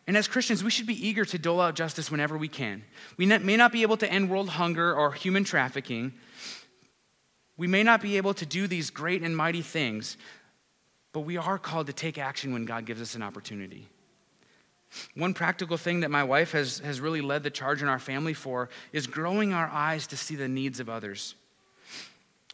And 0.07 0.17
as 0.17 0.29
Christians, 0.29 0.63
we 0.63 0.71
should 0.71 0.87
be 0.87 1.09
eager 1.09 1.25
to 1.25 1.39
dole 1.39 1.61
out 1.61 1.75
justice 1.75 2.09
whenever 2.09 2.39
we 2.39 2.47
can. 2.47 2.85
We 3.17 3.27
may 3.27 3.57
not 3.57 3.73
be 3.73 3.83
able 3.83 3.97
to 3.97 4.09
end 4.09 4.31
world 4.31 4.51
hunger 4.51 4.95
or 4.95 5.11
human 5.11 5.43
trafficking. 5.43 6.13
We 7.57 7.67
may 7.67 7.83
not 7.83 8.01
be 8.01 8.17
able 8.17 8.35
to 8.35 8.47
do 8.47 8.67
these 8.67 8.91
great 8.91 9.23
and 9.23 9.37
mighty 9.37 9.63
things, 9.63 10.17
but 11.13 11.21
we 11.21 11.37
are 11.37 11.59
called 11.59 11.87
to 11.89 11.93
take 11.93 12.19
action 12.19 12.53
when 12.53 12.65
God 12.65 12.87
gives 12.87 13.01
us 13.01 13.15
an 13.15 13.23
opportunity. 13.23 13.89
One 15.15 15.35
practical 15.35 15.77
thing 15.77 16.01
that 16.01 16.11
my 16.11 16.25
wife 16.25 16.53
has, 16.53 16.81
has 16.81 17.01
really 17.01 17.21
led 17.21 17.43
the 17.43 17.51
charge 17.51 17.83
in 17.83 17.89
our 17.89 17.99
family 17.99 18.35
for 18.35 18.69
is 18.93 19.07
growing 19.07 19.53
our 19.53 19.69
eyes 19.69 20.07
to 20.09 20.17
see 20.17 20.37
the 20.37 20.49
needs 20.49 20.81
of 20.81 20.89
others. 20.89 21.35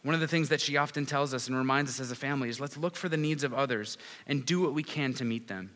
One 0.03 0.15
of 0.15 0.21
the 0.21 0.27
things 0.27 0.49
that 0.49 0.61
she 0.61 0.77
often 0.77 1.05
tells 1.05 1.33
us 1.33 1.47
and 1.47 1.57
reminds 1.57 1.91
us 1.91 1.99
as 1.99 2.11
a 2.11 2.15
family 2.15 2.47
is 2.47 2.59
let's 2.59 2.77
look 2.77 2.95
for 2.95 3.09
the 3.09 3.17
needs 3.17 3.43
of 3.43 3.53
others 3.53 3.97
and 4.27 4.45
do 4.45 4.61
what 4.61 4.73
we 4.73 4.83
can 4.83 5.13
to 5.15 5.25
meet 5.25 5.47
them. 5.47 5.75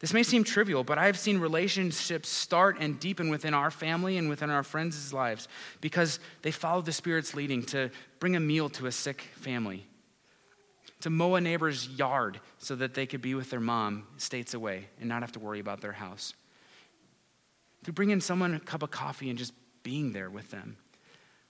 This 0.00 0.12
may 0.12 0.22
seem 0.22 0.44
trivial, 0.44 0.84
but 0.84 0.96
I 0.96 1.06
have 1.06 1.18
seen 1.18 1.38
relationships 1.38 2.28
start 2.28 2.76
and 2.78 3.00
deepen 3.00 3.30
within 3.30 3.52
our 3.52 3.70
family 3.70 4.16
and 4.16 4.28
within 4.28 4.48
our 4.48 4.62
friends' 4.62 5.12
lives 5.12 5.48
because 5.80 6.20
they 6.42 6.52
followed 6.52 6.86
the 6.86 6.92
Spirit's 6.92 7.34
leading 7.34 7.64
to 7.64 7.90
bring 8.20 8.36
a 8.36 8.40
meal 8.40 8.68
to 8.70 8.86
a 8.86 8.92
sick 8.92 9.22
family, 9.34 9.88
to 11.00 11.10
mow 11.10 11.34
a 11.34 11.40
neighbor's 11.40 11.88
yard 11.88 12.38
so 12.58 12.76
that 12.76 12.94
they 12.94 13.06
could 13.06 13.22
be 13.22 13.34
with 13.34 13.50
their 13.50 13.58
mom 13.58 14.06
states 14.18 14.54
away 14.54 14.86
and 15.00 15.08
not 15.08 15.22
have 15.22 15.32
to 15.32 15.40
worry 15.40 15.58
about 15.58 15.80
their 15.80 15.92
house, 15.92 16.32
to 17.82 17.92
bring 17.92 18.10
in 18.10 18.20
someone 18.20 18.54
a 18.54 18.60
cup 18.60 18.84
of 18.84 18.92
coffee 18.92 19.30
and 19.30 19.38
just 19.38 19.52
being 19.82 20.12
there 20.12 20.30
with 20.30 20.48
them. 20.52 20.76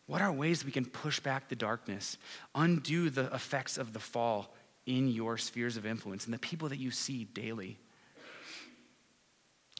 What 0.07 0.23
are 0.23 0.33
ways 0.33 0.65
we 0.65 0.73
can 0.73 0.87
push 0.87 1.21
back 1.21 1.51
the 1.51 1.55
darkness, 1.55 2.17
undo 2.55 3.11
the 3.11 3.27
effects 3.35 3.77
of 3.77 3.93
the 3.93 3.99
fall 3.99 4.55
in 4.87 5.11
your 5.11 5.37
spheres 5.37 5.77
of 5.77 5.85
influence 5.85 6.25
and 6.25 6.33
the 6.33 6.39
people 6.39 6.71
that 6.71 6.79
you 6.79 6.91
see 6.91 7.25
daily? 7.25 7.79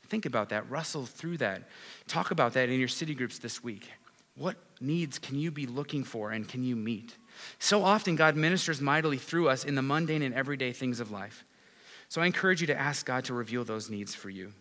Think 0.09 0.27
about 0.27 0.49
that, 0.51 0.71
wrestle 0.71 1.05
through 1.05 1.39
that. 1.39 1.63
Talk 2.07 2.31
about 2.31 2.55
that 2.55 2.69
in 2.69 2.79
your 2.79 2.89
city 2.89 3.15
groups 3.15 3.39
this 3.39 3.63
week. 3.63 3.91
What 4.37 4.57
needs 4.81 5.19
can 5.19 5.39
you 5.39 5.51
be 5.51 5.67
looking 5.67 6.05
for 6.05 6.31
and 6.31 6.49
can 6.49 6.63
you 6.63 6.77
meet? 6.77 7.17
So 7.59 7.85
often, 7.85 8.17
God 8.17 8.37
ministers 8.37 8.81
mightily 8.81 9.19
through 9.19 9.49
us 9.49 9.65
in 9.65 9.75
the 9.75 9.83
mundane 9.83 10.23
and 10.23 10.35
everyday 10.35 10.73
things 10.73 11.01
of 11.01 11.11
life. 11.11 11.45
So 12.09 12.23
I 12.23 12.27
encourage 12.27 12.61
you 12.61 12.67
to 12.69 12.79
ask 12.79 13.05
God 13.05 13.25
to 13.27 13.35
reveal 13.35 13.65
those 13.65 13.91
needs 13.91 14.15
for 14.15 14.31
you. 14.31 14.53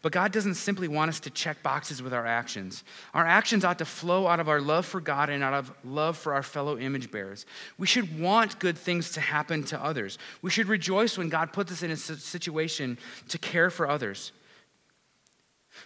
But 0.00 0.12
God 0.12 0.32
doesn't 0.32 0.54
simply 0.54 0.88
want 0.88 1.10
us 1.10 1.20
to 1.20 1.30
check 1.30 1.62
boxes 1.62 2.02
with 2.02 2.14
our 2.14 2.26
actions. 2.26 2.84
Our 3.14 3.26
actions 3.26 3.64
ought 3.64 3.78
to 3.78 3.84
flow 3.84 4.26
out 4.26 4.40
of 4.40 4.48
our 4.48 4.60
love 4.60 4.86
for 4.86 5.00
God 5.00 5.28
and 5.28 5.44
out 5.44 5.54
of 5.54 5.72
love 5.84 6.16
for 6.16 6.34
our 6.34 6.42
fellow 6.42 6.78
image 6.78 7.10
bearers. 7.10 7.46
We 7.78 7.86
should 7.86 8.18
want 8.18 8.58
good 8.58 8.78
things 8.78 9.10
to 9.12 9.20
happen 9.20 9.62
to 9.64 9.82
others. 9.82 10.18
We 10.40 10.50
should 10.50 10.68
rejoice 10.68 11.18
when 11.18 11.28
God 11.28 11.52
puts 11.52 11.70
us 11.70 11.82
in 11.82 11.90
a 11.90 11.96
situation 11.96 12.98
to 13.28 13.38
care 13.38 13.70
for 13.70 13.88
others. 13.88 14.32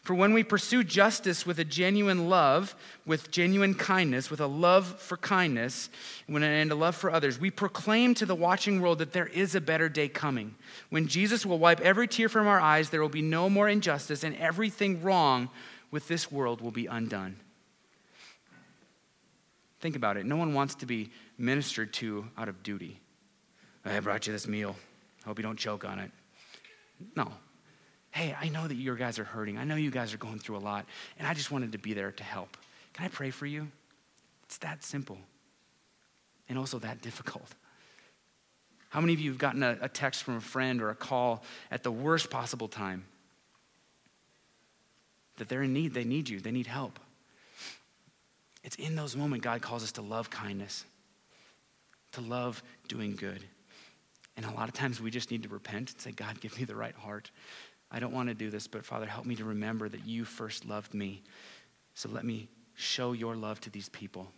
For 0.03 0.15
when 0.15 0.33
we 0.33 0.45
pursue 0.45 0.85
justice 0.85 1.45
with 1.45 1.59
a 1.59 1.65
genuine 1.65 2.29
love, 2.29 2.77
with 3.05 3.31
genuine 3.31 3.75
kindness, 3.75 4.31
with 4.31 4.41
a 4.41 4.47
love 4.47 5.01
for 5.01 5.17
kindness, 5.17 5.91
and 6.29 6.73
a 6.73 6.75
love 6.75 6.95
for 6.95 7.11
others, 7.11 7.41
we 7.41 7.51
proclaim 7.51 8.15
to 8.15 8.27
the 8.27 8.35
watching 8.35 8.81
world 8.81 8.99
that 8.99 9.13
there 9.13 9.27
is 9.27 9.55
a 9.55 9.61
better 9.61 9.89
day 9.89 10.09
coming. 10.09 10.55
When 10.91 11.09
Jesus 11.09 11.45
will 11.45 11.59
wipe 11.59 11.81
every 11.81 12.09
tear 12.09 12.29
from 12.29 12.47
our 12.47 12.61
eyes, 12.61 12.91
there 12.91 13.03
will 13.03 13.09
be 13.09 13.23
no 13.23 13.51
more 13.51 13.69
injustice, 13.69 14.23
and 14.23 14.37
everything 14.37 15.03
wrong 15.03 15.51
with 15.91 16.09
this 16.09 16.31
world 16.31 16.61
will 16.61 16.71
be 16.71 16.87
undone. 16.87 17.37
Think 19.81 19.97
about 19.97 20.17
it. 20.17 20.27
No 20.27 20.37
one 20.37 20.55
wants 20.55 20.75
to 20.77 20.87
be 20.87 21.11
ministered 21.39 21.93
to 21.95 22.27
out 22.37 22.49
of 22.49 22.63
duty. 22.63 23.01
I 23.85 24.01
brought 24.01 24.27
you 24.27 24.33
this 24.33 24.49
meal. 24.49 24.75
I 25.25 25.29
hope 25.29 25.39
you 25.39 25.43
don't 25.43 25.59
choke 25.59 25.85
on 25.85 25.99
it. 25.99 26.11
No, 27.15 27.31
hey, 28.17 28.35
I 28.41 28.49
know 28.49 28.67
that 28.67 28.75
you 28.75 28.97
guys 28.97 29.19
are 29.19 29.25
hurting. 29.25 29.59
I 29.59 29.65
know 29.65 29.75
you 29.75 29.91
guys 29.91 30.15
are 30.15 30.17
going 30.17 30.39
through 30.39 30.57
a 30.57 30.65
lot, 30.65 30.87
and 31.19 31.29
I 31.29 31.35
just 31.35 31.51
wanted 31.51 31.73
to 31.73 31.79
be 31.79 31.93
there 31.93 32.13
to 32.13 32.25
help. 32.25 32.57
Can 32.95 33.05
I 33.05 33.09
pray 33.09 33.29
for 33.29 33.45
you? 33.45 33.69
It's 34.45 34.57
that 34.59 34.83
simple 34.83 35.19
and 36.49 36.59
also 36.59 36.79
that 36.79 37.03
difficult. 37.03 37.47
How 38.89 39.03
many 39.03 39.13
of 39.13 39.21
you 39.21 39.31
have 39.33 39.39
gotten 39.39 39.63
a, 39.63 39.77
a 39.83 39.89
text 39.91 40.23
from 40.23 40.37
a 40.37 40.41
friend 40.41 40.81
or 40.81 40.89
a 40.89 40.95
call 40.95 41.45
at 41.71 41.83
the 41.83 41.93
worst 41.93 42.31
possible 42.31 42.69
time? 42.69 43.05
That 45.37 45.51
they're 45.51 45.65
in 45.65 45.75
need, 45.75 45.93
they 45.93 46.05
need 46.05 46.31
you, 46.31 46.41
they 46.41 46.53
need 46.53 46.67
help. 46.67 46.99
It's 48.65 48.77
in 48.77 48.97
those 48.97 49.15
moments 49.15 49.45
God 49.45 49.61
calls 49.61 49.83
us 49.83 49.93
to 49.93 50.03
love 50.03 50.31
kindness, 50.31 50.87
to 52.13 52.23
love 52.23 52.63
doing 52.89 53.15
good. 53.15 53.43
And 54.39 54.47
a 54.47 54.51
lot 54.53 54.69
of 54.69 54.75
times 54.75 55.01
we 55.01 55.11
just 55.11 55.31
need 55.31 55.43
to 55.45 55.49
repent 55.49 55.93
and 55.93 56.01
say, 56.01 56.13
God, 56.13 56.41
give 56.41 56.59
me 56.59 56.65
the 56.65 56.77
right 56.77 56.95
heart. 56.95 57.31
I 57.91 58.01
don't 58.01 58.13
want 58.13 58.29
to 58.29 58.35
do 58.35 58.51
this, 58.51 58.67
but 58.67 58.85
Father, 58.85 59.07
help 59.07 59.27
me 59.27 59.37
to 59.37 59.45
remember 59.45 59.89
that 59.89 60.07
you 60.07 60.25
first 60.25 60.65
loved 60.65 60.93
me. 60.95 61.23
So 61.95 62.09
let 62.09 62.25
me 62.25 62.49
show 62.75 63.13
your 63.13 63.37
love 63.37 63.61
to 63.63 63.71
these 63.71 63.89
people. 63.89 64.31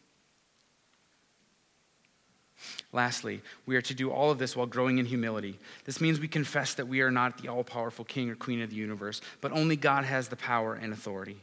Lastly, 2.93 3.41
we 3.67 3.77
are 3.77 3.83
to 3.83 3.95
do 3.95 4.11
all 4.11 4.31
of 4.31 4.39
this 4.39 4.57
while 4.57 4.67
growing 4.67 4.99
in 4.99 5.07
humility. 5.07 5.59
This 5.85 6.01
means 6.01 6.19
we 6.19 6.29
confess 6.29 6.75
that 6.75 6.89
we 6.89 7.01
are 7.03 7.11
not 7.11 7.41
the 7.41 7.49
all 7.49 7.65
powerful 7.65 8.05
king 8.05 8.31
or 8.31 8.35
queen 8.35 8.61
of 8.61 8.71
the 8.71 8.77
universe, 8.77 9.21
but 9.41 9.53
only 9.53 9.77
God 9.77 10.05
has 10.05 10.29
the 10.29 10.37
power 10.37 10.75
and 10.75 10.93
authority. 10.93 11.41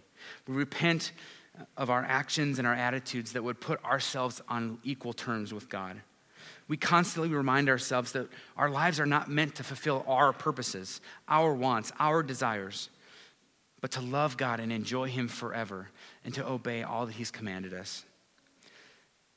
We 0.47 0.55
repent 0.55 1.11
of 1.77 1.89
our 1.89 2.03
actions 2.03 2.59
and 2.59 2.67
our 2.67 2.73
attitudes 2.73 3.31
that 3.31 3.43
would 3.43 3.61
put 3.61 3.83
ourselves 3.85 4.41
on 4.49 4.79
equal 4.83 5.13
terms 5.13 5.53
with 5.53 5.69
God. 5.69 6.01
We 6.67 6.77
constantly 6.77 7.33
remind 7.33 7.69
ourselves 7.69 8.13
that 8.13 8.27
our 8.57 8.69
lives 8.69 8.99
are 8.99 9.05
not 9.05 9.29
meant 9.29 9.55
to 9.55 9.63
fulfill 9.63 10.03
our 10.07 10.33
purposes, 10.33 10.99
our 11.27 11.53
wants, 11.53 11.91
our 11.99 12.23
desires, 12.23 12.89
but 13.81 13.91
to 13.91 14.01
love 14.01 14.35
God 14.35 14.59
and 14.59 14.71
enjoy 14.71 15.07
Him 15.07 15.27
forever 15.27 15.89
and 16.23 16.33
to 16.33 16.47
obey 16.47 16.81
all 16.81 17.05
that 17.05 17.13
He's 17.13 17.29
commanded 17.29 17.73
us. 17.73 18.03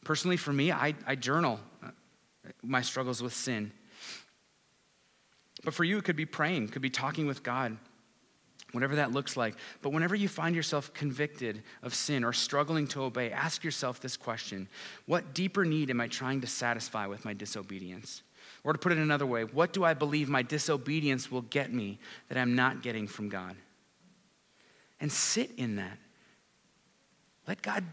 Personally, 0.04 0.38
for 0.38 0.52
me, 0.52 0.72
I, 0.72 0.94
I 1.06 1.16
journal 1.16 1.60
uh, 1.82 1.88
my 2.62 2.80
struggles 2.80 3.22
with 3.22 3.34
sin. 3.34 3.72
But 5.64 5.74
for 5.74 5.84
you, 5.84 5.98
it 5.98 6.04
could 6.04 6.16
be 6.16 6.24
praying, 6.24 6.68
could 6.68 6.82
be 6.82 6.88
talking 6.88 7.26
with 7.26 7.42
God, 7.42 7.76
whatever 8.72 8.96
that 8.96 9.12
looks 9.12 9.36
like. 9.36 9.54
But 9.82 9.90
whenever 9.90 10.14
you 10.14 10.28
find 10.28 10.54
yourself 10.54 10.92
convicted 10.92 11.62
of 11.82 11.94
sin 11.94 12.24
or 12.24 12.32
struggling 12.32 12.86
to 12.88 13.02
obey, 13.02 13.30
ask 13.30 13.64
yourself 13.64 14.00
this 14.00 14.16
question 14.16 14.68
What 15.06 15.34
deeper 15.34 15.64
need 15.64 15.90
am 15.90 16.00
I 16.00 16.08
trying 16.08 16.40
to 16.42 16.46
satisfy 16.46 17.06
with 17.06 17.24
my 17.24 17.32
disobedience? 17.32 18.22
Or 18.64 18.72
to 18.72 18.78
put 18.78 18.92
it 18.92 18.98
another 18.98 19.26
way, 19.26 19.44
what 19.44 19.72
do 19.72 19.84
I 19.84 19.94
believe 19.94 20.28
my 20.28 20.42
disobedience 20.42 21.30
will 21.30 21.42
get 21.42 21.72
me 21.72 21.98
that 22.28 22.36
I'm 22.36 22.54
not 22.54 22.82
getting 22.82 23.06
from 23.06 23.28
God? 23.28 23.54
And 25.00 25.12
sit 25.12 25.52
in 25.56 25.76
that. 25.76 25.96
Let 27.46 27.62
God 27.62 27.84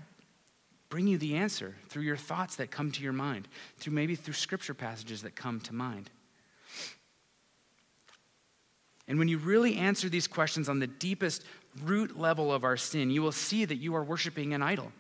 bring 0.90 1.08
you 1.08 1.18
the 1.18 1.36
answer 1.36 1.76
through 1.88 2.04
your 2.04 2.18
thoughts 2.18 2.56
that 2.56 2.72
come 2.72 2.92
to 2.92 3.04
your 3.04 3.14
mind, 3.14 3.48
through 3.78 3.94
maybe 3.94 4.16
through 4.16 4.34
scripture 4.34 4.74
passages 4.74 5.22
that 5.22 5.36
come 5.36 5.60
to 5.62 5.74
mind. 5.74 6.10
And 9.08 9.20
when 9.20 9.28
you 9.28 9.38
really 9.38 9.76
answer 9.78 10.10
these 10.10 10.28
questions 10.28 10.68
on 10.68 10.80
the 10.80 10.88
deepest 10.88 11.44
root 11.84 12.20
level 12.20 12.52
of 12.52 12.64
our 12.64 12.78
sin, 12.78 13.12
you 13.12 13.22
will 13.22 13.32
see 13.32 13.66
that 13.66 13.76
you 13.76 13.96
are 13.96 14.04
worshiping 14.04 14.54
an 14.54 14.62
idol, 14.62 14.92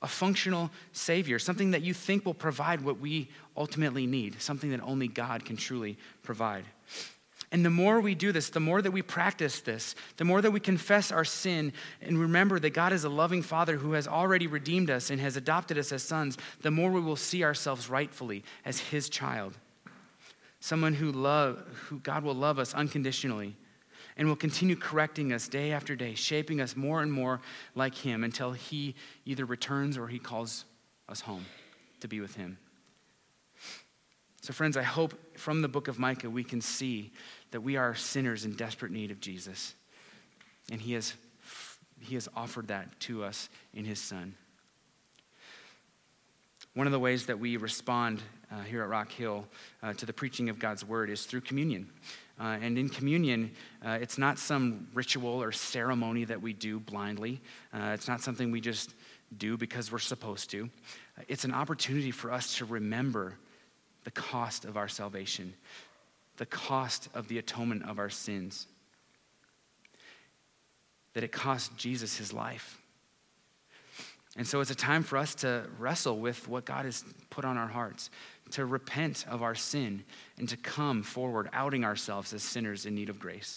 a 0.00 0.08
functional 0.08 0.70
Savior, 0.92 1.38
something 1.38 1.72
that 1.72 1.82
you 1.82 1.92
think 1.92 2.24
will 2.24 2.34
provide 2.34 2.80
what 2.80 2.98
we 2.98 3.28
ultimately 3.56 4.06
need, 4.06 4.40
something 4.40 4.70
that 4.70 4.82
only 4.82 5.08
God 5.08 5.44
can 5.44 5.56
truly 5.56 5.98
provide. 6.22 6.64
And 7.52 7.64
the 7.64 7.70
more 7.70 8.00
we 8.00 8.14
do 8.14 8.30
this, 8.30 8.48
the 8.48 8.60
more 8.60 8.80
that 8.80 8.92
we 8.92 9.02
practice 9.02 9.60
this, 9.60 9.96
the 10.18 10.24
more 10.24 10.40
that 10.40 10.52
we 10.52 10.60
confess 10.60 11.10
our 11.10 11.24
sin 11.24 11.72
and 12.00 12.18
remember 12.18 12.60
that 12.60 12.70
God 12.70 12.92
is 12.92 13.02
a 13.02 13.08
loving 13.08 13.42
Father 13.42 13.76
who 13.76 13.92
has 13.92 14.06
already 14.06 14.46
redeemed 14.46 14.88
us 14.88 15.10
and 15.10 15.20
has 15.20 15.36
adopted 15.36 15.76
us 15.76 15.90
as 15.90 16.04
sons, 16.04 16.38
the 16.62 16.70
more 16.70 16.92
we 16.92 17.00
will 17.00 17.16
see 17.16 17.42
ourselves 17.42 17.90
rightfully 17.90 18.44
as 18.64 18.78
His 18.78 19.08
child. 19.08 19.56
Someone 20.60 20.94
who, 20.94 21.10
love, 21.10 21.64
who 21.88 21.98
God 22.00 22.22
will 22.22 22.34
love 22.34 22.58
us 22.58 22.74
unconditionally 22.74 23.56
and 24.16 24.28
will 24.28 24.36
continue 24.36 24.76
correcting 24.76 25.32
us 25.32 25.48
day 25.48 25.72
after 25.72 25.96
day, 25.96 26.14
shaping 26.14 26.60
us 26.60 26.76
more 26.76 27.00
and 27.02 27.12
more 27.12 27.40
like 27.74 27.94
Him 27.94 28.22
until 28.22 28.52
He 28.52 28.94
either 29.24 29.46
returns 29.46 29.96
or 29.96 30.06
He 30.08 30.18
calls 30.18 30.66
us 31.08 31.22
home 31.22 31.46
to 32.00 32.08
be 32.08 32.20
with 32.20 32.36
Him. 32.36 32.58
So, 34.42 34.52
friends, 34.52 34.76
I 34.76 34.82
hope 34.82 35.38
from 35.38 35.60
the 35.60 35.68
book 35.68 35.88
of 35.88 35.98
Micah 35.98 36.30
we 36.30 36.44
can 36.44 36.60
see 36.60 37.12
that 37.50 37.60
we 37.60 37.76
are 37.76 37.94
sinners 37.94 38.44
in 38.44 38.54
desperate 38.54 38.92
need 38.92 39.10
of 39.10 39.20
Jesus. 39.20 39.74
And 40.70 40.80
he 40.80 40.94
has, 40.94 41.14
he 42.00 42.14
has 42.14 42.28
offered 42.34 42.68
that 42.68 42.98
to 43.00 43.24
us 43.24 43.48
in 43.74 43.84
his 43.84 44.00
Son. 44.00 44.34
One 46.74 46.86
of 46.86 46.92
the 46.92 46.98
ways 46.98 47.26
that 47.26 47.38
we 47.38 47.56
respond 47.56 48.22
uh, 48.50 48.62
here 48.62 48.82
at 48.82 48.88
Rock 48.88 49.10
Hill 49.12 49.46
uh, 49.82 49.92
to 49.94 50.06
the 50.06 50.12
preaching 50.12 50.48
of 50.48 50.58
God's 50.58 50.84
word 50.84 51.10
is 51.10 51.24
through 51.24 51.42
communion. 51.42 51.88
Uh, 52.40 52.58
and 52.62 52.78
in 52.78 52.88
communion, 52.88 53.50
uh, 53.84 53.98
it's 54.00 54.16
not 54.16 54.38
some 54.38 54.88
ritual 54.94 55.42
or 55.42 55.52
ceremony 55.52 56.24
that 56.24 56.40
we 56.40 56.52
do 56.52 56.80
blindly. 56.80 57.40
Uh, 57.72 57.90
it's 57.94 58.08
not 58.08 58.20
something 58.20 58.50
we 58.50 58.60
just 58.60 58.94
do 59.36 59.56
because 59.56 59.92
we're 59.92 59.98
supposed 59.98 60.50
to. 60.50 60.68
It's 61.28 61.44
an 61.44 61.52
opportunity 61.52 62.10
for 62.10 62.32
us 62.32 62.56
to 62.56 62.64
remember 62.64 63.36
the 64.04 64.10
cost 64.10 64.64
of 64.64 64.76
our 64.76 64.88
salvation, 64.88 65.52
the 66.38 66.46
cost 66.46 67.08
of 67.14 67.28
the 67.28 67.38
atonement 67.38 67.88
of 67.88 67.98
our 67.98 68.10
sins. 68.10 68.66
That 71.12 71.24
it 71.24 71.32
cost 71.32 71.76
Jesus 71.76 72.16
his 72.16 72.32
life. 72.32 72.80
And 74.36 74.46
so 74.46 74.60
it's 74.60 74.70
a 74.70 74.76
time 74.76 75.02
for 75.02 75.18
us 75.18 75.34
to 75.36 75.64
wrestle 75.78 76.18
with 76.18 76.48
what 76.48 76.64
God 76.64 76.84
has 76.84 77.04
put 77.30 77.44
on 77.44 77.56
our 77.56 77.66
hearts, 77.66 78.10
to 78.52 78.66
repent 78.66 79.24
of 79.28 79.42
our 79.42 79.54
sin, 79.54 80.04
and 80.38 80.48
to 80.48 80.56
come 80.56 81.02
forward 81.02 81.48
outing 81.52 81.84
ourselves 81.84 82.32
as 82.32 82.42
sinners 82.42 82.86
in 82.86 82.94
need 82.94 83.08
of 83.08 83.18
grace. 83.18 83.48